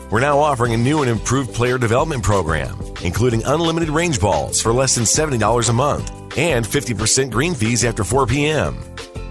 We're 0.09 0.21
now 0.21 0.39
offering 0.39 0.73
a 0.73 0.77
new 0.77 1.01
and 1.01 1.11
improved 1.11 1.53
player 1.53 1.77
development 1.77 2.23
program, 2.23 2.79
including 3.03 3.43
unlimited 3.43 3.89
range 3.89 4.21
balls 4.21 4.61
for 4.61 4.71
less 4.71 4.95
than 4.95 5.03
$70 5.03 5.69
a 5.69 5.73
month 5.73 6.11
and 6.37 6.65
50% 6.65 7.31
green 7.31 7.53
fees 7.53 7.83
after 7.83 8.03
4 8.03 8.25
p.m. 8.27 8.77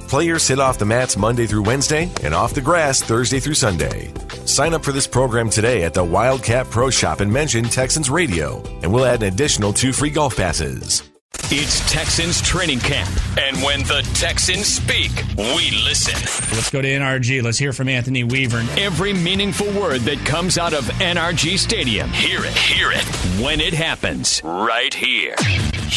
Players 0.08 0.46
hit 0.46 0.60
off 0.60 0.78
the 0.78 0.84
mats 0.84 1.16
Monday 1.16 1.46
through 1.46 1.64
Wednesday 1.64 2.08
and 2.22 2.32
off 2.32 2.54
the 2.54 2.60
grass 2.60 3.02
Thursday 3.02 3.40
through 3.40 3.54
Sunday. 3.54 4.12
Sign 4.44 4.72
up 4.72 4.84
for 4.84 4.92
this 4.92 5.06
program 5.06 5.50
today 5.50 5.82
at 5.82 5.94
the 5.94 6.04
Wildcat 6.04 6.70
Pro 6.70 6.90
Shop 6.90 7.18
and 7.18 7.32
mention 7.32 7.64
Texans 7.64 8.08
Radio, 8.08 8.62
and 8.82 8.92
we'll 8.92 9.04
add 9.04 9.22
an 9.24 9.32
additional 9.32 9.72
two 9.72 9.92
free 9.92 10.10
golf 10.10 10.36
passes. 10.36 11.02
It's 11.50 11.92
Texans 11.92 12.40
training 12.40 12.78
camp, 12.80 13.10
and 13.36 13.60
when 13.62 13.80
the 13.80 14.08
Texans 14.14 14.66
speak, 14.66 15.10
we 15.36 15.70
listen. 15.84 16.14
Let's 16.56 16.70
go 16.70 16.80
to 16.80 16.88
NRG. 16.88 17.42
Let's 17.42 17.58
hear 17.58 17.72
from 17.72 17.88
Anthony 17.88 18.22
Weaver. 18.22 18.64
Every 18.78 19.12
meaningful 19.12 19.70
word 19.72 20.02
that 20.02 20.18
comes 20.24 20.56
out 20.56 20.72
of 20.72 20.84
NRG 20.84 21.58
Stadium, 21.58 22.10
hear 22.10 22.44
it, 22.44 22.54
hear 22.54 22.92
it 22.92 23.04
when 23.42 23.60
it 23.60 23.74
happens, 23.74 24.40
right 24.44 24.94
here. 24.94 25.34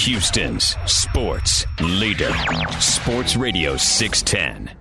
Houston's 0.05 0.77
sports 0.85 1.65
leader, 1.81 2.31
Sports 2.79 3.35
Radio 3.35 3.75
610. 3.75 4.71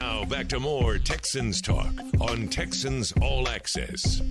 Now 0.00 0.24
back 0.24 0.48
to 0.48 0.58
more 0.58 0.96
Texans 0.96 1.60
talk 1.60 1.92
on 2.18 2.48
Texans 2.48 3.12
All 3.20 3.46
Access. 3.46 4.22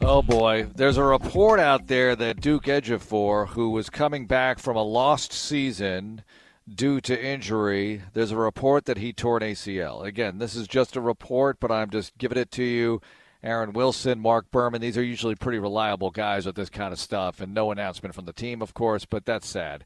Oh 0.00 0.20
boy, 0.20 0.66
there's 0.74 0.96
a 0.96 1.04
report 1.04 1.60
out 1.60 1.86
there 1.86 2.16
that 2.16 2.40
Duke 2.40 2.64
Ejiofor, 2.64 3.46
who 3.50 3.70
was 3.70 3.88
coming 3.88 4.26
back 4.26 4.58
from 4.58 4.76
a 4.76 4.82
lost 4.82 5.32
season 5.32 6.24
due 6.68 7.00
to 7.02 7.24
injury, 7.24 8.02
there's 8.14 8.32
a 8.32 8.36
report 8.36 8.86
that 8.86 8.98
he 8.98 9.12
tore 9.12 9.36
an 9.36 9.44
ACL. 9.44 10.04
Again, 10.04 10.38
this 10.38 10.56
is 10.56 10.66
just 10.66 10.96
a 10.96 11.00
report, 11.00 11.60
but 11.60 11.70
I'm 11.70 11.90
just 11.90 12.18
giving 12.18 12.38
it 12.38 12.50
to 12.52 12.64
you. 12.64 13.00
Aaron 13.42 13.72
Wilson, 13.72 14.18
Mark 14.18 14.50
Berman, 14.50 14.80
these 14.80 14.98
are 14.98 15.02
usually 15.02 15.36
pretty 15.36 15.58
reliable 15.58 16.10
guys 16.10 16.44
with 16.44 16.56
this 16.56 16.70
kind 16.70 16.92
of 16.92 16.98
stuff, 16.98 17.40
and 17.40 17.54
no 17.54 17.70
announcement 17.70 18.14
from 18.14 18.24
the 18.24 18.32
team, 18.32 18.60
of 18.60 18.74
course, 18.74 19.04
but 19.04 19.24
that's 19.24 19.46
sad. 19.46 19.84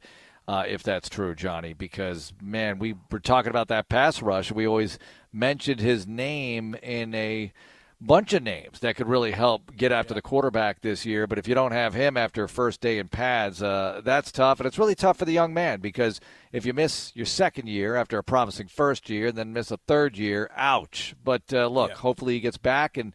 Uh, 0.48 0.64
if 0.66 0.82
that's 0.82 1.08
true, 1.08 1.34
Johnny, 1.34 1.72
because 1.72 2.32
man, 2.40 2.78
we 2.78 2.94
were 3.10 3.20
talking 3.20 3.50
about 3.50 3.68
that 3.68 3.88
pass 3.88 4.20
rush. 4.20 4.50
We 4.50 4.66
always 4.66 4.98
mentioned 5.32 5.80
his 5.80 6.06
name 6.06 6.74
in 6.82 7.14
a 7.14 7.52
bunch 8.00 8.32
of 8.32 8.42
names 8.42 8.80
that 8.80 8.96
could 8.96 9.06
really 9.06 9.30
help 9.30 9.76
get 9.76 9.92
after 9.92 10.12
the 10.12 10.22
quarterback 10.22 10.80
this 10.80 11.06
year. 11.06 11.26
But 11.28 11.38
if 11.38 11.46
you 11.46 11.54
don't 11.54 11.72
have 11.72 11.94
him 11.94 12.16
after 12.16 12.48
first 12.48 12.80
day 12.80 12.98
in 12.98 13.08
pads, 13.08 13.62
uh, 13.62 14.00
that's 14.04 14.32
tough. 14.32 14.58
And 14.58 14.66
it's 14.66 14.78
really 14.78 14.96
tough 14.96 15.18
for 15.18 15.24
the 15.24 15.32
young 15.32 15.54
man 15.54 15.80
because 15.80 16.20
if 16.50 16.66
you 16.66 16.72
miss 16.72 17.12
your 17.14 17.26
second 17.26 17.68
year 17.68 17.94
after 17.94 18.18
a 18.18 18.24
promising 18.24 18.66
first 18.66 19.08
year 19.08 19.28
and 19.28 19.38
then 19.38 19.52
miss 19.52 19.70
a 19.70 19.76
third 19.76 20.18
year, 20.18 20.50
ouch. 20.56 21.14
But 21.22 21.52
uh, 21.52 21.68
look, 21.68 21.90
yeah. 21.90 21.96
hopefully 21.96 22.34
he 22.34 22.40
gets 22.40 22.58
back 22.58 22.96
and 22.96 23.14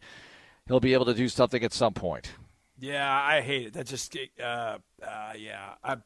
he'll 0.68 0.80
be 0.80 0.94
able 0.94 1.06
to 1.06 1.14
do 1.14 1.28
something 1.28 1.62
at 1.64 1.72
some 1.72 1.94
point. 1.94 2.30
Yeah, 2.78 3.10
I 3.10 3.40
hate 3.40 3.66
it. 3.66 3.72
That 3.72 3.86
just, 3.86 4.16
uh, 4.40 4.78
uh 5.02 5.32
yeah. 5.36 5.74
I, 5.82 5.96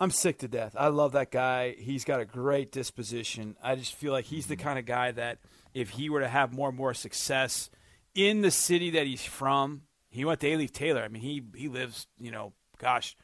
I'm 0.00 0.10
sick 0.10 0.38
to 0.38 0.48
death. 0.48 0.74
I 0.76 0.88
love 0.88 1.12
that 1.12 1.30
guy. 1.30 1.76
He's 1.78 2.04
got 2.04 2.20
a 2.20 2.24
great 2.24 2.72
disposition. 2.72 3.56
I 3.62 3.76
just 3.76 3.94
feel 3.94 4.12
like 4.12 4.24
he's 4.24 4.46
the 4.46 4.56
kind 4.56 4.78
of 4.78 4.86
guy 4.86 5.12
that– 5.12 5.38
if 5.74 5.90
he 5.90 6.10
were 6.10 6.20
to 6.20 6.28
have 6.28 6.52
more 6.52 6.68
and 6.68 6.76
more 6.76 6.94
success 6.94 7.70
in 8.14 8.40
the 8.40 8.50
city 8.50 8.90
that 8.90 9.06
he's 9.06 9.24
from. 9.24 9.82
He 10.10 10.24
went 10.24 10.40
to 10.40 10.50
Alief 10.50 10.72
Taylor. 10.72 11.02
I 11.02 11.08
mean, 11.08 11.22
he 11.22 11.42
he 11.54 11.68
lives, 11.68 12.06
you 12.18 12.30
know, 12.30 12.52
gosh, 12.78 13.16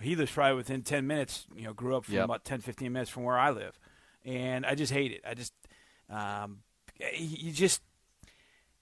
he 0.00 0.16
lives 0.16 0.30
probably 0.30 0.56
within 0.56 0.82
10 0.82 1.06
minutes, 1.06 1.46
you 1.54 1.64
know, 1.64 1.72
grew 1.72 1.96
up 1.96 2.04
from 2.04 2.14
yep. 2.14 2.24
about 2.24 2.44
10, 2.44 2.60
15 2.60 2.92
minutes 2.92 3.10
from 3.10 3.24
where 3.24 3.38
I 3.38 3.50
live. 3.50 3.78
And 4.24 4.64
I 4.64 4.74
just 4.74 4.92
hate 4.92 5.12
it. 5.12 5.22
I 5.26 5.34
just, 5.34 5.52
um, 6.08 6.58
he 6.98 7.52
just, 7.52 7.82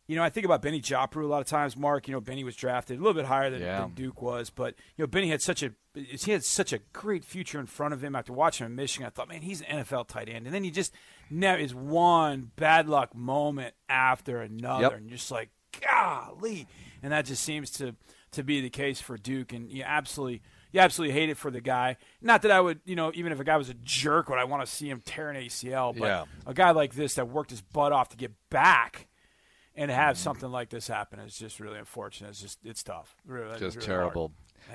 you 0.08 0.16
know, 0.16 0.22
I 0.22 0.30
think 0.30 0.46
about 0.46 0.62
Bennie 0.62 0.80
Joppru 0.80 1.22
a 1.22 1.26
lot 1.26 1.42
of 1.42 1.46
times. 1.46 1.76
Marc, 1.76 2.08
you 2.08 2.14
know, 2.14 2.20
Bennie 2.20 2.42
was 2.42 2.56
drafted 2.56 2.98
a 2.98 3.00
little 3.00 3.14
bit 3.14 3.26
higher 3.26 3.50
than, 3.50 3.60
yeah. 3.60 3.80
than, 3.80 3.90
Duke 3.90 4.22
was, 4.22 4.48
but 4.48 4.74
you 4.96 5.02
know, 5.02 5.06
Bennie 5.06 5.28
had 5.28 5.42
such 5.42 5.62
a 5.62 5.72
he 5.94 6.32
had 6.32 6.44
such 6.44 6.72
a 6.72 6.78
great 6.94 7.24
future 7.24 7.60
in 7.60 7.66
front 7.66 7.92
of 7.92 8.02
him. 8.02 8.16
After 8.16 8.32
watching 8.32 8.64
him 8.64 8.72
in 8.72 8.76
Michigan, 8.76 9.06
I 9.06 9.10
thought, 9.10 9.28
man, 9.28 9.42
he's 9.42 9.60
an 9.60 9.84
NFL 9.84 10.08
tight 10.08 10.30
end, 10.30 10.46
and 10.46 10.54
then 10.54 10.64
he 10.64 10.70
just 10.70 10.94
now 11.30 11.56
is 11.56 11.74
one 11.74 12.50
bad 12.56 12.88
luck 12.88 13.14
moment 13.14 13.74
after 13.88 14.40
another, 14.40 14.82
yep. 14.84 14.94
and 14.94 15.10
just 15.10 15.30
like 15.30 15.50
golly, 15.78 16.66
and 17.02 17.12
that 17.12 17.26
just 17.26 17.42
seems 17.42 17.70
to 17.72 17.94
to 18.32 18.42
be 18.42 18.62
the 18.62 18.70
case 18.70 19.02
for 19.02 19.18
Duke, 19.18 19.52
and 19.52 19.70
you 19.70 19.82
absolutely 19.84 20.40
you 20.72 20.80
absolutely 20.80 21.20
hate 21.20 21.28
it 21.28 21.36
for 21.36 21.50
the 21.50 21.60
guy. 21.60 21.98
Not 22.22 22.42
that 22.42 22.50
I 22.50 22.62
would, 22.62 22.80
you 22.86 22.96
know, 22.96 23.12
even 23.14 23.30
if 23.30 23.40
a 23.40 23.44
guy 23.44 23.58
was 23.58 23.68
a 23.68 23.74
jerk, 23.74 24.30
would 24.30 24.38
I 24.38 24.44
want 24.44 24.64
to 24.64 24.72
see 24.72 24.88
him 24.88 25.02
tear 25.04 25.28
an 25.28 25.36
ACL? 25.36 25.98
But 25.98 26.06
yeah. 26.06 26.24
a 26.46 26.54
guy 26.54 26.70
like 26.70 26.94
this 26.94 27.14
that 27.14 27.28
worked 27.28 27.50
his 27.50 27.60
butt 27.60 27.92
off 27.92 28.08
to 28.10 28.16
get 28.16 28.32
back 28.48 29.07
and 29.78 29.92
have 29.92 30.18
something 30.18 30.50
like 30.50 30.70
this 30.70 30.88
happen 30.88 31.20
is 31.20 31.38
just 31.38 31.60
really 31.60 31.78
unfortunate. 31.78 32.30
It's 32.30 32.40
just 32.40 32.58
it's 32.64 32.82
tough. 32.82 33.14
Really, 33.24 33.58
just 33.58 33.76
really 33.76 33.86
terrible. 33.86 34.32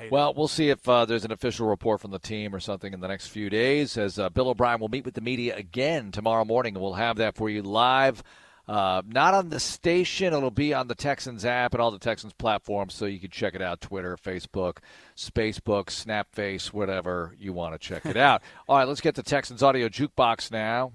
Well, 0.09 0.31
it. 0.31 0.37
we'll 0.37 0.47
see 0.47 0.69
if 0.69 0.87
uh, 0.87 1.05
there's 1.05 1.25
an 1.25 1.31
official 1.31 1.67
report 1.67 1.99
from 2.01 2.11
the 2.11 2.19
team 2.19 2.55
or 2.55 2.61
something 2.61 2.93
in 2.93 3.01
the 3.01 3.09
next 3.09 3.27
few 3.27 3.49
days. 3.49 3.97
As 3.97 4.17
uh, 4.17 4.29
Bill 4.29 4.47
O'Brien 4.47 4.79
will 4.79 4.87
meet 4.87 5.03
with 5.03 5.13
the 5.13 5.21
media 5.21 5.55
again 5.57 6.11
tomorrow 6.11 6.45
morning, 6.45 6.75
and 6.75 6.81
we'll 6.81 6.93
have 6.93 7.17
that 7.17 7.35
for 7.35 7.49
you 7.49 7.61
live. 7.61 8.23
Uh, 8.65 9.01
not 9.05 9.33
on 9.33 9.49
the 9.49 9.59
station. 9.59 10.33
It'll 10.33 10.49
be 10.49 10.73
on 10.73 10.87
the 10.87 10.95
Texans 10.95 11.43
app 11.43 11.73
and 11.73 11.81
all 11.81 11.91
the 11.91 11.99
Texans 11.99 12.31
platforms, 12.31 12.93
so 12.93 13.05
you 13.05 13.19
can 13.19 13.29
check 13.29 13.55
it 13.55 13.61
out 13.61 13.81
Twitter, 13.81 14.15
Facebook, 14.15 14.77
Spacebook, 15.17 15.87
Snapface, 15.87 16.67
whatever 16.67 17.35
you 17.37 17.51
want 17.51 17.73
to 17.73 17.77
check 17.77 18.05
it 18.05 18.15
out. 18.15 18.41
all 18.69 18.77
right, 18.77 18.87
let's 18.87 19.01
get 19.01 19.15
the 19.15 19.23
Texans 19.23 19.61
Audio 19.61 19.89
Jukebox 19.89 20.49
now 20.49 20.93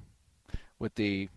with 0.79 0.95
the 0.95 1.29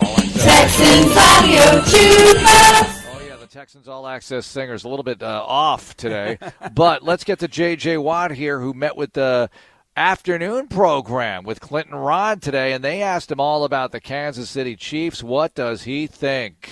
Texans 0.00 1.16
Audio 1.16 1.82
Jukebox. 1.82 3.04
Oh 3.12 3.20
yeah, 3.26 3.36
the 3.36 3.46
Texans 3.46 3.88
All 3.88 4.06
Access 4.06 4.46
singers 4.46 4.84
a 4.84 4.88
little 4.88 5.02
bit 5.02 5.22
uh, 5.22 5.44
off 5.46 5.96
today, 5.96 6.38
but 6.74 7.02
let's 7.02 7.24
get 7.24 7.38
to 7.40 7.48
J.J. 7.48 7.98
Watt 7.98 8.30
here, 8.32 8.60
who 8.60 8.72
met 8.72 8.96
with 8.96 9.12
the 9.12 9.50
afternoon 9.96 10.68
program 10.68 11.44
with 11.44 11.60
Clinton 11.60 11.94
Rod 11.94 12.40
today, 12.40 12.72
and 12.72 12.82
they 12.82 13.02
asked 13.02 13.30
him 13.30 13.40
all 13.40 13.64
about 13.64 13.92
the 13.92 14.00
Kansas 14.00 14.48
City 14.48 14.76
Chiefs. 14.76 15.22
What 15.22 15.54
does 15.54 15.82
he 15.82 16.06
think? 16.06 16.70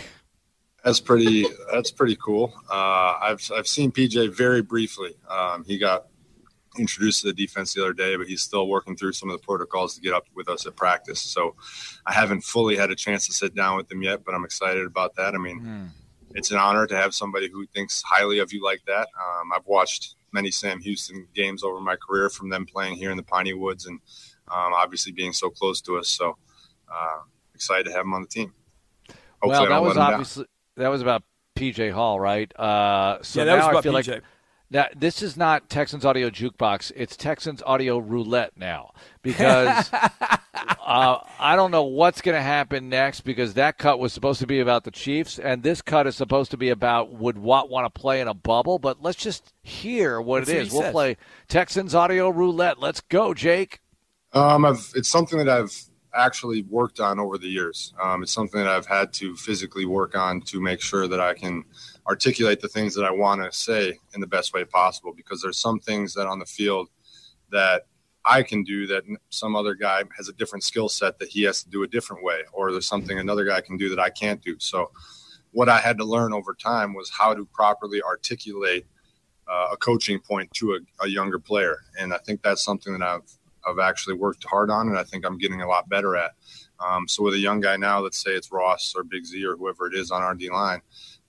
That's 0.85 1.01
pretty. 1.01 1.47
That's 1.73 1.91
pretty 1.91 2.17
cool. 2.17 2.53
Uh, 2.71 3.15
I've 3.21 3.51
I've 3.55 3.67
seen 3.69 3.93
PJ 3.93 4.35
very 4.35 4.63
briefly. 4.63 5.15
Um, 5.29 5.65
he 5.65 5.77
got 5.77 6.07
introduced 6.79 7.23
to 7.23 7.29
the 7.29 7.33
defense 7.33 7.75
the 7.75 7.83
other 7.83 7.93
day, 7.93 8.17
but 8.17 8.27
he's 8.27 8.43
still 8.43 8.69
working 8.69 8.97
through 8.97 9.13
some 9.13 9.29
of 9.29 9.39
the 9.39 9.45
protocols 9.45 9.95
to 9.95 10.01
get 10.01 10.13
up 10.13 10.27
with 10.35 10.49
us 10.49 10.67
at 10.67 10.77
practice. 10.77 11.21
So 11.21 11.55
I 12.07 12.13
haven't 12.13 12.43
fully 12.43 12.77
had 12.77 12.91
a 12.91 12.97
chance 12.97 13.27
to 13.27 13.33
sit 13.33 13.55
down 13.55 13.77
with 13.77 13.91
him 13.91 14.03
yet, 14.03 14.25
but 14.25 14.35
I'm 14.35 14.45
excited 14.45 14.87
about 14.87 15.17
that. 15.17 15.35
I 15.35 15.39
mean, 15.39 15.61
mm. 15.61 15.89
it's 16.35 16.51
an 16.51 16.59
honor 16.59 16.87
to 16.87 16.97
have 16.97 17.15
somebody 17.15 17.51
who 17.51 17.67
thinks 17.67 18.03
highly 18.03 18.39
of 18.39 18.53
you 18.53 18.63
like 18.63 18.81
that. 18.87 19.09
Um, 19.19 19.53
I've 19.55 19.67
watched 19.67 20.17
many 20.33 20.51
Sam 20.51 20.81
Houston 20.81 21.27
games 21.35 21.63
over 21.65 21.81
my 21.81 21.97
career 21.97 22.31
from 22.31 22.49
them 22.49 22.67
playing 22.67 22.97
here 22.97 23.11
in 23.11 23.17
the 23.17 23.23
Piney 23.23 23.55
Woods 23.55 23.87
and 23.87 24.01
um, 24.51 24.73
obviously 24.75 25.13
being 25.13 25.33
so 25.33 25.51
close 25.51 25.81
to 25.83 25.99
us. 25.99 26.09
So 26.09 26.37
uh, 26.93 27.19
excited 27.55 27.87
to 27.87 27.93
have 27.93 28.03
him 28.03 28.15
on 28.15 28.23
the 28.23 28.29
team. 28.29 28.53
Hopefully 29.41 29.69
well, 29.69 29.69
that 29.69 29.83
was 29.83 29.97
obviously 29.97 30.47
that 30.77 30.89
was 30.89 31.01
about 31.01 31.23
PJ 31.57 31.93
Hall, 31.93 32.19
right? 32.19 32.53
Uh, 32.59 33.19
so 33.23 33.41
yeah, 33.41 33.45
that 33.45 33.51
now 33.53 33.57
was 33.57 33.67
about 33.67 33.79
I 33.79 33.83
feel 33.83 33.93
PJ. 33.93 34.15
like 34.15 34.23
now, 34.71 34.87
this 34.95 35.23
is 35.23 35.37
not 35.37 35.71
Texans 35.71 36.05
Audio 36.05 36.29
Jukebox. 36.29 36.93
It's 36.95 37.17
Texans 37.17 37.63
Audio 37.65 37.99
Roulette 37.99 38.53
now 38.55 38.93
because 39.23 39.91
uh, 39.93 41.19
I 41.41 41.57
don't 41.57 41.71
know 41.71 41.85
what's 41.85 42.21
going 42.21 42.37
to 42.37 42.43
happen 42.43 42.91
next 42.91 43.23
because 43.23 43.55
that 43.55 43.79
cut 43.79 43.99
was 43.99 44.13
supposed 44.13 44.41
to 44.41 44.47
be 44.47 44.61
about 44.61 44.85
the 44.85 44.91
Chiefs, 44.91 45.39
and 45.39 45.63
this 45.63 45.81
cut 45.81 46.07
is 46.07 46.17
supposed 46.17 46.51
to 46.51 46.59
be 46.59 46.69
about 46.69 47.15
would 47.15 47.39
Watt 47.39 47.71
want 47.71 47.93
to 47.93 48.01
play 48.01 48.21
in 48.21 48.29
a 48.29 48.35
bubble. 48.35 48.79
But 48.79 49.03
let's 49.03 49.17
just 49.19 49.55
hear 49.63 50.21
what 50.21 50.41
That's 50.41 50.51
it 50.51 50.57
is. 50.67 50.73
What 50.73 50.83
we'll 50.83 50.93
play 50.93 51.17
Texans 51.49 51.95
Audio 51.95 52.29
Roulette. 52.29 52.79
Let's 52.79 53.01
go, 53.01 53.33
Jake. 53.33 53.81
Um, 54.35 54.67
I've, 54.67 54.87
it's 54.95 55.09
something 55.09 55.39
that 55.39 55.49
I've 55.49 55.88
actually 56.19 56.63
worked 56.63 57.01
on 57.01 57.19
over 57.19 57.39
the 57.39 57.49
years. 57.49 57.95
Um, 58.03 58.23
it's 58.23 58.33
something 58.33 58.61
that 58.61 58.69
I've 58.71 58.87
had 58.87 59.13
to 59.15 59.37
physically 59.37 59.87
work 59.87 60.17
on 60.17 60.41
to 60.43 60.61
make 60.61 60.81
sure 60.81 61.09
that 61.09 61.21
I 61.21 61.35
can– 61.35 61.65
articulate 62.09 62.61
the 62.61 62.69
things 62.69 62.95
that 62.95 63.05
I 63.05 63.11
want 63.11 63.43
to 63.43 63.57
say 63.57 63.99
in 64.15 64.21
the 64.21 64.27
best 64.27 64.55
way 64.55 64.65
possible 64.65 65.13
because 65.13 65.43
there's 65.43 65.59
some 65.59 65.79
things 65.79 66.15
that 66.15 66.27
on 66.27 66.39
the 66.39 66.47
field 66.47 66.89
that 67.53 67.87
I 68.25 68.43
can 68.43 68.65
do 68.65 68.87
that 68.87 69.05
some 69.29 69.55
other 69.55 69.75
guy 69.75 70.03
has 70.17 70.29
a 70.29 70.33
different 70.33 70.65
skill 70.65 70.89
set 70.89 71.19
that 71.19 71.29
he 71.29 71.43
has 71.43 71.63
to 71.63 71.71
do 71.71 71.83
a 71.83 71.87
different 71.87 72.25
way, 72.25 72.41
or 72.53 72.73
there's 72.73 72.87
something 72.87 73.19
another 73.19 73.45
guy 73.45 73.61
can 73.61 73.77
do 73.77 73.89
that 73.91 73.99
I 73.99 74.11
can't 74.11 74.43
do. 74.43 74.57
So, 74.59 74.91
what 75.53 75.69
I 75.71 75.79
had 75.79 75.97
to 75.99 76.05
learn 76.05 76.35
over 76.35 76.53
time 76.53 76.93
was 76.93 77.11
how 77.11 77.33
to 77.33 77.47
properly 77.47 78.03
articulate 78.03 78.87
uh, 79.51 79.69
a 79.73 79.77
coaching 79.79 80.19
point 80.19 80.53
to 80.55 80.75
a, 80.75 81.05
a, 81.05 81.09
younger 81.09 81.39
player, 81.39 81.79
and 81.99 82.13
I 82.13 82.19
think 82.19 82.43
that's 82.43 82.63
something 82.63 82.93
that 82.93 83.03
I've 83.03 83.23
I've 83.69 83.79
actually 83.79 84.17
worked 84.17 84.45
hard 84.45 84.71
on, 84.71 84.89
and 84.89 84.99
I 84.99 85.05
think 85.05 85.25
I'm 85.25 85.39
getting 85.39 85.63
a 85.63 85.69
lot 85.69 85.89
better 85.89 86.17
at. 86.17 86.33
Um, 86.85 87.09
so 87.09 87.23
with 87.23 87.35
a 87.35 87.39
young 87.39 87.61
guy 87.61 87.77
now, 87.77 88.01
let's 88.01 88.23
say 88.23 88.31
it's 88.31 88.53
Ross 88.53 88.95
or 88.97 89.05
Big 89.05 89.25
Z 89.25 89.45
or 89.45 89.57
whoever 89.57 89.87
it 89.87 89.95
is 89.95 90.11
on 90.11 90.23
our 90.23 90.35
D 90.35 90.51
line, 90.51 90.81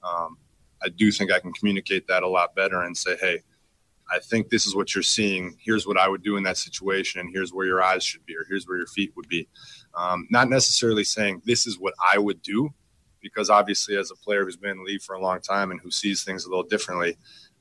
um, 0.04 0.38
I 0.82 0.90
do 0.90 1.12
think 1.12 1.32
I 1.32 1.40
can 1.40 1.52
communicate 1.54 2.08
that 2.08 2.24
a 2.24 2.28
lot 2.28 2.56
better 2.56 2.84
and 2.84 2.96
say, 2.96 3.18
hey, 3.20 3.42
I 4.12 4.20
think 4.20 4.50
this 4.50 4.66
is 4.66 4.76
what 4.76 4.96
you're 4.96 5.04
seeing. 5.04 5.56
Here's 5.60 5.86
what 5.86 5.98
I 5.98 6.08
would 6.08 6.24
do 6.24 6.38
in 6.38 6.44
that 6.44 6.58
situation, 6.58 7.20
and 7.20 7.30
here's 7.32 7.54
where 7.54 7.66
your 7.66 7.84
eyes 7.84 8.04
should 8.04 8.26
be, 8.26 8.36
or 8.36 8.46
here's 8.48 8.68
where 8.68 8.78
your 8.78 8.88
feet 8.88 9.12
would 9.16 9.28
be. 9.28 9.48
Um, 9.94 10.28
not 10.32 10.50
necessarily 10.50 11.04
saying 11.04 11.42
this 11.46 11.68
is 11.68 11.80
what 11.80 11.94
I 12.14 12.18
would 12.18 12.42
do, 12.42 12.70
because 13.22 13.50
obviously, 13.50 13.98
as 13.98 14.12
a 14.12 14.16
player 14.16 14.46
who's 14.46 14.58
been 14.58 14.72
in 14.72 14.78
the 14.78 14.84
league 14.84 15.02
for 15.02 15.16
a 15.16 15.22
long 15.22 15.42
time 15.42 15.72
and 15.72 15.80
who 15.80 15.92
sees 15.92 16.24
things 16.24 16.46
a 16.46 16.50
little 16.50 16.64
differently, 16.64 17.18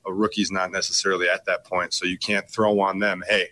a 0.07 0.13
rookie's 0.13 0.51
not 0.51 0.71
necessarily 0.71 1.29
at 1.29 1.45
that 1.47 1.65
point. 1.65 1.93
So 1.93 2.07
you 2.07 2.17
can't 2.17 2.49
throw 2.49 2.81
on 2.81 2.99
them, 2.99 3.23
hey, 3.29 3.49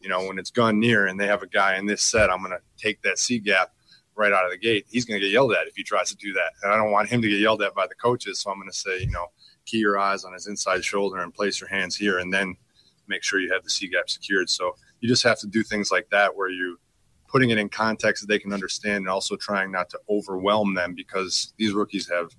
you 0.00 0.08
know, 0.08 0.26
when 0.26 0.38
it's 0.38 0.50
gone 0.50 0.78
near 0.78 1.06
and 1.06 1.18
they 1.18 1.26
have 1.26 1.42
a 1.42 1.46
guy 1.46 1.76
in 1.76 1.86
this 1.86 2.02
set, 2.02 2.30
I'm 2.30 2.38
going 2.38 2.52
to 2.52 2.60
take 2.76 3.02
that 3.02 3.18
C 3.18 3.38
gap 3.38 3.72
right 4.14 4.32
out 4.32 4.44
of 4.44 4.50
the 4.50 4.58
gate. 4.58 4.86
He's 4.88 5.04
going 5.04 5.20
to 5.20 5.24
get 5.24 5.32
yelled 5.32 5.52
at 5.52 5.66
if 5.66 5.76
he 5.76 5.82
tries 5.82 6.10
to 6.10 6.16
do 6.16 6.32
that. 6.34 6.52
And 6.62 6.72
I 6.72 6.76
don't 6.76 6.90
want 6.90 7.08
him 7.08 7.22
to 7.22 7.28
get 7.28 7.40
yelled 7.40 7.62
at 7.62 7.74
by 7.74 7.86
the 7.86 7.94
coaches. 7.94 8.40
So 8.40 8.50
I'm 8.50 8.58
going 8.58 8.70
to 8.70 8.76
say, 8.76 9.00
you 9.00 9.10
know, 9.10 9.26
key 9.64 9.78
your 9.78 9.98
eyes 9.98 10.24
on 10.24 10.32
his 10.32 10.46
inside 10.46 10.84
shoulder 10.84 11.18
and 11.18 11.32
place 11.32 11.60
your 11.60 11.68
hands 11.68 11.96
here 11.96 12.18
and 12.18 12.32
then 12.32 12.56
make 13.06 13.22
sure 13.22 13.40
you 13.40 13.52
have 13.52 13.64
the 13.64 13.70
C 13.70 13.88
gap 13.88 14.10
secured. 14.10 14.50
So 14.50 14.74
you 15.00 15.08
just 15.08 15.22
have 15.22 15.38
to 15.40 15.46
do 15.46 15.62
things 15.62 15.90
like 15.90 16.08
that 16.10 16.36
where 16.36 16.50
you 16.50 16.78
putting 17.28 17.50
it 17.50 17.58
in 17.58 17.68
context 17.68 18.22
that 18.22 18.26
they 18.26 18.38
can 18.38 18.52
understand 18.52 18.98
and 18.98 19.08
also 19.08 19.36
trying 19.36 19.70
not 19.70 19.90
to 19.90 20.00
overwhelm 20.08 20.74
them 20.74 20.94
because 20.94 21.52
these 21.58 21.72
rookies 21.72 22.08
have 22.08 22.30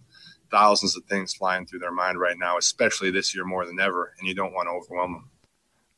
thousands 0.51 0.97
of 0.97 1.03
things 1.05 1.33
flying 1.33 1.65
through 1.65 1.79
their 1.79 1.91
mind 1.91 2.19
right 2.19 2.37
now, 2.37 2.57
especially 2.57 3.11
this 3.11 3.35
year 3.35 3.45
more 3.45 3.65
than 3.65 3.79
ever, 3.79 4.13
and 4.17 4.27
you 4.27 4.33
don't 4.33 4.53
want 4.53 4.67
to 4.67 4.71
overwhelm 4.71 5.13
them. 5.13 5.29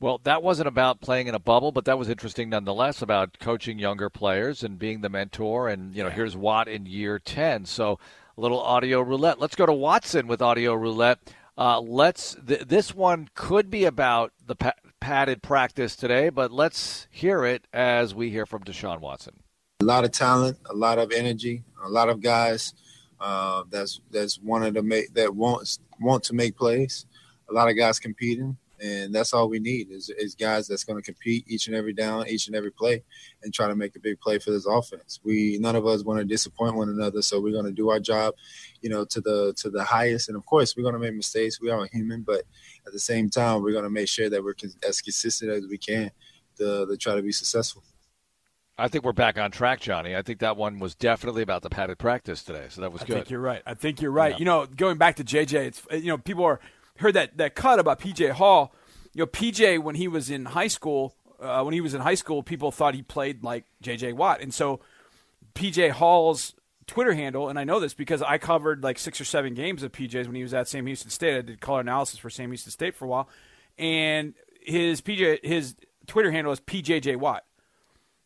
Well, 0.01 0.19
that 0.23 0.41
wasn't 0.41 0.67
about 0.67 0.99
playing 0.99 1.27
in 1.27 1.35
a 1.35 1.39
bubble, 1.39 1.71
but 1.71 1.85
that 1.85 1.99
was 1.99 2.09
interesting 2.09 2.49
nonetheless 2.49 3.03
about 3.03 3.37
coaching 3.39 3.77
younger 3.77 4.09
players 4.09 4.63
and 4.63 4.79
being 4.79 5.01
the 5.01 5.09
mentor. 5.09 5.69
And, 5.69 5.95
you 5.95 6.03
know, 6.03 6.09
here's 6.09 6.35
Watt 6.35 6.67
in 6.67 6.87
year 6.87 7.19
10. 7.19 7.65
So 7.65 7.99
a 8.35 8.41
little 8.41 8.59
audio 8.59 9.01
roulette. 9.01 9.39
Let's 9.39 9.55
go 9.55 9.67
to 9.67 9.73
Watson 9.73 10.25
with 10.25 10.41
audio 10.41 10.73
roulette. 10.73 11.19
Uh, 11.55 11.79
let's. 11.79 12.35
Th- 12.45 12.61
this 12.61 12.95
one 12.95 13.29
could 13.35 13.69
be 13.69 13.85
about 13.85 14.33
the 14.43 14.55
pa- 14.55 14.73
padded 14.99 15.43
practice 15.43 15.95
today, 15.95 16.29
but 16.29 16.51
let's 16.51 17.07
hear 17.11 17.45
it 17.45 17.67
as 17.71 18.15
we 18.15 18.31
hear 18.31 18.47
from 18.47 18.63
Deshaun 18.63 19.01
Watson. 19.01 19.43
A 19.81 19.85
lot 19.85 20.03
of 20.03 20.11
talent, 20.11 20.57
a 20.67 20.73
lot 20.73 20.97
of 20.97 21.11
energy, 21.11 21.63
a 21.85 21.89
lot 21.89 22.09
of 22.09 22.21
guys 22.21 22.73
uh, 23.19 23.63
that's 23.69 24.01
that's 24.09 24.39
wanted 24.39 24.73
to 24.73 24.81
make 24.81 25.13
that 25.13 25.35
wants 25.35 25.79
want 25.99 26.23
to 26.23 26.33
make 26.33 26.57
plays. 26.57 27.05
A 27.49 27.53
lot 27.53 27.69
of 27.69 27.75
guys 27.75 27.99
competing, 27.99 28.57
and 28.81 29.13
that's 29.13 29.33
all 29.33 29.47
we 29.47 29.59
need 29.59 29.91
is, 29.91 30.09
is 30.09 30.33
guys 30.35 30.67
that's 30.67 30.83
going 30.83 30.97
to 30.99 31.05
compete 31.05 31.45
each 31.47 31.67
and 31.67 31.75
every 31.75 31.93
down, 31.93 32.27
each 32.27 32.47
and 32.47 32.55
every 32.55 32.71
play, 32.71 33.03
and 33.43 33.53
try 33.53 33.67
to 33.67 33.75
make 33.75 33.95
a 33.95 33.99
big 33.99 34.19
play 34.19 34.39
for 34.39 34.51
this 34.51 34.65
offense. 34.65 35.19
We 35.23 35.57
none 35.59 35.75
of 35.75 35.85
us 35.85 36.03
want 36.03 36.19
to 36.19 36.25
disappoint 36.25 36.75
one 36.75 36.89
another, 36.89 37.21
so 37.21 37.39
we're 37.39 37.53
going 37.53 37.65
to 37.65 37.71
do 37.71 37.89
our 37.89 37.99
job, 37.99 38.33
you 38.81 38.89
know, 38.89 39.05
to 39.05 39.21
the 39.21 39.53
to 39.57 39.69
the 39.69 39.83
highest. 39.83 40.29
And 40.29 40.37
of 40.37 40.45
course, 40.45 40.75
we're 40.75 40.83
going 40.83 40.95
to 40.95 40.99
make 40.99 41.13
mistakes. 41.13 41.61
We 41.61 41.69
are 41.69 41.87
human, 41.91 42.21
but 42.23 42.43
at 42.85 42.93
the 42.93 42.99
same 42.99 43.29
time, 43.29 43.61
we're 43.61 43.73
going 43.73 43.83
to 43.83 43.89
make 43.89 44.07
sure 44.07 44.29
that 44.29 44.43
we're 44.43 44.55
as 44.87 45.01
consistent 45.01 45.51
as 45.51 45.67
we 45.67 45.77
can 45.77 46.11
to, 46.57 46.85
to 46.87 46.97
try 46.97 47.15
to 47.15 47.21
be 47.21 47.31
successful. 47.31 47.83
I 48.77 48.87
think 48.87 49.03
we're 49.03 49.13
back 49.13 49.37
on 49.37 49.51
track, 49.51 49.79
Johnny. 49.79 50.15
I 50.15 50.23
think 50.23 50.39
that 50.39 50.57
one 50.57 50.79
was 50.79 50.95
definitely 50.95 51.43
about 51.43 51.61
the 51.61 51.69
padded 51.69 51.99
practice 51.99 52.43
today, 52.43 52.65
so 52.69 52.81
that 52.81 52.91
was 52.91 53.03
I 53.03 53.05
good. 53.05 53.13
I 53.13 53.19
think 53.19 53.29
you're 53.29 53.39
right. 53.41 53.61
I 53.65 53.73
think 53.75 54.01
you're 54.01 54.11
right. 54.11 54.31
Yeah. 54.31 54.39
You 54.39 54.45
know, 54.45 54.65
going 54.65 54.97
back 54.97 55.17
to 55.17 55.23
JJ, 55.23 55.53
it's 55.53 55.83
you 55.91 56.07
know 56.07 56.17
people 56.17 56.43
are 56.45 56.59
heard 57.01 57.15
that 57.15 57.37
that 57.37 57.55
cut 57.55 57.79
about 57.79 57.99
PJ 57.99 58.31
Hall. 58.31 58.73
You 59.13 59.23
know, 59.23 59.27
PJ 59.27 59.79
when 59.79 59.95
he 59.95 60.07
was 60.07 60.29
in 60.29 60.45
high 60.45 60.67
school, 60.67 61.15
uh, 61.39 61.61
when 61.63 61.73
he 61.73 61.81
was 61.81 61.93
in 61.93 62.01
high 62.01 62.15
school, 62.15 62.43
people 62.43 62.71
thought 62.71 62.95
he 62.95 63.01
played 63.01 63.43
like 63.43 63.65
JJ 63.83 64.13
Watt, 64.13 64.41
and 64.41 64.53
so 64.53 64.79
PJ 65.53 65.91
Hall's 65.91 66.53
Twitter 66.87 67.13
handle, 67.13 67.49
and 67.49 67.59
I 67.59 67.63
know 67.63 67.79
this 67.79 67.93
because 67.93 68.21
I 68.21 68.37
covered 68.37 68.83
like 68.83 68.99
six 68.99 69.19
or 69.19 69.25
seven 69.25 69.53
games 69.53 69.83
of 69.83 69.91
PJ's 69.91 70.27
when 70.27 70.35
he 70.35 70.43
was 70.43 70.53
at 70.53 70.67
Sam 70.67 70.85
Houston 70.85 71.09
State. 71.09 71.37
I 71.37 71.41
did 71.41 71.61
color 71.61 71.81
analysis 71.81 72.19
for 72.19 72.29
Sam 72.29 72.49
Houston 72.49 72.71
State 72.71 72.95
for 72.95 73.05
a 73.05 73.07
while, 73.07 73.29
and 73.77 74.33
his 74.61 75.01
PJ 75.01 75.43
his 75.43 75.75
Twitter 76.07 76.31
handle 76.31 76.53
is 76.53 76.59
PJJ 76.59 77.17
Watt. 77.17 77.45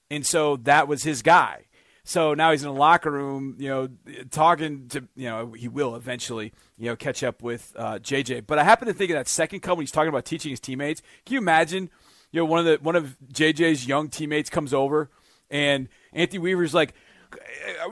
And 0.09 0.25
so 0.25 0.57
that 0.57 0.87
was 0.87 1.03
his 1.03 1.21
guy. 1.21 1.64
So 2.07 2.35
now 2.35 2.51
he's 2.51 2.63
in 2.63 2.69
the 2.69 2.79
locker 2.79 3.09
room, 3.09 3.55
you 3.57 3.67
know, 3.67 3.89
talking 4.29 4.87
to, 4.89 5.07
you 5.15 5.27
know, 5.27 5.53
he 5.53 5.67
will 5.67 5.95
eventually, 5.95 6.53
you 6.77 6.85
know, 6.85 6.95
catch 6.95 7.23
up 7.23 7.41
with 7.41 7.73
uh, 7.75 7.95
JJ. 7.95 8.45
But 8.45 8.59
I 8.59 8.63
happen 8.63 8.87
to 8.87 8.93
think 8.93 9.09
of 9.09 9.15
that 9.15 9.27
second 9.27 9.61
cut 9.61 9.75
when 9.75 9.81
he's 9.81 9.91
talking 9.91 10.09
about 10.09 10.23
teaching 10.23 10.51
his 10.51 10.59
teammates. 10.59 11.01
Can 11.25 11.33
you 11.33 11.39
imagine, 11.39 11.89
you 12.31 12.39
know, 12.39 12.45
one 12.45 12.59
of 12.59 12.65
the 12.65 12.77
one 12.81 12.95
of 12.95 13.17
JJ's 13.33 13.87
young 13.87 14.09
teammates 14.09 14.51
comes 14.51 14.71
over 14.71 15.09
and 15.49 15.89
Anthony 16.13 16.39
Weaver's 16.39 16.75
like, 16.75 16.93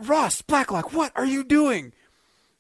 Ross 0.03 0.43
Blacklock, 0.43 0.93
what 0.93 1.11
are 1.16 1.26
you 1.26 1.43
doing? 1.43 1.93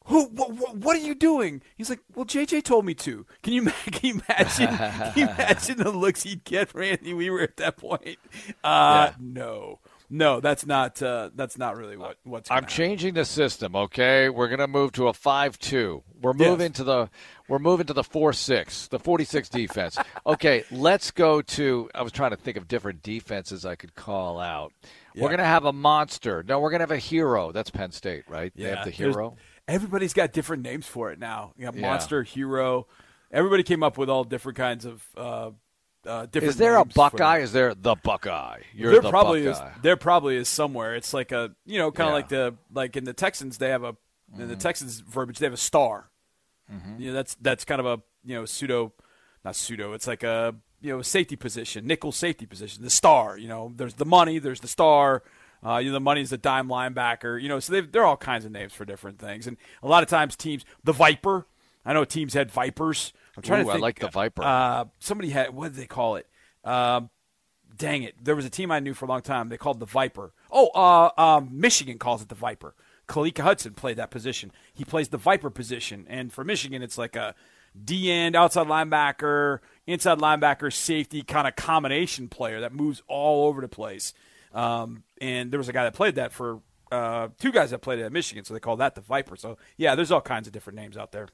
Who? 0.05 0.25
What, 0.25 0.75
what, 0.75 0.97
are 0.97 1.05
you 1.05 1.15
doing? 1.15 1.61
He's 1.77 1.89
like, 1.89 1.99
well, 2.13 2.25
JJ 2.25 2.63
told 2.63 2.85
me 2.85 2.93
to. 2.95 3.25
Can 3.41 3.53
you, 3.53 3.63
can 3.85 4.01
you 4.01 4.21
imagine? 4.27 4.67
can 4.67 5.13
you 5.15 5.23
imagine 5.23 5.77
the 5.77 5.91
looks 5.91 6.23
he'd 6.23 6.43
get 6.43 6.69
for 6.69 6.81
Anthony 6.81 7.13
Weaver 7.13 7.41
at 7.41 7.57
that 7.57 7.77
point? 7.77 8.17
Uh, 8.63 9.11
yeah. 9.11 9.13
No, 9.19 9.79
no, 10.09 10.39
that's 10.39 10.65
not. 10.65 11.01
Uh, 11.01 11.29
that's 11.35 11.57
not 11.57 11.77
really 11.77 11.97
what. 11.97 12.17
What's. 12.23 12.51
I'm 12.51 12.63
happen. 12.63 12.69
changing 12.69 13.13
the 13.13 13.25
system. 13.25 13.75
Okay, 13.75 14.29
we're 14.29 14.47
gonna 14.47 14.67
move 14.67 14.91
to 14.93 15.07
a 15.07 15.13
five-two. 15.13 16.03
We're 16.21 16.33
moving 16.33 16.67
yes. 16.67 16.77
to 16.77 16.83
the. 16.83 17.09
We're 17.47 17.59
moving 17.59 17.85
to 17.87 17.93
the 17.93 18.03
four-six, 18.03 18.87
the 18.87 18.99
46 18.99 19.49
defense. 19.49 19.97
okay, 20.25 20.63
let's 20.71 21.11
go 21.11 21.41
to. 21.41 21.89
I 21.93 22.01
was 22.01 22.11
trying 22.11 22.31
to 22.31 22.37
think 22.37 22.57
of 22.57 22.67
different 22.67 23.03
defenses 23.03 23.65
I 23.65 23.75
could 23.75 23.95
call 23.95 24.39
out. 24.39 24.73
Yeah. 25.13 25.23
We're 25.23 25.29
gonna 25.29 25.45
have 25.45 25.65
a 25.65 25.73
monster. 25.73 26.43
No, 26.47 26.59
we're 26.59 26.71
gonna 26.71 26.83
have 26.83 26.91
a 26.91 26.97
hero. 26.97 27.51
That's 27.51 27.69
Penn 27.69 27.91
State, 27.91 28.23
right? 28.27 28.51
Yeah, 28.55 28.69
they 28.69 28.75
have 28.75 28.85
the 28.85 28.91
hero. 28.91 29.35
There's, 29.67 29.77
everybody's 29.77 30.13
got 30.13 30.33
different 30.33 30.63
names 30.63 30.85
for 30.85 31.11
it 31.11 31.19
now. 31.19 31.53
You 31.57 31.65
got 31.65 31.75
yeah. 31.75 31.81
monster, 31.81 32.23
hero. 32.23 32.87
Everybody 33.31 33.63
came 33.63 33.81
up 33.83 33.97
with 33.97 34.09
all 34.09 34.23
different 34.23 34.57
kinds 34.57 34.85
of 34.85 35.03
uh, 35.17 35.51
uh, 36.05 36.25
different. 36.25 36.51
Is 36.51 36.57
there 36.57 36.77
a 36.77 36.85
Buckeye? 36.85 37.39
Is 37.39 37.51
there 37.51 37.73
the 37.73 37.95
Buckeye? 37.95 38.61
You're 38.73 38.91
there 38.91 39.01
the 39.01 39.09
probably 39.09 39.45
Buckeye. 39.45 39.67
is. 39.67 39.81
There 39.81 39.97
probably 39.97 40.35
is 40.35 40.47
somewhere. 40.47 40.95
It's 40.95 41.13
like 41.13 41.31
a 41.31 41.51
you 41.65 41.79
know 41.79 41.91
kind 41.91 42.09
of 42.09 42.11
yeah. 42.11 42.15
like 42.15 42.29
the 42.29 42.55
like 42.73 42.97
in 42.97 43.03
the 43.03 43.13
Texans 43.13 43.57
they 43.57 43.69
have 43.69 43.83
a 43.83 43.93
mm-hmm. 43.93 44.41
in 44.41 44.47
the 44.47 44.53
mm-hmm. 44.53 44.61
Texans 44.61 44.99
verbiage 44.99 45.39
they 45.39 45.45
have 45.45 45.53
a 45.53 45.57
star. 45.57 46.09
Mm-hmm. 46.71 47.01
You 47.01 47.07
know 47.07 47.13
that's 47.13 47.35
that's 47.35 47.65
kind 47.65 47.79
of 47.79 47.85
a 47.85 48.01
you 48.23 48.35
know 48.35 48.45
pseudo, 48.45 48.93
not 49.43 49.55
pseudo. 49.55 49.93
It's 49.93 50.07
like 50.07 50.23
a 50.23 50.55
you 50.81 50.95
know 50.95 51.01
safety 51.01 51.35
position, 51.35 51.87
nickel 51.87 52.11
safety 52.11 52.45
position. 52.45 52.83
The 52.83 52.89
star. 52.89 53.37
You 53.37 53.47
know 53.47 53.73
there's 53.75 53.95
the 53.95 54.05
money. 54.05 54.39
There's 54.39 54.59
the 54.59 54.67
star. 54.67 55.23
Uh, 55.65 55.77
you 55.77 55.89
know, 55.89 55.93
the 55.93 56.01
money's 56.01 56.29
the 56.29 56.37
dime 56.37 56.67
linebacker. 56.67 57.41
You 57.41 57.47
know, 57.47 57.59
so 57.59 57.79
there 57.79 58.01
are 58.01 58.05
all 58.05 58.17
kinds 58.17 58.43
of 58.43 58.51
names 58.51 58.73
for 58.73 58.83
different 58.83 59.17
things. 59.17 59.47
And 59.47 59.55
a 59.81 59.87
lot 59.87 60.03
of 60.03 60.09
times 60.09 60.35
teams, 60.35 60.65
the 60.83 60.91
Viper. 60.91 61.47
I 61.85 61.93
know 61.93 62.03
teams 62.03 62.33
had 62.33 62.51
Vipers. 62.51 63.13
I'm 63.35 63.43
trying 63.43 63.61
Ooh, 63.61 63.65
to 63.65 63.71
think. 63.71 63.81
I 63.81 63.85
like 63.85 63.99
the 63.99 64.09
Viper. 64.09 64.43
Uh, 64.43 64.85
somebody 64.99 65.29
had 65.29 65.53
what 65.53 65.73
did 65.73 65.81
they 65.81 65.87
call 65.87 66.15
it? 66.17 66.27
Um, 66.63 67.09
dang 67.75 68.03
it! 68.03 68.15
There 68.23 68.35
was 68.35 68.45
a 68.45 68.49
team 68.49 68.71
I 68.71 68.79
knew 68.79 68.93
for 68.93 69.05
a 69.05 69.07
long 69.07 69.21
time. 69.21 69.49
They 69.49 69.57
called 69.57 69.79
the 69.79 69.85
Viper. 69.85 70.33
Oh, 70.51 70.67
uh, 70.69 71.09
um, 71.19 71.49
Michigan 71.51 71.97
calls 71.97 72.21
it 72.21 72.29
the 72.29 72.35
Viper. 72.35 72.75
Khaleke 73.07 73.39
Hudson 73.39 73.73
played 73.73 73.97
that 73.97 74.11
position. 74.11 74.51
He 74.73 74.85
plays 74.85 75.09
the 75.09 75.17
Viper 75.17 75.49
position, 75.49 76.05
and 76.09 76.31
for 76.31 76.43
Michigan, 76.43 76.81
it's 76.81 76.97
like 76.97 77.15
a 77.15 77.35
D 77.81 78.11
end, 78.11 78.35
outside 78.35 78.67
linebacker, 78.67 79.59
inside 79.87 80.19
linebacker, 80.19 80.71
safety 80.71 81.23
kind 81.23 81.47
of 81.47 81.55
combination 81.55 82.29
player 82.29 82.61
that 82.61 82.73
moves 82.73 83.01
all 83.07 83.47
over 83.47 83.61
the 83.61 83.67
place. 83.67 84.13
Um, 84.53 85.03
and 85.19 85.51
there 85.51 85.57
was 85.57 85.69
a 85.69 85.73
guy 85.73 85.83
that 85.83 85.95
played 85.95 86.15
that 86.15 86.31
for 86.31 86.61
uh, 86.91 87.29
two 87.39 87.51
guys 87.51 87.71
that 87.71 87.79
played 87.79 87.99
it 87.99 88.03
at 88.03 88.11
Michigan, 88.11 88.45
so 88.45 88.53
they 88.53 88.59
call 88.59 88.77
that 88.77 88.95
the 88.95 89.01
Viper. 89.01 89.35
So 89.35 89.57
yeah, 89.77 89.95
there's 89.95 90.11
all 90.11 90.21
kinds 90.21 90.47
of 90.47 90.53
different 90.53 90.77
names 90.77 90.95
out 90.95 91.11
there. 91.11 91.27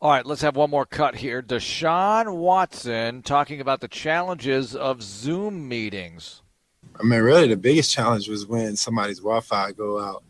All 0.00 0.10
right, 0.12 0.24
let's 0.24 0.42
have 0.42 0.54
one 0.54 0.70
more 0.70 0.86
cut 0.86 1.16
here. 1.16 1.42
Deshaun 1.42 2.36
Watson 2.36 3.20
talking 3.22 3.60
about 3.60 3.80
the 3.80 3.88
challenges 3.88 4.76
of 4.76 5.02
Zoom 5.02 5.66
meetings. 5.66 6.40
I 7.00 7.02
mean, 7.02 7.18
really, 7.18 7.48
the 7.48 7.56
biggest 7.56 7.90
challenge 7.90 8.28
was 8.28 8.46
when 8.46 8.76
somebody's 8.76 9.18
Wi-Fi 9.18 9.72
go 9.72 9.98
out. 9.98 10.22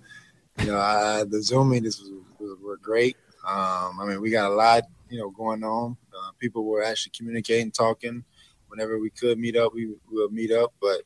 You 0.58 0.68
know, 0.68 0.78
I, 0.78 1.24
the 1.28 1.42
Zoom 1.42 1.68
meetings 1.68 2.00
was, 2.00 2.56
were 2.62 2.78
great. 2.78 3.18
Um, 3.46 4.00
I 4.00 4.06
mean, 4.06 4.22
we 4.22 4.30
got 4.30 4.50
a 4.50 4.54
lot, 4.54 4.84
you 5.10 5.18
know, 5.18 5.28
going 5.28 5.62
on. 5.62 5.98
Uh, 6.14 6.30
people 6.38 6.64
were 6.64 6.82
actually 6.82 7.12
communicating, 7.14 7.70
talking. 7.70 8.24
Whenever 8.68 8.98
we 8.98 9.10
could 9.10 9.38
meet 9.38 9.54
up, 9.54 9.74
we, 9.74 9.88
we 10.10 10.22
would 10.22 10.32
meet 10.32 10.50
up. 10.50 10.72
But 10.80 11.02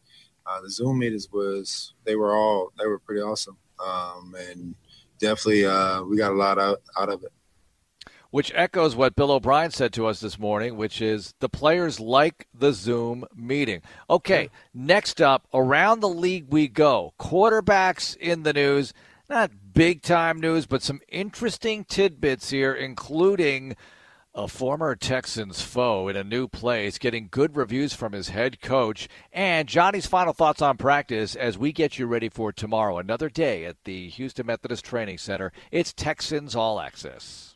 uh, 0.46 0.60
the 0.60 0.70
Zoom 0.70 1.00
meetings 1.00 1.28
was 1.32 1.94
they 2.04 2.14
were 2.14 2.36
all 2.36 2.72
they 2.78 2.86
were 2.86 3.00
pretty 3.00 3.22
awesome, 3.22 3.56
um, 3.84 4.36
and 4.38 4.76
definitely 5.18 5.66
uh, 5.66 6.04
we 6.04 6.16
got 6.16 6.30
a 6.30 6.36
lot 6.36 6.60
out 6.60 6.80
out 6.96 7.08
of 7.08 7.24
it. 7.24 7.32
Which 8.32 8.50
echoes 8.54 8.96
what 8.96 9.14
Bill 9.14 9.30
O'Brien 9.30 9.70
said 9.72 9.92
to 9.92 10.06
us 10.06 10.20
this 10.20 10.38
morning, 10.38 10.76
which 10.76 11.02
is 11.02 11.34
the 11.40 11.50
players 11.50 12.00
like 12.00 12.48
the 12.54 12.72
Zoom 12.72 13.26
meeting. 13.36 13.82
Okay, 14.08 14.48
next 14.72 15.20
up, 15.20 15.46
around 15.52 16.00
the 16.00 16.08
league 16.08 16.46
we 16.48 16.66
go. 16.66 17.12
Quarterbacks 17.20 18.16
in 18.16 18.42
the 18.42 18.54
news. 18.54 18.94
Not 19.28 19.50
big 19.74 20.00
time 20.00 20.40
news, 20.40 20.64
but 20.64 20.82
some 20.82 21.02
interesting 21.08 21.84
tidbits 21.84 22.48
here, 22.48 22.72
including 22.72 23.76
a 24.34 24.48
former 24.48 24.96
Texans 24.96 25.60
foe 25.60 26.08
in 26.08 26.16
a 26.16 26.24
new 26.24 26.48
place, 26.48 26.96
getting 26.96 27.28
good 27.30 27.54
reviews 27.54 27.92
from 27.92 28.12
his 28.12 28.30
head 28.30 28.62
coach, 28.62 29.10
and 29.30 29.68
Johnny's 29.68 30.06
final 30.06 30.32
thoughts 30.32 30.62
on 30.62 30.78
practice 30.78 31.36
as 31.36 31.58
we 31.58 31.70
get 31.70 31.98
you 31.98 32.06
ready 32.06 32.30
for 32.30 32.50
tomorrow. 32.50 32.96
Another 32.96 33.28
day 33.28 33.66
at 33.66 33.84
the 33.84 34.08
Houston 34.08 34.46
Methodist 34.46 34.86
Training 34.86 35.18
Center. 35.18 35.52
It's 35.70 35.92
Texans 35.92 36.56
All 36.56 36.80
Access. 36.80 37.51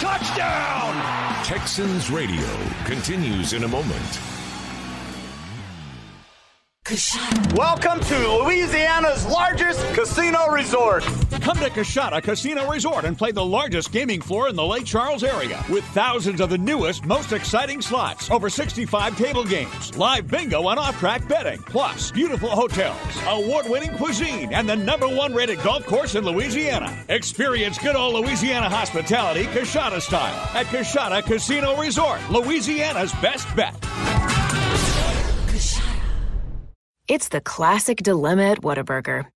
Touchdown! 0.00 1.44
Texans 1.44 2.10
Radio 2.10 2.46
continues 2.84 3.52
in 3.52 3.62
a 3.62 3.68
moment. 3.68 4.33
Welcome 7.54 8.00
to 8.00 8.28
Louisiana's 8.42 9.24
largest 9.24 9.82
casino 9.94 10.50
resort. 10.50 11.02
Come 11.40 11.56
to 11.56 11.70
Coushatta 11.70 12.22
Casino 12.22 12.70
Resort 12.70 13.06
and 13.06 13.16
play 13.16 13.32
the 13.32 13.42
largest 13.42 13.90
gaming 13.90 14.20
floor 14.20 14.50
in 14.50 14.54
the 14.54 14.66
Lake 14.66 14.84
Charles 14.84 15.24
area 15.24 15.64
with 15.70 15.82
thousands 15.94 16.42
of 16.42 16.50
the 16.50 16.58
newest, 16.58 17.06
most 17.06 17.32
exciting 17.32 17.80
slots, 17.80 18.30
over 18.30 18.50
65 18.50 19.16
table 19.16 19.44
games, 19.44 19.96
live 19.96 20.28
bingo 20.28 20.68
and 20.68 20.78
off-track 20.78 21.26
betting, 21.26 21.62
plus 21.62 22.10
beautiful 22.10 22.50
hotels, 22.50 22.98
award-winning 23.28 23.96
cuisine, 23.96 24.52
and 24.52 24.68
the 24.68 24.76
number 24.76 25.08
one 25.08 25.32
rated 25.32 25.62
golf 25.62 25.86
course 25.86 26.16
in 26.16 26.24
Louisiana. 26.26 26.94
Experience 27.08 27.78
good 27.78 27.96
old 27.96 28.14
Louisiana 28.14 28.68
hospitality 28.68 29.44
Coushatta 29.44 30.02
style 30.02 30.50
at 30.54 30.66
Coushatta 30.66 31.24
Casino 31.24 31.80
Resort, 31.80 32.20
Louisiana's 32.30 33.12
best 33.22 33.48
bet. 33.56 33.74
It's 37.06 37.28
the 37.28 37.42
classic 37.42 37.98
dilemma 37.98 38.44
at 38.44 38.62
Whataburger. 38.62 39.26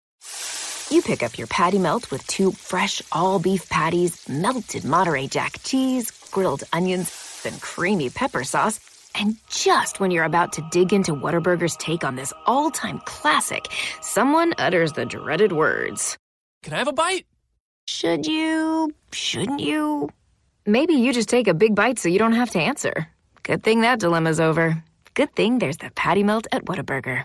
You 0.91 1.03
pick 1.03 1.23
up 1.23 1.37
your 1.37 1.47
patty 1.49 1.79
melt 1.79 2.11
with 2.11 2.27
two 2.27 2.51
fresh 2.51 3.03
all 3.13 3.39
beef 3.39 3.69
patties, 3.69 4.27
melted 4.27 4.85
Monterey 4.85 5.27
Jack 5.27 5.59
cheese, 5.65 6.11
grilled 6.31 6.65
onions, 6.73 7.43
and 7.45 7.61
creamy 7.61 8.09
pepper 8.09 8.43
sauce. 8.43 8.81
And 9.15 9.37
just 9.51 10.01
when 10.01 10.11
you're 10.11 10.25
about 10.25 10.55
to 10.55 10.67
dig 10.71 10.95
into 10.95 11.13
Whataburger's 11.13 11.77
take 11.77 12.05
on 12.05 12.17
this 12.17 12.33
all 12.47 12.71
time 12.71 13.01
classic, 13.05 13.67
someone 14.01 14.55
utters 14.57 14.93
the 14.93 15.05
dreaded 15.05 15.53
words 15.53 16.17
Can 16.63 16.73
I 16.73 16.79
have 16.79 16.89
a 16.89 16.93
bite? 16.93 17.27
Should 17.87 18.27
you? 18.27 18.95
Shouldn't 19.13 19.61
you? 19.61 20.09
Maybe 20.65 20.95
you 20.95 21.13
just 21.13 21.29
take 21.29 21.49
a 21.49 21.55
big 21.55 21.75
bite 21.75 21.99
so 21.99 22.09
you 22.09 22.19
don't 22.19 22.33
have 22.33 22.51
to 22.51 22.61
answer. 22.61 23.09
Good 23.43 23.63
thing 23.63 23.83
that 23.83 23.99
dilemma's 24.01 24.41
over. 24.41 24.83
Good 25.13 25.35
thing 25.35 25.59
there's 25.59 25.77
the 25.77 25.91
patty 25.91 26.23
melt 26.23 26.47
at 26.51 26.65
Whataburger. 26.65 27.25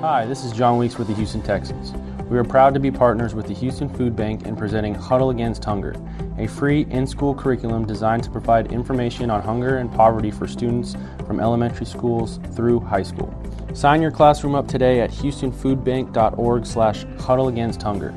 Hi, 0.00 0.26
this 0.26 0.44
is 0.44 0.52
Jon 0.52 0.78
Weeks 0.78 0.96
with 0.96 1.08
the 1.08 1.14
Houston 1.14 1.42
Texans. 1.42 1.92
We 2.30 2.38
are 2.38 2.44
proud 2.44 2.72
to 2.74 2.78
be 2.78 2.88
partners 2.88 3.34
with 3.34 3.48
the 3.48 3.54
Houston 3.54 3.88
Food 3.88 4.14
Bank 4.14 4.46
in 4.46 4.54
presenting 4.54 4.94
Huddle 4.94 5.30
Against 5.30 5.64
Hunger, 5.64 5.92
a 6.38 6.46
free 6.46 6.82
in 6.90 7.04
school 7.04 7.34
curriculum 7.34 7.84
designed 7.84 8.22
to 8.22 8.30
provide 8.30 8.70
information 8.70 9.28
on 9.28 9.42
hunger 9.42 9.78
and 9.78 9.92
poverty 9.92 10.30
for 10.30 10.46
students 10.46 10.94
from 11.26 11.40
elementary 11.40 11.84
schools 11.84 12.38
through 12.54 12.78
high 12.78 13.02
school. 13.02 13.34
Sign 13.74 14.00
your 14.00 14.12
classroom 14.12 14.54
up 14.54 14.68
today 14.68 15.00
at 15.00 15.10
houstonfoodbank.org 15.10 16.64
slash 16.64 17.04
huddle 17.18 17.48
against 17.48 17.82
hunger. 17.82 18.14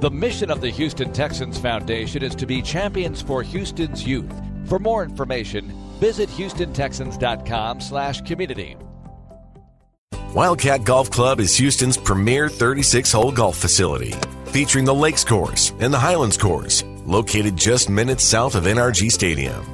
The 0.00 0.12
mission 0.12 0.52
of 0.52 0.60
the 0.60 0.70
Houston 0.70 1.12
Texans 1.12 1.58
Foundation 1.58 2.22
is 2.22 2.36
to 2.36 2.46
be 2.46 2.62
champions 2.62 3.20
for 3.20 3.42
Houston's 3.42 4.06
youth. 4.06 4.32
For 4.66 4.78
more 4.78 5.02
information, 5.02 5.72
visit 5.98 6.28
houstontexans.com 6.28 7.80
slash 7.80 8.20
community. 8.20 8.76
Wildcat 10.34 10.82
Golf 10.82 11.12
Club 11.12 11.38
is 11.38 11.56
Houston's 11.58 11.96
premier 11.96 12.48
36 12.48 13.12
hole 13.12 13.30
golf 13.30 13.56
facility, 13.56 14.14
featuring 14.46 14.84
the 14.84 14.92
Lakes 14.92 15.22
Course 15.22 15.72
and 15.78 15.94
the 15.94 15.98
Highlands 15.98 16.36
Course, 16.36 16.82
located 17.06 17.56
just 17.56 17.88
minutes 17.88 18.24
south 18.24 18.56
of 18.56 18.64
NRG 18.64 19.12
Stadium. 19.12 19.64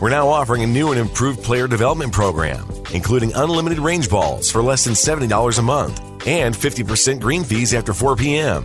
We're 0.00 0.10
now 0.10 0.26
offering 0.26 0.64
a 0.64 0.66
new 0.66 0.90
and 0.90 0.98
improved 0.98 1.44
player 1.44 1.68
development 1.68 2.12
program, 2.12 2.66
including 2.92 3.32
unlimited 3.34 3.78
range 3.78 4.10
balls 4.10 4.50
for 4.50 4.64
less 4.64 4.82
than 4.82 4.94
$70 4.94 5.60
a 5.60 5.62
month 5.62 6.00
and 6.26 6.56
50% 6.56 7.20
green 7.20 7.44
fees 7.44 7.72
after 7.72 7.94
4 7.94 8.16
p.m. 8.16 8.64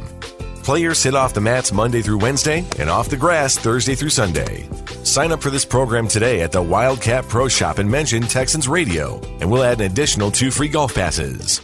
Players 0.63 1.03
hit 1.03 1.13
off 1.13 1.35
the 1.35 1.41
mats 1.41 1.71
Monday 1.71 2.01
through 2.01 2.17
Wednesday 2.17 2.65
and 2.79 2.89
off 2.89 3.09
the 3.09 3.17
grass 3.17 3.55
Thursday 3.55 3.93
through 3.93 4.09
Sunday. 4.09 4.67
Sign 5.15 5.31
up 5.31 5.41
for 5.41 5.49
this 5.49 5.63
program 5.63 6.09
today 6.09 6.41
at 6.41 6.51
the 6.51 6.61
Wildcat 6.61 7.25
Pro 7.29 7.47
Shop 7.47 7.77
and 7.77 7.89
mention 7.89 8.21
Texans 8.21 8.67
Radio, 8.67 9.21
and 9.39 9.49
we'll 9.49 9.63
add 9.63 9.79
an 9.79 9.89
additional 9.89 10.29
two 10.29 10.51
free 10.51 10.67
golf 10.67 10.93
passes. 10.93 11.61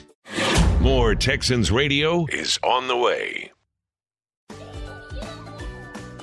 More 0.79 1.15
Texans 1.15 1.69
Radio 1.69 2.25
is 2.29 2.57
on 2.63 2.87
the 2.87 2.95
way. 2.95 3.51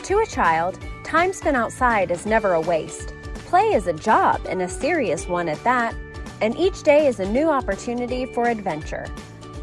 To 0.05 0.19
a 0.21 0.27
child, 0.27 0.81
time 1.05 1.35
spent 1.35 1.55
outside 1.55 2.11
is 2.11 2.25
never 2.25 2.55
a 2.55 2.63
waste. 2.63 3.13
Play 3.45 3.75
is 3.75 3.87
a 3.87 3.93
job 3.93 4.41
and 4.49 4.63
a 4.63 4.69
serious 4.69 5.29
one 5.29 5.51
at 5.51 5.63
that, 5.65 5.95
and 6.41 6.57
each 6.57 6.83
day 6.83 7.09
is 7.09 7.21
a 7.21 7.31
new 7.31 7.51
opportunity 7.51 8.25
for 8.25 8.49
adventure. 8.49 9.05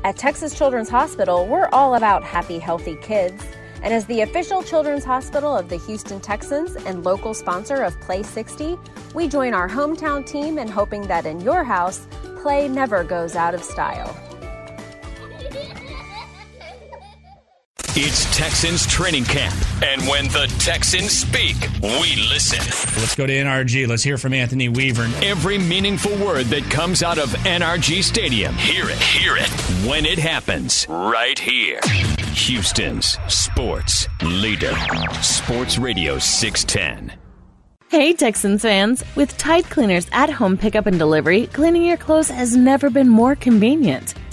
At 0.04 0.18
Texas 0.18 0.56
Children's 0.56 0.90
Hospital, 0.90 1.48
we're 1.48 1.70
all 1.70 1.96
about 1.96 2.24
happy, 2.24 2.60
healthy 2.60 2.96
kids. 3.02 3.44
And 3.86 3.94
as 3.94 4.08
the 4.08 4.22
official 4.22 4.64
children's 4.64 5.06
hospital 5.06 5.56
of 5.56 5.70
the 5.70 5.78
Houston 5.78 6.20
Texans 6.20 6.76
and 6.76 7.06
local 7.06 7.36
sponsor 7.36 7.84
of 7.84 8.02
Play 8.02 8.24
60, 8.24 8.80
we 9.14 9.28
join 9.28 9.54
our 9.54 9.70
hometown 9.70 10.26
team 10.26 10.58
in 10.58 10.68
hoping 10.68 11.04
that 11.04 11.28
in 11.28 11.40
your 11.40 11.64
house, 11.64 12.08
play 12.42 12.68
never 12.68 13.04
goes 13.04 13.36
out 13.36 13.54
of 13.54 13.64
style. 13.64 14.10
It's 17.98 18.26
Texans 18.36 18.86
training 18.86 19.24
camp. 19.24 19.56
And 19.82 20.06
when 20.06 20.26
the 20.26 20.54
Texans 20.60 21.12
speak, 21.12 21.56
we 21.82 22.18
listen. 22.28 22.60
Let's 23.00 23.16
go 23.16 23.26
to 23.26 23.32
NRG. 23.32 23.88
Let's 23.88 24.04
hear 24.04 24.18
from 24.18 24.34
Anthony 24.34 24.68
Weaver. 24.68 25.10
Every 25.24 25.58
meaningful 25.58 26.12
word 26.18 26.48
that 26.48 26.64
comes 26.64 27.04
out 27.04 27.18
of 27.18 27.30
NRG 27.30 28.04
Stadium, 28.04 28.54
hear 28.56 28.90
it, 28.90 28.98
hear 28.98 29.38
it 29.38 29.50
when 29.88 30.06
it 30.06 30.20
happens 30.20 30.86
right 30.90 31.40
here. 31.40 31.80
Houston's 32.34 33.18
sports 33.30 34.10
leader. 34.22 34.74
Sports 35.22 35.78
Radio 35.78 36.20
610. 36.20 37.18
Hey 37.88 38.12
Texans 38.12 38.64
fans! 38.64 39.06
With 39.16 39.38
Tide 39.38 39.70
Cleaners 39.70 40.08
at 40.12 40.30
home 40.30 40.58
pickup 40.58 40.86
and 40.86 41.00
delivery, 41.00 41.48
cleaning 41.48 41.86
your 41.86 41.96
clothes 41.96 42.30
has 42.30 42.58
never 42.58 42.90
been 42.90 43.08
more 43.08 43.38
convenient. 43.38 44.16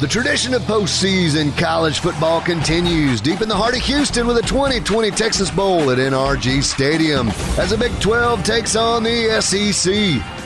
The 0.00 0.06
tradition 0.06 0.54
of 0.54 0.62
postseason 0.62 1.58
college 1.58 1.98
football 1.98 2.40
continues 2.40 3.20
deep 3.20 3.42
in 3.42 3.48
the 3.48 3.56
heart 3.56 3.76
of 3.76 3.82
Houston 3.82 4.28
with 4.28 4.36
a 4.36 4.42
2020 4.42 5.10
Texas 5.10 5.50
Bowl 5.50 5.90
at 5.90 5.98
NRG 5.98 6.62
Stadium 6.62 7.30
as 7.58 7.70
the 7.70 7.76
Big 7.76 7.90
12 8.00 8.44
takes 8.44 8.76
on 8.76 9.02
the 9.02 9.40
SEC. 9.40 9.92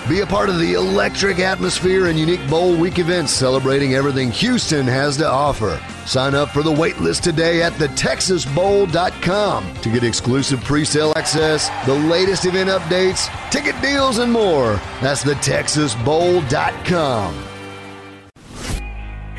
Be 0.08 0.20
a 0.20 0.26
part 0.26 0.48
of 0.48 0.58
the 0.58 0.72
electric 0.72 1.38
atmosphere 1.38 2.06
and 2.06 2.18
unique 2.18 2.48
Bowl 2.48 2.74
Week 2.74 2.98
events 2.98 3.34
celebrating 3.34 3.92
everything 3.92 4.30
Houston 4.30 4.86
has 4.86 5.18
to 5.18 5.28
offer. 5.28 5.78
Sign 6.06 6.34
up 6.34 6.48
for 6.48 6.62
the 6.62 6.72
waitlist 6.72 7.20
today 7.20 7.60
at 7.60 7.74
thetexasbowl.com 7.74 9.74
to 9.74 9.90
get 9.90 10.02
exclusive 10.02 10.60
presale 10.60 11.14
access, 11.14 11.68
the 11.84 11.92
latest 11.92 12.46
event 12.46 12.70
updates, 12.70 13.28
ticket 13.50 13.78
deals, 13.82 14.16
and 14.16 14.32
more. 14.32 14.80
That's 15.02 15.24
thetexasbowl.com. 15.24 17.51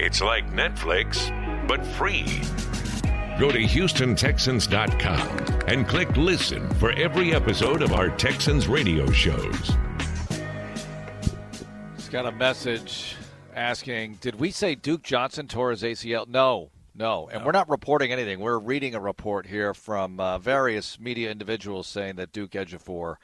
It's 0.06 0.20
like 0.20 0.52
Netflix, 0.52 1.30
but 1.66 1.86
free. 1.96 2.26
Go 3.40 3.50
to 3.54 3.60
HoustonTexans.com 3.60 5.30
and 5.70 5.88
click 5.88 6.18
listen 6.18 6.70
for 6.74 6.92
every 6.92 7.34
episode 7.34 7.82
of 7.82 7.94
our 7.94 8.10
Texans 8.10 8.68
radio 8.68 9.10
shows. 9.12 9.72
He's 11.96 12.10
got 12.10 12.26
a 12.26 12.34
message 12.34 13.16
asking 13.56 14.16
Did 14.16 14.36
we 14.42 14.52
say 14.52 14.76
Duke 14.76 15.04
Johnson 15.04 15.48
tore 15.48 15.72
his 15.72 15.84
ACL? 15.84 16.28
No, 16.28 16.72
no. 16.94 17.30
And 17.32 17.46
we're 17.46 17.54
not 17.54 17.70
reporting 17.70 18.12
anything. 18.12 18.42
We're 18.42 18.60
reading 18.60 18.96
a 18.96 19.00
report 19.00 19.46
here 19.46 19.74
from 19.74 20.20
uh, 20.20 20.38
various 20.38 21.00
media 21.00 21.32
individuals 21.32 21.88
saying 21.88 22.18
that 22.18 22.34
Duke 22.34 22.52
Ejiofor 22.52 23.16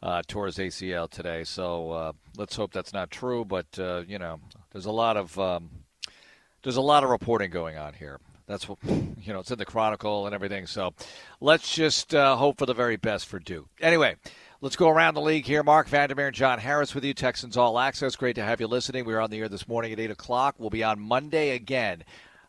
uh, 0.00 0.22
tore 0.28 0.46
his 0.46 0.58
ACL 0.58 1.10
today. 1.10 1.42
So 1.42 1.90
uh, 1.90 2.12
let's 2.36 2.54
hope 2.54 2.72
that's 2.72 2.92
not 2.92 3.10
true. 3.10 3.44
But, 3.44 3.76
uh, 3.80 4.04
you 4.06 4.20
know, 4.20 4.38
there's 4.70 4.86
a 4.86 4.92
lot 4.92 5.16
of. 5.16 5.36
Um, 5.36 5.70
there's 6.62 6.76
a 6.76 6.82
lot 6.82 7.04
of 7.04 7.10
reporting 7.10 7.50
going 7.50 7.76
on 7.76 7.94
here. 7.94 8.18
That's 8.46 8.68
what 8.68 8.78
you 8.84 9.32
know. 9.32 9.40
It's 9.40 9.50
in 9.50 9.58
the 9.58 9.64
Chronicle 9.64 10.26
and 10.26 10.34
everything. 10.34 10.66
So 10.66 10.92
let's 11.40 11.72
just 11.72 12.14
uh, 12.14 12.36
hope 12.36 12.58
for 12.58 12.66
the 12.66 12.74
very 12.74 12.96
best 12.96 13.26
for 13.26 13.38
Duke. 13.38 13.68
Anyway, 13.80 14.16
let's 14.60 14.76
go 14.76 14.88
around 14.88 15.14
the 15.14 15.20
league 15.20 15.46
here. 15.46 15.62
Marc 15.62 15.86
Vandermeer 15.88 16.26
and 16.26 16.36
John 16.36 16.58
Harris 16.58 16.94
with 16.94 17.04
you. 17.04 17.14
Texans 17.14 17.56
All 17.56 17.78
Access. 17.78 18.16
Great 18.16 18.34
to 18.34 18.42
have 18.42 18.60
you 18.60 18.66
listening. 18.66 19.04
We 19.04 19.14
are 19.14 19.20
on 19.20 19.30
the 19.30 19.38
air 19.38 19.48
this 19.48 19.68
morning 19.68 19.92
at 19.92 20.00
eight 20.00 20.10
o'clock. 20.10 20.56
We'll 20.58 20.70
be 20.70 20.82
on 20.82 20.98
Monday 21.00 21.50
again 21.50 22.02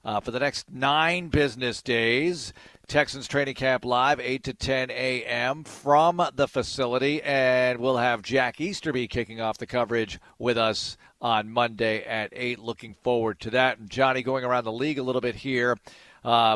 uh, 0.04 0.20
for 0.20 0.32
the 0.32 0.40
next 0.40 0.72
nine 0.72 1.28
business 1.30 1.82
days. 1.82 2.54
Texans 2.88 3.28
training 3.28 3.56
camp 3.56 3.86
live, 3.86 4.20
8 4.20 4.44
to 4.44 4.54
10 4.54 4.92
a.m. 4.92 5.64
from 5.64 6.22
the 6.36 6.48
facility. 6.48 7.22
And 7.22 7.80
we'll 7.80 7.98
have 7.98 8.22
Jack 8.22 8.60
Easterby 8.60 9.08
kicking 9.08 9.40
off 9.40 9.58
the 9.58 9.68
coverage 9.68 10.20
with 10.40 10.58
us 10.58 10.98
on 11.22 11.50
Monday 11.50 12.04
at 12.04 12.30
8. 12.34 12.60
Looking 12.60 12.96
forward 13.04 13.40
to 13.42 13.52
that. 13.52 13.80
And 13.80 13.90
Johnny, 13.90 14.24
going 14.24 14.44
around 14.44 14.64
the 14.64 14.72
league 14.72 14.98
a 14.98 15.04
little 15.04 15.22
bit 15.22 15.36
here. 15.36 15.78
Uh, 16.24 16.56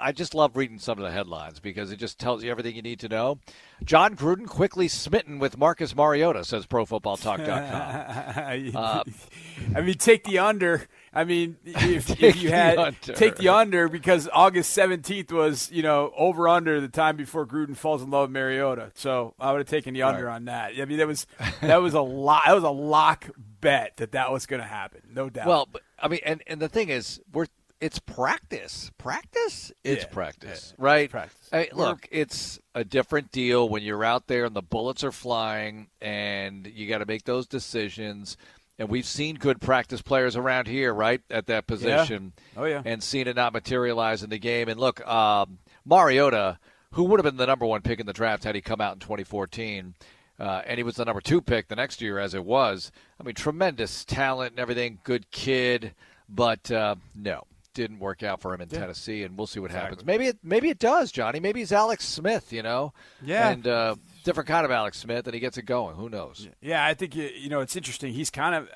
I 0.00 0.12
just 0.12 0.34
love 0.34 0.56
reading 0.56 0.78
some 0.78 0.96
of 0.96 1.04
the 1.04 1.10
headlines 1.10 1.60
because 1.60 1.92
it 1.92 1.96
just 1.96 2.18
tells 2.18 2.42
you 2.42 2.50
everything 2.50 2.74
you 2.74 2.80
need 2.80 3.00
to 3.00 3.10
know. 3.10 3.40
Jon 3.84 4.16
Gruden 4.16 4.46
quickly 4.46 4.88
smitten 4.88 5.38
with 5.38 5.58
Marcus 5.58 5.94
Mariota, 5.94 6.44
says 6.44 6.66
ProFootballTalk.com. 6.66 8.72
uh, 8.74 9.04
I 9.76 9.82
mean, 9.82 9.94
take 9.94 10.24
the 10.24 10.38
under. 10.38 10.86
I 11.12 11.24
mean, 11.24 11.58
if, 11.62 12.22
if 12.22 12.36
you 12.42 12.48
had 12.48 12.96
take 13.02 13.36
the 13.36 13.50
under 13.50 13.86
because 13.88 14.30
August 14.32 14.70
seventeenth 14.70 15.30
was 15.30 15.70
you 15.70 15.82
know 15.82 16.10
over 16.16 16.48
under 16.48 16.80
the 16.80 16.88
time 16.88 17.16
before 17.16 17.46
Gruden 17.46 17.76
falls 17.76 18.02
in 18.02 18.10
love 18.10 18.30
with 18.30 18.34
Mariota. 18.34 18.92
So 18.94 19.34
I 19.38 19.52
would 19.52 19.58
have 19.58 19.68
taken 19.68 19.92
the 19.92 20.04
under 20.04 20.24
right. 20.24 20.36
on 20.36 20.46
that. 20.46 20.72
I 20.80 20.86
mean, 20.86 20.96
that 20.96 21.06
was 21.06 21.26
that 21.60 21.82
was 21.82 21.92
a 21.92 22.00
lot. 22.00 22.44
That 22.46 22.54
was 22.54 22.64
a 22.64 22.70
lock 22.70 23.28
bet 23.62 23.96
that 23.96 24.12
that 24.12 24.30
was 24.30 24.44
going 24.44 24.60
to 24.60 24.68
happen, 24.68 25.00
no 25.10 25.30
doubt. 25.30 25.46
Well, 25.46 25.68
but, 25.72 25.80
I 25.98 26.08
mean, 26.08 26.20
and 26.26 26.42
and 26.46 26.60
the 26.60 26.68
thing 26.68 26.90
is, 26.90 27.18
we're 27.32 27.46
it's 27.82 27.98
practice. 27.98 28.92
Practice? 28.96 29.72
It's 29.82 30.04
yeah, 30.04 30.08
practice, 30.10 30.74
yeah, 30.78 30.84
right? 30.84 31.10
Practice. 31.10 31.48
Hey, 31.50 31.68
look, 31.72 32.06
it's 32.12 32.60
a 32.76 32.84
different 32.84 33.32
deal 33.32 33.68
when 33.68 33.82
you're 33.82 34.04
out 34.04 34.28
there 34.28 34.44
and 34.44 34.54
the 34.54 34.62
bullets 34.62 35.02
are 35.02 35.10
flying 35.10 35.88
and 36.00 36.64
you 36.64 36.86
got 36.88 36.98
to 36.98 37.06
make 37.06 37.24
those 37.24 37.48
decisions. 37.48 38.36
And 38.78 38.88
we've 38.88 39.04
seen 39.04 39.34
good 39.34 39.60
practice 39.60 40.00
players 40.00 40.36
around 40.36 40.68
here, 40.68 40.94
right, 40.94 41.22
at 41.28 41.46
that 41.48 41.66
position. 41.66 42.32
Yeah. 42.54 42.60
Oh, 42.60 42.64
yeah. 42.66 42.82
And 42.84 43.02
seen 43.02 43.26
it 43.26 43.34
not 43.34 43.52
materialize 43.52 44.22
in 44.22 44.30
the 44.30 44.38
game. 44.38 44.68
And 44.68 44.78
look, 44.78 45.04
um, 45.04 45.58
Mariota, 45.84 46.60
who 46.92 47.02
would 47.04 47.18
have 47.18 47.24
been 47.24 47.36
the 47.36 47.46
number 47.46 47.66
one 47.66 47.82
pick 47.82 47.98
in 47.98 48.06
the 48.06 48.12
draft 48.12 48.44
had 48.44 48.54
he 48.54 48.60
come 48.60 48.80
out 48.80 48.94
in 48.94 49.00
2014, 49.00 49.94
uh, 50.42 50.62
and 50.66 50.76
he 50.76 50.82
was 50.82 50.96
the 50.96 51.04
number 51.04 51.20
two 51.20 51.40
pick 51.40 51.68
the 51.68 51.76
next 51.76 52.02
year 52.02 52.18
as 52.18 52.34
it 52.34 52.44
was. 52.44 52.90
I 53.20 53.22
mean, 53.22 53.34
tremendous 53.34 54.04
talent 54.04 54.50
and 54.52 54.60
everything, 54.60 54.98
good 55.04 55.30
kid, 55.30 55.94
but 56.28 56.68
uh, 56.70 56.96
no, 57.14 57.44
didn't 57.74 58.00
work 58.00 58.22
out 58.24 58.40
for 58.40 58.52
him 58.52 58.60
in 58.60 58.68
yeah. 58.68 58.80
Tennessee, 58.80 59.22
and 59.22 59.38
we'll 59.38 59.46
see 59.46 59.60
what 59.60 59.70
exactly. 59.70 59.90
happens. 59.90 60.06
Maybe 60.06 60.26
it 60.26 60.38
maybe 60.42 60.68
it 60.68 60.78
does, 60.78 61.12
Johnny. 61.12 61.38
Maybe 61.38 61.60
he's 61.60 61.72
Alex 61.72 62.04
Smith, 62.04 62.52
you 62.52 62.62
know. 62.62 62.92
Yeah. 63.24 63.50
And 63.50 63.66
uh, 63.66 63.94
different 64.24 64.48
kind 64.48 64.64
of 64.64 64.70
Alex 64.70 64.98
Smith, 64.98 65.26
and 65.26 65.34
he 65.34 65.40
gets 65.40 65.58
it 65.58 65.62
going. 65.62 65.94
Who 65.96 66.08
knows? 66.08 66.48
Yeah, 66.60 66.84
I 66.84 66.94
think 66.94 67.14
you 67.14 67.48
know 67.48 67.60
it's 67.60 67.76
interesting. 67.76 68.12
He's 68.12 68.30
kind 68.30 68.54
of, 68.54 68.68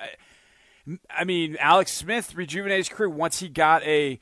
I 1.10 1.24
mean, 1.24 1.56
Alex 1.58 1.92
Smith 1.92 2.34
rejuvenated 2.34 2.86
his 2.86 2.88
career 2.88 3.08
once 3.08 3.40
he 3.40 3.48
got 3.48 3.82
a, 3.82 4.20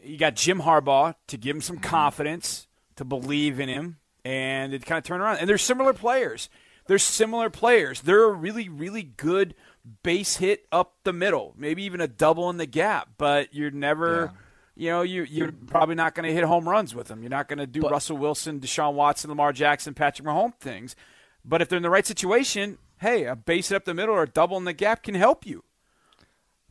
he 0.00 0.16
got 0.16 0.34
Jim 0.34 0.60
Harbaugh 0.60 1.14
to 1.28 1.36
give 1.36 1.54
him 1.54 1.62
some 1.62 1.76
Mm-hmm. 1.76 1.90
confidence 1.90 2.66
to 2.96 3.04
believe 3.04 3.60
in 3.60 3.68
him, 3.68 3.98
and 4.24 4.74
it 4.74 4.84
kind 4.84 4.98
of 4.98 5.04
turned 5.04 5.22
around. 5.22 5.38
And 5.38 5.48
they're 5.48 5.58
similar 5.58 5.92
players. 5.92 6.48
They're 6.86 6.98
similar 6.98 7.50
players. 7.50 8.00
They're 8.02 8.24
a 8.24 8.32
really, 8.32 8.68
really 8.68 9.02
good 9.02 9.54
base 10.02 10.36
hit 10.36 10.66
up 10.70 10.94
the 11.04 11.12
middle, 11.12 11.54
maybe 11.56 11.82
even 11.84 12.00
a 12.00 12.08
double 12.08 12.50
in 12.50 12.56
the 12.56 12.66
gap. 12.66 13.10
But 13.18 13.54
you're 13.54 13.70
never, 13.70 14.32
yeah. 14.76 14.82
you 14.84 14.90
know, 14.90 15.02
you 15.02 15.22
you're 15.24 15.52
probably 15.52 15.94
not 15.94 16.14
going 16.14 16.28
to 16.28 16.34
hit 16.34 16.44
home 16.44 16.68
runs 16.68 16.94
with 16.94 17.08
them. 17.08 17.22
You're 17.22 17.30
not 17.30 17.48
going 17.48 17.58
to 17.58 17.66
do 17.66 17.82
but, 17.82 17.92
Russell 17.92 18.16
Wilson, 18.16 18.60
Deshaun 18.60 18.94
Watson, 18.94 19.30
Lamar 19.30 19.52
Jackson, 19.52 19.94
Patrick 19.94 20.26
Mahomes 20.26 20.58
things. 20.58 20.96
But 21.44 21.62
if 21.62 21.68
they're 21.68 21.78
in 21.78 21.82
the 21.82 21.90
right 21.90 22.06
situation, 22.06 22.78
hey, 23.00 23.24
a 23.24 23.36
base 23.36 23.68
hit 23.68 23.76
up 23.76 23.84
the 23.84 23.94
middle 23.94 24.14
or 24.14 24.22
a 24.22 24.28
double 24.28 24.56
in 24.56 24.64
the 24.64 24.72
gap 24.72 25.02
can 25.02 25.14
help 25.14 25.46
you. 25.46 25.64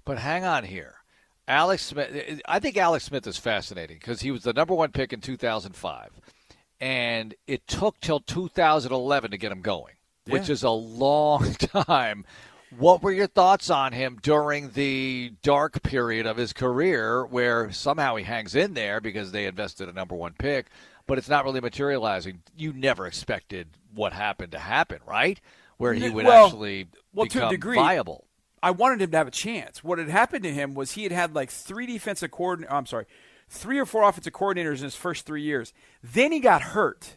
But 0.05 0.18
hang 0.18 0.43
on 0.43 0.64
here. 0.64 0.95
Alex 1.47 1.84
Smith, 1.84 2.41
I 2.45 2.59
think 2.59 2.78
Alex 2.78 3.05
Smith 3.05 3.28
is 3.28 3.38
fascinating 3.38 3.97
because 3.97 4.22
he 4.22 4.32
was 4.32 4.43
the 4.43 4.53
number 4.53 4.74
one 4.74 4.91
pick 4.91 5.12
in 5.12 5.20
2005, 5.20 6.09
and 6.80 7.36
it 7.45 7.68
took 7.68 7.99
till 7.99 8.20
2011 8.22 9.32
to 9.32 9.38
get 9.38 9.51
him 9.51 9.62
going, 9.62 9.95
yeah. 10.26 10.34
which 10.34 10.50
is 10.50 10.64
a 10.64 10.70
long 10.70 11.54
time. 11.60 12.26
What 12.78 13.04
were 13.04 13.12
your 13.12 13.28
thoughts 13.28 13.70
on 13.70 13.92
him 13.92 14.18
during 14.22 14.72
the 14.72 15.34
dark 15.44 15.84
period 15.84 16.26
of 16.26 16.38
his 16.38 16.54
career 16.54 17.26
where 17.26 17.70
somehow 17.72 18.16
he 18.16 18.24
hangs 18.24 18.56
in 18.56 18.74
there 18.76 19.02
because 19.02 19.32
they 19.32 19.46
invested 19.46 19.90
a 19.90 19.94
number 19.94 20.16
one 20.16 20.34
pick, 20.40 20.68
but 21.06 21.18
it's 21.18 21.28
not 21.28 21.44
really 21.44 21.60
materializing? 21.60 22.44
You 22.56 22.72
never 22.72 23.08
expected 23.08 23.68
what 23.94 24.14
happened 24.14 24.54
to 24.54 24.60
happen, 24.60 25.00
right? 25.06 25.40
Where 25.78 25.94
he 25.94 26.10
would 26.10 26.26
well, 26.26 26.46
actually 26.46 26.88
well, 27.14 27.26
become 27.26 27.42
to 27.42 27.48
a 27.48 27.52
degree, 27.52 27.76
viable. 27.76 28.26
I 28.64 28.72
wanted 28.72 29.02
him 29.02 29.12
to 29.12 29.18
have 29.18 29.28
a 29.28 29.32
chance. 29.32 29.84
What 29.84 29.98
had 29.98 30.08
happened 30.08 30.44
to 30.44 30.54
him 30.54 30.74
was 30.74 30.92
he 30.92 31.04
had 31.04 31.12
had 31.12 31.36
like 31.36 31.50
three 31.50 31.88
defensive 31.88 32.32
coordinators. 32.32 32.72
I'm 32.72 32.86
sorry, 32.86 33.06
three 33.50 33.80
or 33.80 33.86
four 33.86 34.04
offensive 34.04 34.34
coordinators 34.34 34.78
in 34.78 34.84
his 34.84 34.96
first 34.96 35.26
three 35.26 35.42
years. 35.42 35.74
Then 36.02 36.32
he 36.32 36.40
got 36.40 36.62
hurt. 36.62 37.16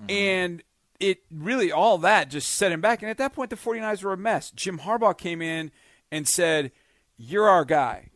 Mm-hmm. 0.00 0.10
And 0.10 0.62
it 1.00 1.22
really, 1.30 1.70
all 1.70 1.98
that 1.98 2.30
just 2.30 2.50
set 2.50 2.72
him 2.72 2.80
back. 2.80 3.02
And 3.02 3.10
at 3.10 3.18
that 3.18 3.32
point, 3.32 3.50
the 3.50 3.56
49ers 3.56 4.02
were 4.02 4.12
a 4.12 4.16
mess. 4.16 4.50
Jim 4.50 4.80
Harbaugh 4.80 5.16
came 5.16 5.42
in 5.42 5.70
and 6.10 6.26
said, 6.26 6.72
You're 7.16 7.48
our 7.48 7.64
guy. 7.64 8.10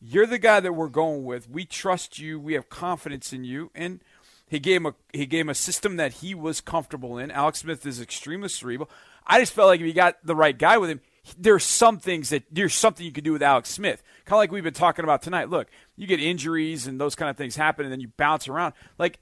You're 0.00 0.26
the 0.26 0.38
guy 0.38 0.60
that 0.60 0.72
we're 0.72 0.88
going 0.88 1.24
with. 1.24 1.48
We 1.48 1.64
trust 1.64 2.18
you. 2.18 2.40
We 2.40 2.54
have 2.54 2.70
confidence 2.70 3.32
in 3.32 3.44
you. 3.44 3.70
And 3.74 4.00
he 4.48 4.58
gave 4.58 4.78
him 4.78 4.86
a 4.86 4.94
he 5.12 5.26
gave 5.26 5.42
him 5.42 5.50
a 5.50 5.54
system 5.54 5.96
that 5.96 6.14
he 6.14 6.34
was 6.34 6.60
comfortable 6.60 7.18
in. 7.18 7.30
Alex 7.30 7.60
Smith 7.60 7.86
is 7.86 8.00
extremely 8.00 8.48
cerebral. 8.48 8.90
I 9.26 9.38
just 9.38 9.52
felt 9.52 9.68
like 9.68 9.80
if 9.80 9.86
you 9.86 9.92
got 9.92 10.16
the 10.24 10.34
right 10.34 10.58
guy 10.58 10.78
with 10.78 10.90
him, 10.90 11.00
there's 11.38 11.64
some 11.64 11.98
things 11.98 12.30
that 12.30 12.44
there's 12.50 12.74
something 12.74 13.06
you 13.06 13.12
can 13.12 13.22
do 13.22 13.32
with 13.32 13.42
Alex 13.42 13.70
Smith. 13.70 14.02
Kind 14.24 14.36
of 14.36 14.38
like 14.38 14.50
we've 14.50 14.64
been 14.64 14.74
talking 14.74 15.04
about 15.04 15.22
tonight. 15.22 15.50
Look, 15.50 15.68
you 15.96 16.06
get 16.06 16.20
injuries 16.20 16.86
and 16.86 17.00
those 17.00 17.14
kind 17.14 17.30
of 17.30 17.36
things 17.36 17.56
happen, 17.56 17.84
and 17.84 17.92
then 17.92 18.00
you 18.00 18.08
bounce 18.16 18.48
around. 18.48 18.74
Like 18.98 19.20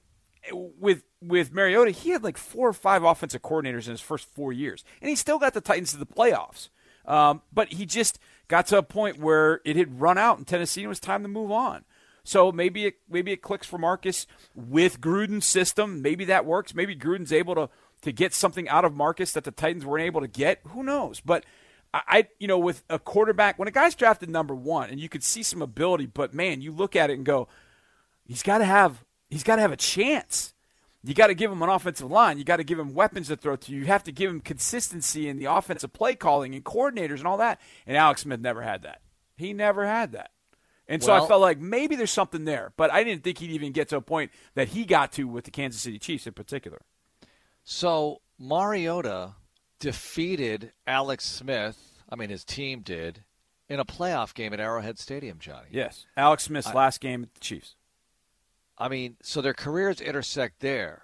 with 0.51 1.03
with 1.21 1.53
Mariota, 1.53 1.91
he 1.91 2.11
had 2.11 2.23
like 2.23 2.37
four 2.37 2.69
or 2.69 2.73
five 2.73 3.03
offensive 3.03 3.41
coordinators 3.41 3.85
in 3.85 3.91
his 3.91 4.01
first 4.01 4.25
four 4.25 4.53
years, 4.53 4.83
and 5.01 5.09
he 5.09 5.15
still 5.15 5.39
got 5.39 5.53
the 5.53 5.61
Titans 5.61 5.91
to 5.91 5.97
the 5.97 6.05
playoffs. 6.05 6.69
Um, 7.05 7.41
but 7.51 7.73
he 7.73 7.85
just 7.85 8.19
got 8.47 8.67
to 8.67 8.77
a 8.77 8.83
point 8.83 9.19
where 9.19 9.61
it 9.65 9.75
had 9.75 9.99
run 9.99 10.17
out 10.17 10.37
in 10.37 10.45
Tennessee, 10.45 10.81
and 10.81 10.85
it 10.85 10.89
was 10.89 10.99
time 10.99 11.23
to 11.23 11.29
move 11.29 11.51
on. 11.51 11.83
So 12.23 12.51
maybe 12.51 12.85
it 12.85 12.95
maybe 13.09 13.31
it 13.31 13.41
clicks 13.41 13.65
for 13.67 13.77
Marcus 13.77 14.27
with 14.55 15.01
Gruden's 15.01 15.45
system. 15.45 16.01
Maybe 16.01 16.25
that 16.25 16.45
works. 16.45 16.75
Maybe 16.75 16.95
Gruden's 16.95 17.33
able 17.33 17.55
to 17.55 17.69
to 18.01 18.11
get 18.11 18.33
something 18.33 18.69
out 18.69 18.85
of 18.85 18.95
Marcus 18.95 19.33
that 19.33 19.43
the 19.43 19.51
Titans 19.51 19.85
weren't 19.85 20.05
able 20.05 20.21
to 20.21 20.27
get. 20.27 20.59
Who 20.67 20.83
knows? 20.83 21.19
But 21.19 21.45
I, 21.93 22.27
you 22.39 22.47
know, 22.47 22.59
with 22.59 22.83
a 22.89 22.99
quarterback, 22.99 23.57
when 23.57 23.67
a 23.67 23.71
guy's 23.71 23.95
drafted 23.95 24.29
number 24.29 24.53
one, 24.53 24.89
and 24.89 24.99
you 24.99 25.09
could 25.09 25.23
see 25.23 25.41
some 25.41 25.61
ability, 25.61 26.05
but 26.05 26.33
man, 26.33 26.61
you 26.61 26.71
look 26.71 26.95
at 26.95 27.09
it 27.09 27.13
and 27.13 27.25
go, 27.25 27.47
he's 28.25 28.43
got 28.43 28.59
to 28.59 28.65
have, 28.65 29.03
he's 29.29 29.43
got 29.43 29.55
to 29.57 29.61
have 29.61 29.71
a 29.71 29.77
chance. 29.77 30.53
You 31.03 31.13
got 31.13 31.27
to 31.27 31.33
give 31.33 31.51
him 31.51 31.61
an 31.61 31.69
offensive 31.69 32.11
line. 32.11 32.37
You 32.37 32.43
got 32.43 32.57
to 32.57 32.63
give 32.63 32.77
him 32.77 32.93
weapons 32.93 33.29
to 33.29 33.37
throw 33.37 33.55
to. 33.55 33.71
You 33.71 33.85
have 33.85 34.03
to 34.03 34.11
give 34.11 34.29
him 34.29 34.41
consistency 34.41 35.29
in 35.29 35.37
the 35.37 35.45
offensive 35.45 35.93
play 35.93 36.15
calling 36.15 36.53
and 36.53 36.63
coordinators 36.63 37.19
and 37.19 37.25
all 37.27 37.37
that. 37.37 37.61
And 37.87 37.95
Alex 37.95 38.21
Smith 38.21 38.41
never 38.41 38.61
had 38.61 38.83
that. 38.83 39.01
He 39.37 39.53
never 39.53 39.85
had 39.85 40.11
that. 40.11 40.31
And 40.89 41.03
so 41.03 41.13
I 41.13 41.25
felt 41.27 41.39
like 41.39 41.59
maybe 41.59 41.95
there's 41.95 42.09
something 42.11 42.45
there, 42.45 42.73
but 42.75 42.91
I 42.91 43.03
didn't 43.03 43.23
think 43.23 43.37
he'd 43.37 43.51
even 43.51 43.71
get 43.71 43.89
to 43.89 43.97
a 43.97 44.01
point 44.01 44.31
that 44.55 44.69
he 44.69 44.85
got 44.85 45.11
to 45.13 45.27
with 45.27 45.45
the 45.45 45.51
Kansas 45.51 45.79
City 45.79 45.99
Chiefs 45.99 46.25
in 46.25 46.33
particular. 46.33 46.81
So 47.63 48.21
Mariota 48.39 49.35
defeated 49.79 50.73
Alex 50.87 51.25
Smith. 51.25 52.01
I 52.09 52.15
mean, 52.15 52.29
his 52.31 52.43
team 52.43 52.81
did 52.81 53.23
in 53.69 53.79
a 53.79 53.85
playoff 53.85 54.33
game 54.33 54.51
at 54.51 54.59
Arrowhead 54.59 54.97
Stadium, 54.97 55.37
Johnny. 55.39 55.67
Yes, 55.71 56.07
Alex 56.17 56.43
Smith's 56.45 56.67
I- 56.67 56.73
last 56.73 56.99
game 57.01 57.21
at 57.21 57.33
the 57.35 57.39
Chiefs. 57.39 57.75
I 58.79 58.87
mean, 58.87 59.17
so 59.21 59.41
their 59.41 59.53
careers 59.53 59.99
intersect 60.01 60.59
there. 60.61 61.03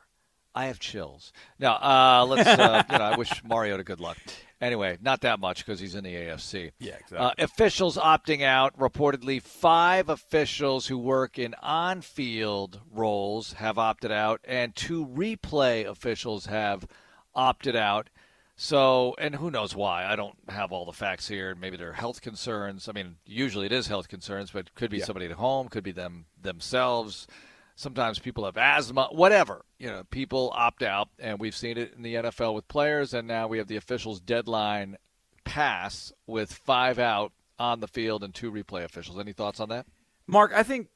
I 0.58 0.68
have 0.68 0.80
chills. 0.80 1.34
Now, 1.60 1.74
uh, 1.76 2.26
let's. 2.26 2.48
Uh, 2.48 2.84
you 2.92 2.98
know, 2.98 3.04
I 3.04 3.18
wish 3.18 3.44
Mariota 3.44 3.84
good 3.84 4.00
luck. 4.00 4.18
Anyway, 4.62 4.98
not 5.02 5.20
that 5.22 5.38
much 5.38 5.66
because 5.66 5.82
he's 5.82 5.96
in 5.96 6.06
the 6.06 6.16
AFC. 6.16 6.72
Yeah, 6.80 6.94
exactly. 6.94 7.18
Uh, 7.18 7.32
officials 7.40 7.98
opting 7.98 8.42
out. 8.42 8.78
Reportedly, 8.80 9.42
five 9.42 10.08
officials 10.08 10.88
who 10.88 10.98
work 10.98 11.38
in 11.38 11.56
on-field 11.62 12.80
roles 12.94 13.54
have 13.54 13.78
opted 13.78 14.14
out, 14.14 14.40
and 14.46 14.74
two 14.74 15.06
replay 15.06 15.86
officials 15.86 16.46
have 16.46 16.88
opted 17.36 17.76
out. 17.76 18.10
So, 18.56 19.14
and 19.20 19.36
who 19.36 19.52
knows 19.52 19.76
why? 19.76 20.06
I 20.06 20.16
don't 20.16 20.38
have 20.48 20.72
all 20.72 20.86
the 20.86 20.94
facts 20.94 21.28
here. 21.28 21.54
Maybe 21.54 21.76
they're 21.76 21.92
health 21.92 22.22
concerns. 22.22 22.88
I 22.88 22.94
mean, 22.94 23.18
usually 23.26 23.66
it 23.66 23.74
is 23.74 23.88
health 23.88 24.08
concerns, 24.08 24.52
but 24.52 24.60
it 24.68 24.76
could 24.76 24.90
be 24.90 25.00
Yeah. 25.00 25.06
somebody 25.06 25.26
at 25.26 25.34
home, 25.34 25.68
could 25.68 25.84
be 25.84 25.92
them 25.92 26.28
themselves. 26.42 27.28
Sometimes 27.76 28.20
people 28.20 28.46
have 28.46 28.56
asthma, 28.58 29.10
whatever. 29.12 29.66
You 29.80 29.88
know, 29.88 30.04
people 30.10 30.52
opt 30.56 30.82
out, 30.82 31.10
and 31.20 31.40
we've 31.40 31.56
seen 31.56 31.78
it 31.78 31.94
in 31.96 32.04
the 32.04 32.16
NFL 32.16 32.56
with 32.56 32.68
players, 32.70 33.14
and 33.14 33.28
now 33.28 33.48
we 33.48 33.58
have 33.58 33.68
the 33.68 33.76
officials' 33.76 34.22
deadline 34.22 34.98
pass 35.44 36.14
with 36.26 36.54
five 36.54 37.00
out 37.00 37.32
on 37.60 37.80
the 37.82 37.88
field 37.88 38.24
and 38.24 38.34
two 38.34 38.52
replay 38.52 38.84
officials. 38.84 39.20
Any 39.20 39.34
thoughts 39.34 39.60
on 39.60 39.70
that? 39.70 39.86
Marc, 40.28 40.54
I 40.54 40.64
think 40.64 40.88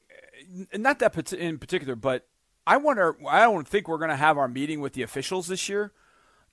uh, 0.72 0.78
not 0.78 0.98
that 1.00 1.32
in 1.34 1.58
particular, 1.58 1.94
but 1.96 2.26
I 2.66 2.78
wonder. 2.78 3.16
I 3.28 3.40
don't 3.42 3.68
think 3.68 3.86
we're 3.86 3.98
going 3.98 4.10
to 4.10 4.16
have 4.16 4.38
our 4.38 4.48
meeting 4.48 4.80
with 4.80 4.94
the 4.94 5.02
officials 5.02 5.48
this 5.48 5.68
year. 5.68 5.92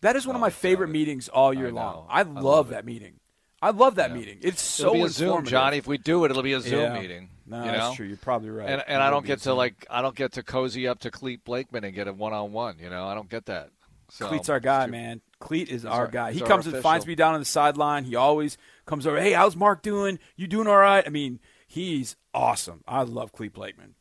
That 0.01 0.15
is 0.15 0.27
one 0.27 0.35
of 0.35 0.41
my 0.41 0.49
favorite 0.51 0.89
meetings 0.89 1.27
all 1.27 1.53
year 1.53 1.67
I 1.67 1.71
long. 1.71 2.05
I 2.09 2.19
I 2.19 2.23
love, 2.23 2.43
love 2.43 2.69
that 2.69 2.85
meeting. 2.85 3.15
I 3.61 3.71
love 3.71 3.95
that 3.95 4.13
meeting. 4.13 4.37
It's 4.41 4.61
so 4.61 4.87
it'll 4.89 4.93
be 4.93 5.01
a 5.03 5.09
Zoom. 5.09 5.45
Johnny. 5.45 5.77
If 5.77 5.87
we 5.87 5.97
do 5.97 6.23
it, 6.25 6.31
it'll 6.31 6.43
be 6.43 6.53
a 6.53 6.61
Zoom 6.61 6.79
Yeah. 6.81 6.99
meeting. 6.99 7.29
No, 7.47 7.63
you 7.63 7.71
that's 7.71 7.95
true. 7.95 8.05
You're 8.05 8.17
probably 8.17 8.49
right. 8.49 8.69
And, 8.69 8.83
and 8.87 9.01
I 9.01 9.09
don't 9.09 9.25
get 9.25 9.39
to 9.41 9.53
like 9.53 9.85
I 9.89 10.01
don't 10.01 10.15
get 10.15 10.33
to 10.33 10.43
cozy 10.43 10.87
up 10.87 10.99
to 10.99 11.11
Clete 11.11 11.43
Blakeman 11.43 11.83
and 11.83 11.93
get 11.93 12.07
a 12.07 12.13
one 12.13 12.33
on 12.33 12.51
one. 12.51 12.77
You 12.79 12.89
know, 12.89 13.07
I 13.07 13.15
don't 13.15 13.29
get 13.29 13.45
that. 13.45 13.69
So, 14.09 14.27
Clete's 14.27 14.49
our 14.49 14.59
guy, 14.59 14.85
man. 14.87 15.21
Clete 15.39 15.69
is 15.69 15.85
our, 15.85 16.01
our- 16.05 16.07
guy. 16.07 16.31
He 16.31 16.41
comes 16.41 16.65
and 16.67 16.81
finds 16.81 17.05
me 17.05 17.15
down 17.15 17.33
on 17.33 17.41
the 17.41 17.45
sideline. 17.45 18.05
He 18.05 18.15
always 18.15 18.57
comes 18.85 19.05
over. 19.05 19.19
Hey, 19.19 19.33
how's 19.33 19.55
Marc 19.55 19.81
doing? 19.81 20.19
You 20.35 20.47
doing 20.47 20.67
all 20.67 20.77
right? 20.77 21.03
I 21.05 21.09
mean, 21.09 21.39
he's 21.67 22.15
awesome. 22.33 22.83
I 22.87 23.03
love 23.03 23.33
Clete 23.33 23.53
Blakeman. 23.53 23.95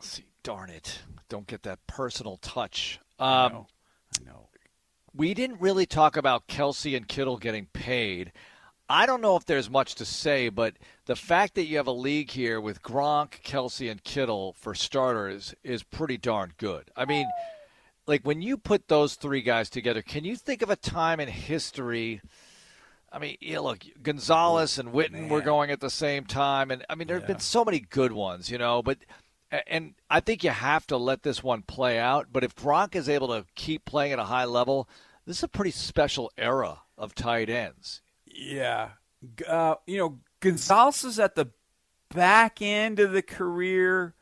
See, 0.00 0.24
darn 0.42 0.70
it, 0.70 1.00
don't 1.28 1.46
get 1.46 1.62
that 1.62 1.86
personal 1.86 2.38
touch. 2.38 2.98
Um, 3.18 3.28
I 3.28 3.48
know. 3.48 3.66
I 4.20 4.24
know. 4.24 4.48
We 5.14 5.34
didn't 5.34 5.60
really 5.60 5.86
talk 5.86 6.16
about 6.16 6.46
Kelce 6.48 6.96
and 6.96 7.06
Kittle 7.06 7.36
getting 7.36 7.66
paid. 7.66 8.32
I 8.90 9.06
don't 9.06 9.20
know 9.20 9.36
if 9.36 9.44
there's 9.44 9.70
much 9.70 9.94
to 9.94 10.04
say, 10.04 10.48
but 10.48 10.74
the 11.06 11.14
fact 11.14 11.54
that 11.54 11.66
you 11.66 11.76
have 11.76 11.86
a 11.86 11.92
league 11.92 12.32
here 12.32 12.60
with 12.60 12.82
Gronk, 12.82 13.40
Kelce, 13.44 13.88
and 13.88 14.02
Kittle 14.02 14.52
for 14.54 14.74
starters 14.74 15.54
is 15.62 15.84
pretty 15.84 16.16
darn 16.16 16.54
good. 16.58 16.90
I 16.96 17.04
mean, 17.04 17.28
like 18.08 18.22
when 18.26 18.42
you 18.42 18.56
put 18.56 18.88
those 18.88 19.14
three 19.14 19.42
guys 19.42 19.70
together, 19.70 20.02
can 20.02 20.24
you 20.24 20.34
think 20.34 20.60
of 20.60 20.70
a 20.70 20.76
time 20.76 21.20
in 21.20 21.28
history? 21.28 22.20
I 23.12 23.20
mean, 23.20 23.36
yeah, 23.40 23.60
look, 23.60 23.84
Gonzalez 24.02 24.76
and 24.76 24.88
Witten 24.88 25.28
were 25.28 25.40
going 25.40 25.70
at 25.70 25.78
the 25.78 25.88
same 25.88 26.24
time, 26.24 26.72
and 26.72 26.84
I 26.90 26.96
mean, 26.96 27.06
there 27.06 27.18
have 27.18 27.28
been 27.28 27.38
so 27.38 27.64
many 27.64 27.78
good 27.78 28.10
ones, 28.10 28.50
you 28.50 28.58
know. 28.58 28.82
But 28.82 28.98
and 29.68 29.94
I 30.10 30.18
think 30.18 30.42
you 30.42 30.50
have 30.50 30.84
to 30.88 30.96
let 30.96 31.22
this 31.22 31.44
one 31.44 31.62
play 31.62 31.96
out. 31.96 32.26
But 32.32 32.42
if 32.42 32.56
Gronk 32.56 32.96
is 32.96 33.08
able 33.08 33.28
to 33.28 33.46
keep 33.54 33.84
playing 33.84 34.12
at 34.14 34.18
a 34.18 34.24
high 34.24 34.46
level, 34.46 34.88
this 35.26 35.36
is 35.36 35.44
a 35.44 35.48
pretty 35.48 35.70
special 35.70 36.32
era 36.36 36.80
of 36.98 37.14
tight 37.14 37.48
ends. 37.48 38.02
Yeah. 38.34 38.90
Uh, 39.46 39.74
you 39.86 39.98
know, 39.98 40.18
Gonzalez 40.40 41.04
is 41.04 41.18
at 41.18 41.34
the 41.34 41.50
back 42.14 42.62
end 42.62 43.00
of 43.00 43.12
the 43.12 43.22
career. 43.22 44.14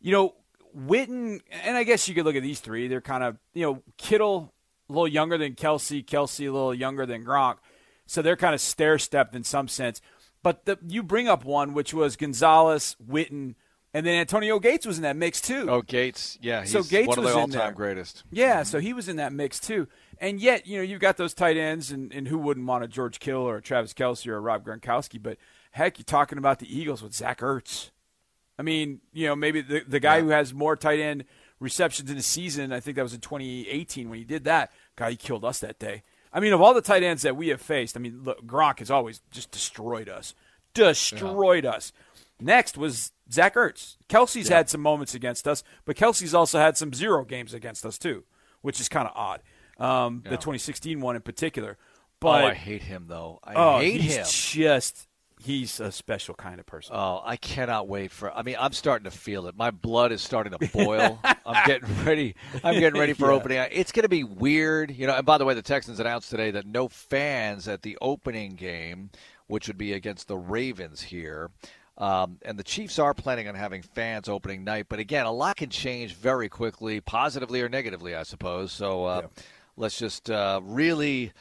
You 0.00 0.12
know, 0.12 0.34
Witten, 0.76 1.40
and 1.50 1.76
I 1.76 1.84
guess 1.84 2.08
you 2.08 2.14
could 2.14 2.24
look 2.24 2.36
at 2.36 2.42
these 2.42 2.60
three. 2.60 2.88
They're 2.88 3.00
kind 3.00 3.24
of, 3.24 3.38
you 3.54 3.62
know, 3.62 3.82
Kittle 3.96 4.52
a 4.88 4.92
little 4.92 5.08
younger 5.08 5.38
than 5.38 5.54
Kelce, 5.54 6.04
Kelce 6.04 6.48
a 6.48 6.52
little 6.52 6.74
younger 6.74 7.06
than 7.06 7.24
Gronk. 7.24 7.56
So 8.06 8.22
they're 8.22 8.36
kind 8.36 8.54
of 8.54 8.60
stair 8.60 8.98
stepped 8.98 9.36
in 9.36 9.44
some 9.44 9.68
sense. 9.68 10.00
But 10.42 10.64
the, 10.64 10.78
you 10.86 11.02
bring 11.02 11.28
up 11.28 11.44
one, 11.44 11.74
which 11.74 11.94
was 11.94 12.16
Gonzalez, 12.16 12.96
Witten, 13.06 13.54
and 13.92 14.06
then 14.06 14.14
Antonio 14.14 14.58
Gates 14.58 14.86
was 14.86 14.96
in 14.96 15.02
that 15.02 15.16
mix 15.16 15.40
too. 15.40 15.66
Oh, 15.68 15.82
Gates, 15.82 16.38
yeah, 16.40 16.62
he's 16.62 16.72
so 16.72 16.82
Gates 16.82 17.08
one 17.08 17.18
of 17.18 17.24
the 17.24 17.34
all-time 17.34 17.74
greatest. 17.74 18.24
Yeah, 18.30 18.62
so 18.62 18.78
he 18.78 18.92
was 18.92 19.08
in 19.08 19.16
that 19.16 19.32
mix 19.32 19.60
too. 19.60 19.86
And 20.20 20.38
yet, 20.38 20.66
you 20.66 20.76
know, 20.76 20.82
you've 20.82 21.00
got 21.00 21.16
those 21.16 21.32
tight 21.32 21.56
ends, 21.56 21.90
and, 21.90 22.12
and 22.12 22.28
who 22.28 22.36
wouldn't 22.36 22.66
want 22.66 22.84
a 22.84 22.88
George 22.88 23.18
Kittle 23.18 23.42
or 23.42 23.56
a 23.56 23.62
Travis 23.62 23.94
Kelce 23.94 24.26
or 24.26 24.36
a 24.36 24.40
Rob 24.40 24.64
Gronkowski? 24.64 25.20
But 25.20 25.38
heck, 25.72 25.98
you're 25.98 26.04
talking 26.04 26.36
about 26.36 26.58
the 26.58 26.78
Eagles 26.78 27.02
with 27.02 27.14
Zach 27.14 27.40
Ertz. 27.40 27.90
I 28.58 28.62
mean, 28.62 29.00
you 29.14 29.26
know, 29.26 29.34
maybe 29.34 29.62
the 29.62 29.82
the 29.88 30.00
guy 30.00 30.20
who 30.20 30.28
has 30.28 30.52
more 30.52 30.76
tight 30.76 31.00
end 31.00 31.24
receptions 31.58 32.10
in 32.10 32.18
a 32.18 32.22
season. 32.22 32.72
I 32.72 32.80
think 32.80 32.96
that 32.96 33.02
was 33.02 33.14
in 33.14 33.20
2018 33.20 34.10
when 34.10 34.18
he 34.18 34.24
did 34.24 34.44
that. 34.44 34.70
God, 34.96 35.10
he 35.10 35.16
killed 35.16 35.44
us 35.44 35.60
that 35.60 35.78
day. 35.78 36.02
I 36.32 36.40
mean, 36.40 36.52
of 36.52 36.60
all 36.60 36.74
the 36.74 36.82
tight 36.82 37.02
ends 37.02 37.22
that 37.22 37.36
we 37.36 37.48
have 37.48 37.60
faced, 37.60 37.96
I 37.96 38.00
mean, 38.00 38.20
look, 38.22 38.44
Gronk 38.46 38.80
has 38.80 38.90
always 38.90 39.22
just 39.30 39.50
destroyed 39.50 40.08
us, 40.08 40.34
destroyed 40.74 41.64
us. 41.64 41.92
Next 42.38 42.76
was 42.76 43.12
Zach 43.32 43.54
Ertz. 43.54 43.96
Kelce's 44.08 44.48
had 44.48 44.68
some 44.68 44.80
moments 44.80 45.14
against 45.14 45.48
us, 45.48 45.64
but 45.84 45.96
Kelce's 45.96 46.34
also 46.34 46.58
had 46.58 46.76
some 46.76 46.92
zero 46.92 47.24
games 47.24 47.52
against 47.52 47.84
us 47.84 47.98
too, 47.98 48.24
which 48.60 48.80
is 48.80 48.88
kind 48.88 49.08
of 49.08 49.12
odd. 49.16 49.40
Um, 49.80 50.22
The 50.24 50.30
2016 50.30 51.00
one 51.00 51.16
in 51.16 51.22
particular. 51.22 51.76
But 52.20 52.44
oh, 52.44 52.48
I 52.48 52.54
hate 52.54 52.82
him 52.82 53.06
though. 53.08 53.40
I 53.42 53.54
oh, 53.54 53.78
hate 53.78 54.00
he's 54.00 54.14
him. 54.16 54.24
Just 54.28 55.08
he's 55.42 55.80
a 55.80 55.90
special 55.90 56.34
kind 56.34 56.60
of 56.60 56.66
person. 56.66 56.94
Oh, 56.94 57.22
I 57.24 57.36
cannot 57.36 57.88
wait 57.88 58.10
for. 58.10 58.30
I 58.30 58.42
mean, 58.42 58.56
I'm 58.60 58.72
starting 58.72 59.04
to 59.04 59.10
feel 59.10 59.46
it. 59.46 59.56
My 59.56 59.70
blood 59.70 60.12
is 60.12 60.20
starting 60.20 60.52
to 60.52 60.68
boil. 60.68 61.18
I'm 61.46 61.66
getting 61.66 61.88
ready. 62.04 62.34
I'm 62.62 62.78
getting 62.78 63.00
ready 63.00 63.14
for 63.14 63.28
Yeah. 63.30 63.36
opening. 63.36 63.66
It's 63.72 63.90
going 63.90 64.02
to 64.02 64.10
be 64.10 64.22
weird, 64.24 64.90
you 64.90 65.06
know. 65.06 65.14
And 65.14 65.24
by 65.24 65.38
the 65.38 65.46
way, 65.46 65.54
the 65.54 65.62
Texans 65.62 65.98
announced 65.98 66.28
today 66.28 66.50
that 66.50 66.66
no 66.66 66.88
fans 66.88 67.66
at 67.68 67.80
the 67.80 67.96
opening 68.02 68.54
game, 68.54 69.08
which 69.46 69.66
would 69.66 69.78
be 69.78 69.94
against 69.94 70.28
the 70.28 70.36
Ravens 70.36 71.00
here. 71.00 71.50
Um, 71.96 72.38
and 72.42 72.58
the 72.58 72.62
Chiefs 72.64 72.98
are 72.98 73.12
planning 73.12 73.46
on 73.48 73.54
having 73.54 73.82
fans 73.82 74.26
opening 74.26 74.64
night, 74.64 74.86
but 74.88 74.98
again, 74.98 75.26
a 75.26 75.32
lot 75.32 75.56
can 75.56 75.68
change 75.68 76.14
very 76.14 76.48
quickly, 76.48 76.98
positively 77.02 77.60
or 77.60 77.68
negatively, 77.68 78.14
I 78.14 78.22
suppose. 78.22 78.72
So 78.72 79.04
uh, 79.04 79.26
let's 79.80 79.98
just 79.98 80.30
uh, 80.30 80.60
really 80.62 81.32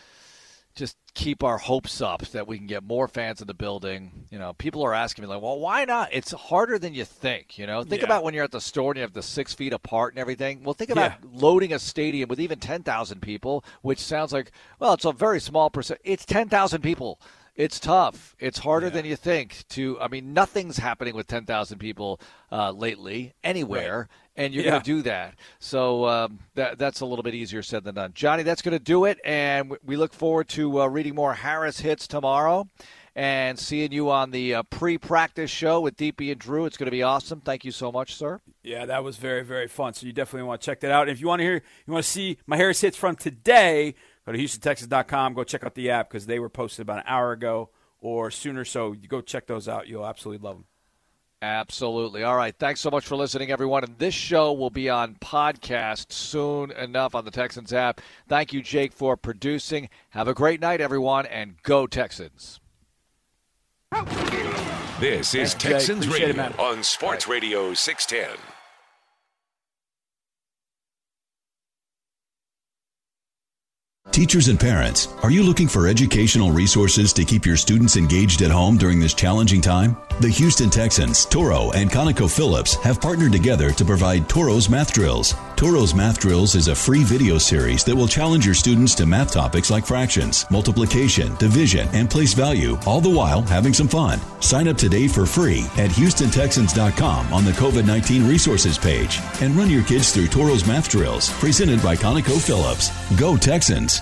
just 0.75 0.95
keep 1.13 1.43
our 1.43 1.57
hopes 1.57 1.99
up 1.99 2.21
that 2.27 2.47
we 2.47 2.57
can 2.57 2.65
get 2.67 2.83
more 2.83 3.07
fans 3.09 3.41
in 3.41 3.47
the 3.47 3.53
building. 3.53 4.25
You 4.31 4.39
know, 4.39 4.53
people 4.53 4.81
are 4.83 4.93
asking 4.93 5.23
me 5.23 5.27
like, 5.27 5.41
"Well, 5.41 5.59
why 5.59 5.83
not?" 5.83 6.09
It's 6.13 6.31
harder 6.31 6.79
than 6.79 6.93
you 6.93 7.03
think. 7.03 7.57
You 7.57 7.67
know, 7.67 7.83
think 7.83 8.01
Yeah. 8.01 8.05
about 8.07 8.23
when 8.23 8.33
you're 8.33 8.45
at 8.45 8.51
the 8.51 8.61
store 8.61 8.91
and 8.91 8.97
you 8.97 9.01
have 9.01 9.13
the 9.13 9.21
six 9.23 9.53
feet 9.53 9.73
apart 9.73 10.13
and 10.13 10.19
everything. 10.19 10.63
Well, 10.63 10.73
think 10.73 10.89
about 10.91 11.13
loading 11.33 11.73
a 11.73 11.79
stadium 11.79 12.29
with 12.29 12.39
even 12.39 12.59
ten 12.59 12.83
thousand 12.83 13.21
people, 13.21 13.65
which 13.81 13.99
sounds 13.99 14.31
like 14.31 14.51
well, 14.79 14.93
it's 14.93 15.05
a 15.05 15.11
very 15.11 15.41
small 15.41 15.69
percent. 15.69 15.99
It's 16.03 16.25
ten 16.25 16.47
thousand 16.47 16.81
people. 16.81 17.19
It's 17.60 17.78
tough. 17.78 18.38
It's 18.39 18.60
harder 18.60 18.89
than 18.89 19.03
you 19.03 19.18
think. 19.18 19.66
To 19.72 19.99
I 19.99 20.07
mean, 20.07 20.34
nothing's 20.34 20.78
happening 20.78 21.14
with 21.14 21.28
ten 21.28 21.45
thousand 21.45 21.80
people 21.80 22.22
uh, 22.53 22.72
lately 22.72 23.34
anywhere, 23.43 24.07
and 24.38 24.53
you're 24.53 24.64
Yeah. 24.64 24.72
going 24.72 24.82
to 24.84 24.86
do 24.95 25.01
that. 25.01 25.36
So 25.60 26.05
um, 26.07 26.39
that 26.55 26.80
that's 26.80 27.01
a 27.01 27.05
little 27.05 27.22
bit 27.24 27.36
easier 27.36 27.62
said 27.62 27.84
than 27.84 27.95
done. 27.95 28.12
Johnny, 28.16 28.43
that's 28.43 28.62
going 28.62 28.78
to 28.78 28.84
do 28.84 29.03
it, 29.03 29.20
and 29.26 29.76
we 29.84 29.97
look 29.97 30.14
forward 30.14 30.47
to 30.49 30.82
uh, 30.84 30.88
reading 30.88 31.16
more 31.16 31.34
Harris 31.34 31.82
hits 31.82 32.07
tomorrow. 32.07 32.70
And 33.16 33.60
seeing 33.60 33.91
you 33.91 34.10
on 34.12 34.32
the 34.32 34.53
uh, 34.55 34.64
pre-practice 34.64 35.51
show 35.51 35.82
with 35.82 35.97
DP 35.97 36.32
and 36.32 36.39
Drew, 36.39 36.66
it's 36.66 36.78
going 36.78 36.86
to 36.86 36.91
be 36.91 37.03
awesome. 37.03 37.41
Thank 37.41 37.66
you 37.66 37.72
so 37.72 37.91
much, 37.91 38.16
sir. 38.16 38.39
Yeah, 38.64 38.86
that 38.86 39.03
was 39.03 39.18
very, 39.18 39.43
very 39.43 39.68
fun. 39.68 39.93
So 39.93 40.05
you 40.05 40.14
definitely 40.14 40.47
want 40.47 40.62
to 40.62 40.66
check 40.66 40.80
that 40.82 40.91
out. 40.91 41.10
And 41.10 41.12
if 41.12 41.20
you 41.20 41.28
want 41.28 41.39
to 41.39 41.43
hear, 41.43 41.55
you 41.86 41.91
want 41.93 42.05
to 42.05 42.10
see 42.10 42.38
my 42.47 42.55
Harris 42.55 42.80
hits 42.80 42.95
from 42.95 43.18
today, 43.18 43.95
go 44.30 44.38
to 44.38 44.43
HoustonTexas.com. 44.43 45.34
Go 45.34 45.43
check 45.43 45.63
out 45.63 45.73
the 45.73 45.89
app 45.89 46.09
because 46.09 46.27
they 46.27 46.39
were 46.39 46.49
posted 46.49 46.84
about 46.84 46.99
an 46.99 47.03
hour 47.07 47.32
ago 47.32 47.69
or 47.99 48.30
sooner. 48.30 48.63
So 48.63 48.91
you 48.91 49.07
go 49.07 49.21
check 49.21 49.47
those 49.47 49.67
out. 49.67 49.88
You'll 49.88 50.05
absolutely 50.05 50.45
love 50.45 50.57
them. 50.57 50.65
Absolutely. 51.41 52.23
All 52.23 52.36
right. 52.36 52.53
Thanks 52.57 52.82
so 52.82 52.91
much 52.91 53.07
for 53.07 53.15
listening, 53.15 53.49
everyone. 53.49 53.84
And 53.86 53.97
this 53.97 54.13
show 54.13 54.51
will 54.51 54.69
be 54.69 54.89
on 54.89 55.15
podcast 55.15 56.11
soon 56.11 56.71
enough 56.71 57.15
on 57.15 57.23
the 57.25 57.32
Texans 57.32 57.71
app. 57.71 58.01
Thank 58.27 58.51
you, 58.51 58.61
Jake, 58.61 58.91
for 58.91 59.15
producing. 59.15 59.89
Have 60.09 60.27
a 60.27 60.34
great 60.34 60.59
night, 60.59 60.82
everyone, 60.82 61.25
and 61.25 61.55
go 61.63 61.88
Texans. 61.88 62.59
This 64.99 65.34
is 65.34 65.53
Thanks, 65.53 65.53
Texans 65.53 66.05
Appreciate 66.05 66.32
it, 66.32 66.38
Radio 66.38 66.61
on 66.61 66.84
Sports 66.84 67.27
Radio 67.27 67.73
610. 67.73 68.38
Teachers 74.12 74.47
and 74.47 74.60
parents, 74.60 75.07
are 75.22 75.30
you 75.30 75.43
looking 75.43 75.68
for 75.68 75.88
educational 75.88 76.51
resources 76.51 77.14
to 77.14 77.24
keep 77.24 77.45
your 77.45 77.55
students 77.55 77.95
engaged 77.95 78.41
at 78.41 78.49
home 78.49 78.76
during 78.76 78.99
this 78.99 79.14
challenging 79.14 79.62
time? 79.62 79.95
The 80.20 80.30
Houston 80.30 80.72
Texans, 80.72 81.26
Toro, 81.26 81.72
and 81.72 81.91
ConocoPhillips 81.91 82.82
have 82.82 82.99
partnered 82.99 83.32
together 83.32 83.72
to 83.72 83.86
provide 83.86 84.28
Toro's 84.28 84.68
Math 84.68 84.91
Drills. 84.93 85.36
Toro's 85.60 85.93
Math 85.93 86.20
Drills 86.20 86.55
is 86.55 86.70
a 86.70 86.74
free 86.74 87.03
video 87.03 87.38
series 87.38 87.84
that 87.84 87.93
will 87.93 88.07
challenge 88.07 88.45
your 88.45 88.55
students 88.55 88.95
to 88.95 89.05
math 89.05 89.34
topics 89.34 89.70
like 89.70 89.86
fractions, 89.86 90.49
multiplication, 90.49 91.36
division, 91.36 91.86
and 91.91 92.10
place 92.10 92.34
value, 92.34 92.78
all 92.86 93.01
the 93.01 93.10
while 93.10 93.41
having 93.41 93.74
some 93.74 93.89
fun. 93.89 94.22
Sign 94.39 94.70
up 94.70 94.78
today 94.78 95.05
for 95.10 95.26
free 95.26 95.66
at 95.76 95.89
HoustonTexans.com 95.89 97.34
on 97.34 97.43
the 97.43 97.51
COVID 97.51 97.86
19 97.86 98.26
resources 98.26 98.78
page 98.78 99.20
and 99.41 99.53
run 99.53 99.70
your 99.70 99.84
kids 99.84 100.14
through 100.14 100.28
Toro's 100.28 100.66
Math 100.66 100.89
Drills, 100.89 101.30
presented 101.41 101.84
by 101.84 101.97
ConocoPhillips. 101.97 103.20
Go 103.20 103.36
Texans! 103.36 104.01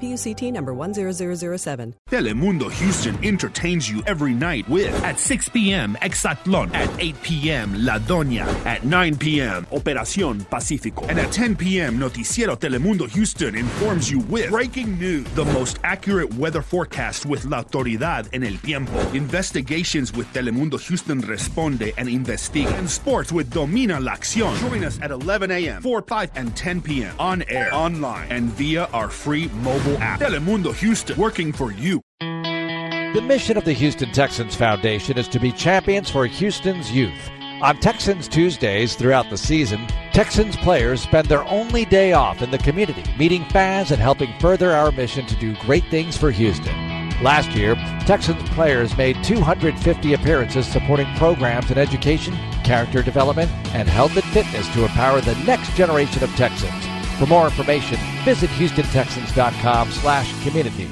PUCT 0.00 0.52
number 0.52 0.72
10007. 0.72 1.94
Telemundo 2.10 2.70
Houston 2.70 3.24
entertains 3.24 3.88
you 3.90 4.02
every 4.06 4.32
night 4.32 4.68
with 4.68 4.92
at 5.02 5.18
6 5.18 5.48
p.m. 5.50 5.96
Exatlon, 6.02 6.72
at 6.74 6.90
8 7.00 7.22
p.m. 7.22 7.84
La 7.84 7.98
Doña, 7.98 8.46
at 8.66 8.84
9 8.84 9.16
p.m. 9.16 9.66
Operación 9.72 10.40
Pacífico, 10.48 11.08
and 11.08 11.18
at 11.18 11.32
10 11.32 11.56
p.m. 11.56 11.98
Noticiero 11.98 12.56
Telemundo 12.56 13.08
Houston 13.10 13.54
informs 13.54 14.10
you 14.10 14.20
with 14.20 14.50
breaking 14.50 14.98
news, 14.98 15.24
the 15.34 15.44
most 15.46 15.78
accurate 15.84 16.32
weather 16.34 16.62
forecast 16.62 17.26
with 17.26 17.44
La 17.44 17.62
Autoridad 17.62 18.28
en 18.32 18.44
el 18.44 18.58
Tiempo, 18.58 18.98
investigations 19.12 20.12
with 20.12 20.26
Telemundo 20.32 20.78
Houston 20.78 21.22
Responde 21.22 21.92
and 21.96 22.08
Investiga, 22.08 22.72
and 22.78 22.88
sports 22.88 23.32
with 23.32 23.50
Domina 23.50 23.98
la 24.00 24.14
Acción. 24.14 24.54
Join 24.68 24.84
us 24.84 25.00
at 25.00 25.10
11 25.10 25.50
a.m., 25.50 25.82
4, 25.82 26.02
5, 26.02 26.30
and 26.36 26.56
10 26.56 26.82
p.m. 26.82 27.14
on 27.18 27.42
air, 27.48 27.72
online, 27.72 28.28
and 28.30 28.44
via 28.50 28.84
our 28.92 29.08
free 29.08 29.48
mobile 29.62 29.85
app. 29.94 30.20
Telemundo 30.20 30.74
Houston, 30.74 31.16
working 31.16 31.52
for 31.52 31.72
you. 31.72 32.00
The 32.20 33.22
mission 33.22 33.56
of 33.56 33.64
the 33.64 33.72
Houston 33.72 34.12
Texans 34.12 34.54
Foundation 34.54 35.16
is 35.16 35.28
to 35.28 35.40
be 35.40 35.52
champions 35.52 36.10
for 36.10 36.26
Houston's 36.26 36.92
youth. 36.92 37.30
On 37.62 37.74
Texans 37.78 38.28
Tuesdays 38.28 38.94
throughout 38.96 39.30
the 39.30 39.38
season, 39.38 39.86
Texans 40.12 40.56
players 40.56 41.00
spend 41.00 41.26
their 41.28 41.42
only 41.44 41.86
day 41.86 42.12
off 42.12 42.42
in 42.42 42.50
the 42.50 42.58
community, 42.58 43.02
meeting 43.18 43.46
fans 43.46 43.90
and 43.90 44.02
helping 44.02 44.38
further 44.38 44.72
our 44.72 44.92
mission 44.92 45.24
to 45.26 45.36
do 45.36 45.56
great 45.62 45.84
things 45.86 46.18
for 46.18 46.30
Houston. 46.30 46.74
Last 47.22 47.52
year, 47.52 47.74
Texans 48.04 48.46
players 48.50 48.94
made 48.98 49.24
250 49.24 50.12
appearances 50.12 50.66
supporting 50.66 51.06
programs 51.14 51.70
in 51.70 51.78
education, 51.78 52.36
character 52.62 53.02
development, 53.02 53.50
and 53.74 53.88
health 53.88 54.14
and 54.16 54.24
fitness 54.26 54.68
to 54.74 54.82
empower 54.82 55.22
the 55.22 55.34
next 55.46 55.74
generation 55.74 56.22
of 56.22 56.30
Texans. 56.36 56.85
For 57.18 57.26
more 57.26 57.46
information, 57.46 57.98
visit 58.24 58.50
HoustonTexans.com 58.50 59.90
slash 59.90 60.44
community. 60.44 60.90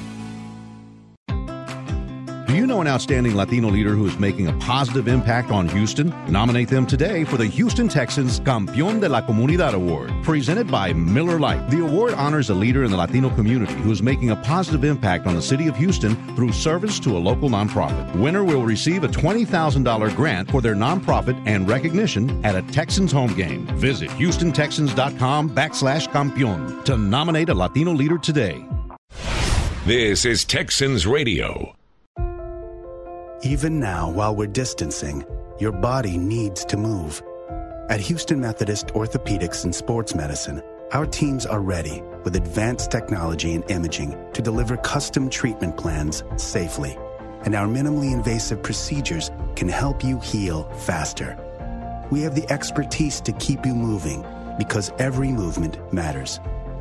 Do 2.55 2.61
you 2.61 2.67
know 2.67 2.79
an 2.79 2.87
outstanding 2.87 3.35
Latino 3.35 3.67
leader 3.67 3.95
who 3.95 4.07
is 4.07 4.17
making 4.17 4.47
a 4.47 4.53
positive 4.59 5.09
impact 5.09 5.51
on 5.51 5.67
Houston? 5.67 6.15
Nominate 6.31 6.69
them 6.69 6.85
today 6.85 7.25
for 7.25 7.35
the 7.35 7.47
Houston 7.47 7.89
Texans 7.89 8.39
Campeón 8.39 9.01
de 9.01 9.09
la 9.09 9.21
Comunidad 9.21 9.73
Award, 9.73 10.13
presented 10.23 10.71
by 10.71 10.93
Miller 10.93 11.37
Lite. 11.37 11.69
The 11.69 11.83
award 11.83 12.13
honors 12.13 12.49
a 12.49 12.53
leader 12.53 12.85
in 12.85 12.91
the 12.91 12.95
Latino 12.95 13.29
community 13.29 13.73
who 13.73 13.91
is 13.91 14.01
making 14.01 14.29
a 14.29 14.37
positive 14.37 14.85
impact 14.85 15.27
on 15.27 15.35
the 15.35 15.41
city 15.41 15.67
of 15.67 15.75
Houston 15.75 16.15
through 16.37 16.53
service 16.53 16.97
to 17.01 17.17
a 17.17 17.19
local 17.19 17.49
nonprofit. 17.49 18.15
Winner 18.15 18.45
will 18.45 18.63
receive 18.63 19.03
a 19.03 19.09
$20,000 19.09 20.15
grant 20.15 20.49
for 20.49 20.61
their 20.61 20.75
nonprofit 20.75 21.37
and 21.45 21.67
recognition 21.67 22.39
at 22.45 22.55
a 22.55 22.61
Texans 22.71 23.11
home 23.11 23.33
game. 23.33 23.67
Visit 23.75 24.09
HoustonTexans.com 24.11 25.49
backslash 25.49 26.07
campeón 26.07 26.85
to 26.85 26.95
nominate 26.95 27.49
a 27.49 27.53
Latino 27.53 27.91
leader 27.91 28.17
today. 28.17 28.65
This 29.85 30.23
is 30.23 30.45
Texans 30.45 31.05
Radio. 31.05 31.75
Even 33.45 33.79
now, 33.79 34.09
while 34.09 34.35
we're 34.35 34.47
distancing, 34.47 35.23
your 35.59 35.71
body 35.71 36.17
needs 36.17 36.65
to 36.65 36.77
move. 36.77 37.21
At 37.89 37.99
Houston 37.99 38.39
Methodist 38.39 38.87
Orthopedics 38.87 39.63
and 39.63 39.75
Sports 39.75 40.15
Medicine, 40.15 40.63
our 40.93 41.05
teams 41.05 41.45
are 41.45 41.59
ready 41.59 42.01
with 42.23 42.35
advanced 42.35 42.89
technology 42.89 43.53
and 43.53 43.63
imaging 43.69 44.17
to 44.33 44.41
deliver 44.41 44.77
custom 44.77 45.29
treatment 45.29 45.77
plans 45.77 46.23
safely. 46.37 46.97
And 47.43 47.53
our 47.53 47.67
minimally 47.67 48.13
invasive 48.13 48.63
procedures 48.63 49.29
can 49.55 49.69
help 49.69 50.03
you 50.03 50.19
heal 50.21 50.63
faster. 50.79 51.37
We 52.09 52.21
have 52.21 52.33
the 52.33 52.51
expertise 52.51 53.21
to 53.21 53.31
keep 53.33 53.63
you 53.63 53.75
moving 53.75 54.25
because 54.57 54.91
every 54.97 55.31
movement 55.31 55.77
matters. 55.93 56.39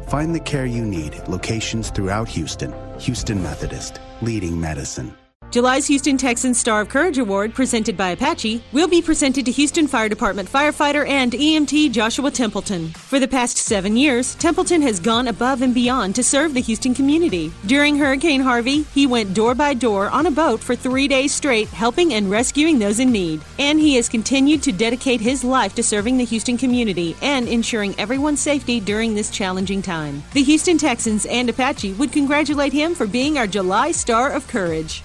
Find 0.08 0.34
the 0.34 0.40
care 0.40 0.64
you 0.64 0.82
need 0.82 1.12
at 1.12 1.28
locations 1.28 1.90
throughout 1.90 2.28
Houston. 2.28 2.72
Houston 3.00 3.42
Methodist, 3.42 4.00
leading 4.22 4.58
medicine. 4.58 5.14
July's 5.54 5.86
Houston 5.86 6.18
Texans 6.18 6.58
Star 6.58 6.80
of 6.80 6.88
Courage 6.88 7.18
Award, 7.18 7.54
presented 7.54 7.96
by 7.96 8.08
Apache, 8.08 8.60
will 8.72 8.88
be 8.88 9.00
presented 9.00 9.44
to 9.44 9.52
Houston 9.52 9.86
Fire 9.86 10.08
Department 10.08 10.50
firefighter 10.50 11.08
and 11.08 11.30
EMT 11.30 11.92
Joshua 11.92 12.32
Templeton. 12.32 12.88
For 12.88 13.20
the 13.20 13.28
past 13.28 13.58
seven 13.58 13.96
years, 13.96 14.34
Templeton 14.34 14.82
has 14.82 14.98
gone 14.98 15.28
above 15.28 15.62
and 15.62 15.72
beyond 15.72 16.16
to 16.16 16.24
serve 16.24 16.54
the 16.54 16.60
Houston 16.60 16.92
community. 16.92 17.52
During 17.66 17.96
Hurricane 17.96 18.40
Harvey, 18.40 18.82
he 18.94 19.06
went 19.06 19.32
door 19.32 19.54
by 19.54 19.74
door 19.74 20.10
on 20.10 20.26
a 20.26 20.30
boat 20.32 20.58
for 20.58 20.74
three 20.74 21.06
days 21.06 21.32
straight, 21.32 21.68
helping 21.68 22.14
and 22.14 22.28
rescuing 22.28 22.80
those 22.80 22.98
in 22.98 23.12
need. 23.12 23.40
And 23.56 23.78
he 23.78 23.94
has 23.94 24.08
continued 24.08 24.60
to 24.64 24.72
dedicate 24.72 25.20
his 25.20 25.44
life 25.44 25.76
to 25.76 25.84
serving 25.84 26.16
the 26.16 26.24
Houston 26.24 26.58
community 26.58 27.14
and 27.22 27.46
ensuring 27.46 27.94
everyone's 27.96 28.40
safety 28.40 28.80
during 28.80 29.14
this 29.14 29.30
challenging 29.30 29.82
time. 29.82 30.24
The 30.32 30.42
Houston 30.42 30.78
Texans 30.78 31.26
and 31.26 31.48
Apache 31.48 31.92
would 31.92 32.10
congratulate 32.10 32.72
him 32.72 32.96
for 32.96 33.06
being 33.06 33.38
our 33.38 33.46
July 33.46 33.92
Star 33.92 34.32
of 34.32 34.48
Courage. 34.48 35.04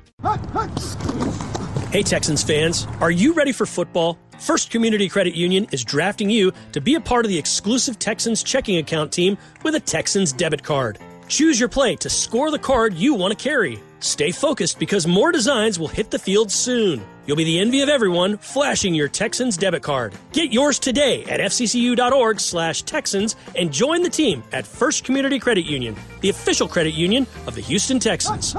Hey, 1.91 2.03
Texans 2.03 2.43
fans, 2.43 2.87
are 2.99 3.09
you 3.09 3.33
ready 3.33 3.51
for 3.51 3.65
football? 3.65 4.19
First 4.39 4.69
Community 4.69 5.09
Credit 5.09 5.33
Union 5.33 5.67
is 5.71 5.83
drafting 5.83 6.29
you 6.29 6.53
to 6.73 6.81
be 6.81 6.95
a 6.95 7.01
part 7.01 7.25
of 7.25 7.29
the 7.29 7.37
exclusive 7.37 7.97
Texans 7.97 8.43
checking 8.43 8.77
account 8.77 9.11
team 9.11 9.37
with 9.63 9.73
a 9.73 9.79
Texans 9.79 10.31
debit 10.31 10.63
card. 10.63 10.99
Choose 11.27 11.59
your 11.59 11.69
play 11.69 11.95
to 11.97 12.09
score 12.09 12.51
the 12.51 12.59
card 12.59 12.93
you 12.93 13.15
want 13.15 13.37
to 13.37 13.43
carry. 13.43 13.81
Stay 13.99 14.31
focused 14.31 14.77
because 14.77 15.07
more 15.07 15.31
designs 15.31 15.79
will 15.79 15.87
hit 15.87 16.11
the 16.11 16.19
field 16.19 16.51
soon. 16.51 17.03
You'll 17.25 17.37
be 17.37 17.43
the 17.43 17.59
envy 17.59 17.81
of 17.81 17.89
everyone 17.89 18.37
flashing 18.37 18.93
your 18.93 19.07
Texans 19.07 19.57
debit 19.57 19.81
card. 19.81 20.13
Get 20.33 20.53
yours 20.53 20.77
today 20.77 21.23
at 21.25 21.39
fccu.org 21.39 22.39
slash 22.39 22.83
Texans 22.83 23.35
and 23.55 23.71
join 23.71 24.03
the 24.03 24.09
team 24.09 24.43
at 24.51 24.67
First 24.67 25.03
Community 25.03 25.39
Credit 25.39 25.65
Union, 25.65 25.95
the 26.21 26.29
official 26.29 26.67
credit 26.67 26.93
union 26.93 27.25
of 27.47 27.55
the 27.55 27.61
Houston 27.61 27.99
Texans. 27.99 28.55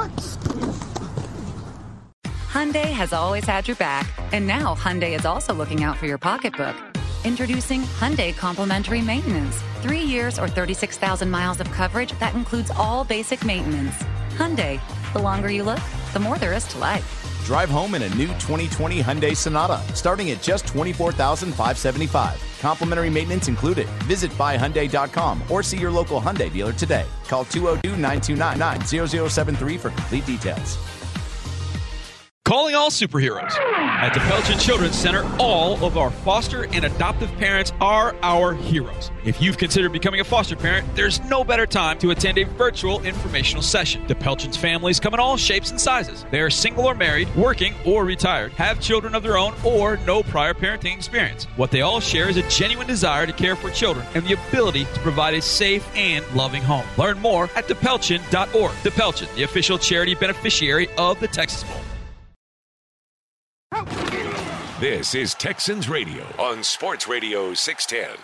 Hyundai 2.52 2.92
has 2.92 3.14
always 3.14 3.46
had 3.46 3.66
your 3.66 3.78
back, 3.78 4.06
and 4.32 4.46
now 4.46 4.74
Hyundai 4.74 5.18
is 5.18 5.24
also 5.24 5.54
looking 5.54 5.84
out 5.84 5.96
for 5.96 6.04
your 6.04 6.18
pocketbook. 6.18 6.76
Introducing 7.24 7.80
Hyundai 7.98 8.36
Complimentary 8.36 9.00
Maintenance. 9.00 9.58
Three 9.80 10.02
years 10.02 10.38
or 10.38 10.48
36,000 10.48 11.30
miles 11.30 11.60
of 11.60 11.70
coverage 11.70 12.12
that 12.18 12.34
includes 12.34 12.70
all 12.76 13.04
basic 13.04 13.42
maintenance. 13.42 13.94
Hyundai, 14.34 14.78
the 15.14 15.18
longer 15.18 15.50
you 15.50 15.62
look, 15.62 15.80
the 16.12 16.20
more 16.20 16.36
there 16.36 16.52
is 16.52 16.64
to 16.64 16.78
life. 16.78 17.22
Drive 17.46 17.70
home 17.70 17.94
in 17.94 18.02
a 18.02 18.08
new 18.10 18.28
2020 18.28 19.00
Hyundai 19.00 19.34
Sonata, 19.34 19.80
starting 19.94 20.30
at 20.30 20.42
just 20.42 20.66
24575 20.66 22.52
Complimentary 22.62 23.10
maintenance 23.10 23.48
included. 23.48 23.88
Visit 24.06 24.30
buyhyundai.com 24.32 25.42
or 25.50 25.64
see 25.64 25.80
your 25.80 25.90
local 25.90 26.20
Hyundai 26.20 26.50
dealer 26.50 26.72
today. 26.72 27.06
Call 27.26 27.44
202 27.46 27.96
929 27.96 29.28
0073 29.28 29.78
for 29.78 29.90
complete 29.90 30.24
details. 30.26 30.78
Calling 32.44 32.74
all 32.74 32.90
superheroes. 32.90 33.56
At 33.72 34.14
DePelchin 34.14 34.60
Children's 34.60 34.96
Center, 34.96 35.24
all 35.38 35.82
of 35.82 35.96
our 35.96 36.10
foster 36.10 36.64
and 36.66 36.84
adoptive 36.84 37.30
parents 37.38 37.72
are 37.80 38.16
our 38.20 38.52
heroes. 38.52 39.12
If 39.24 39.40
you've 39.40 39.56
considered 39.56 39.92
becoming 39.92 40.20
a 40.20 40.24
foster 40.24 40.56
parent, 40.56 40.86
there's 40.96 41.22
no 41.30 41.44
better 41.44 41.66
time 41.66 41.98
to 42.00 42.10
attend 42.10 42.38
a 42.38 42.44
virtual 42.44 43.00
informational 43.04 43.62
session. 43.62 44.04
DePelchin's 44.06 44.56
families 44.56 44.98
come 44.98 45.14
in 45.14 45.20
all 45.20 45.36
shapes 45.36 45.70
and 45.70 45.80
sizes. 45.80 46.26
They 46.32 46.40
are 46.40 46.50
single 46.50 46.84
or 46.84 46.96
married, 46.96 47.34
working 47.36 47.74
or 47.86 48.04
retired, 48.04 48.50
have 48.52 48.80
children 48.80 49.14
of 49.14 49.22
their 49.22 49.38
own, 49.38 49.54
or 49.64 49.98
no 49.98 50.24
prior 50.24 50.52
parenting 50.52 50.96
experience. 50.96 51.44
What 51.56 51.70
they 51.70 51.82
all 51.82 52.00
share 52.00 52.28
is 52.28 52.36
a 52.36 52.48
genuine 52.50 52.88
desire 52.88 53.24
to 53.24 53.32
care 53.32 53.54
for 53.54 53.70
children 53.70 54.04
and 54.16 54.26
the 54.26 54.34
ability 54.34 54.84
to 54.84 55.00
provide 55.00 55.34
a 55.34 55.40
safe 55.40 55.88
and 55.94 56.22
loving 56.34 56.62
home. 56.62 56.84
Learn 56.98 57.20
more 57.20 57.44
at 57.54 57.68
depelchin.org. 57.68 58.72
The 58.82 58.90
Pelchin, 58.90 59.28
the 59.36 59.44
official 59.44 59.78
charity 59.78 60.16
beneficiary 60.16 60.88
of 60.98 61.20
the 61.20 61.28
Texas 61.28 61.62
Bowl. 61.62 61.80
This 64.80 65.14
is 65.14 65.34
Texans 65.34 65.88
Radio 65.88 66.26
on 66.38 66.62
Sports 66.62 67.08
Radio 67.08 67.54
610. 67.54 68.22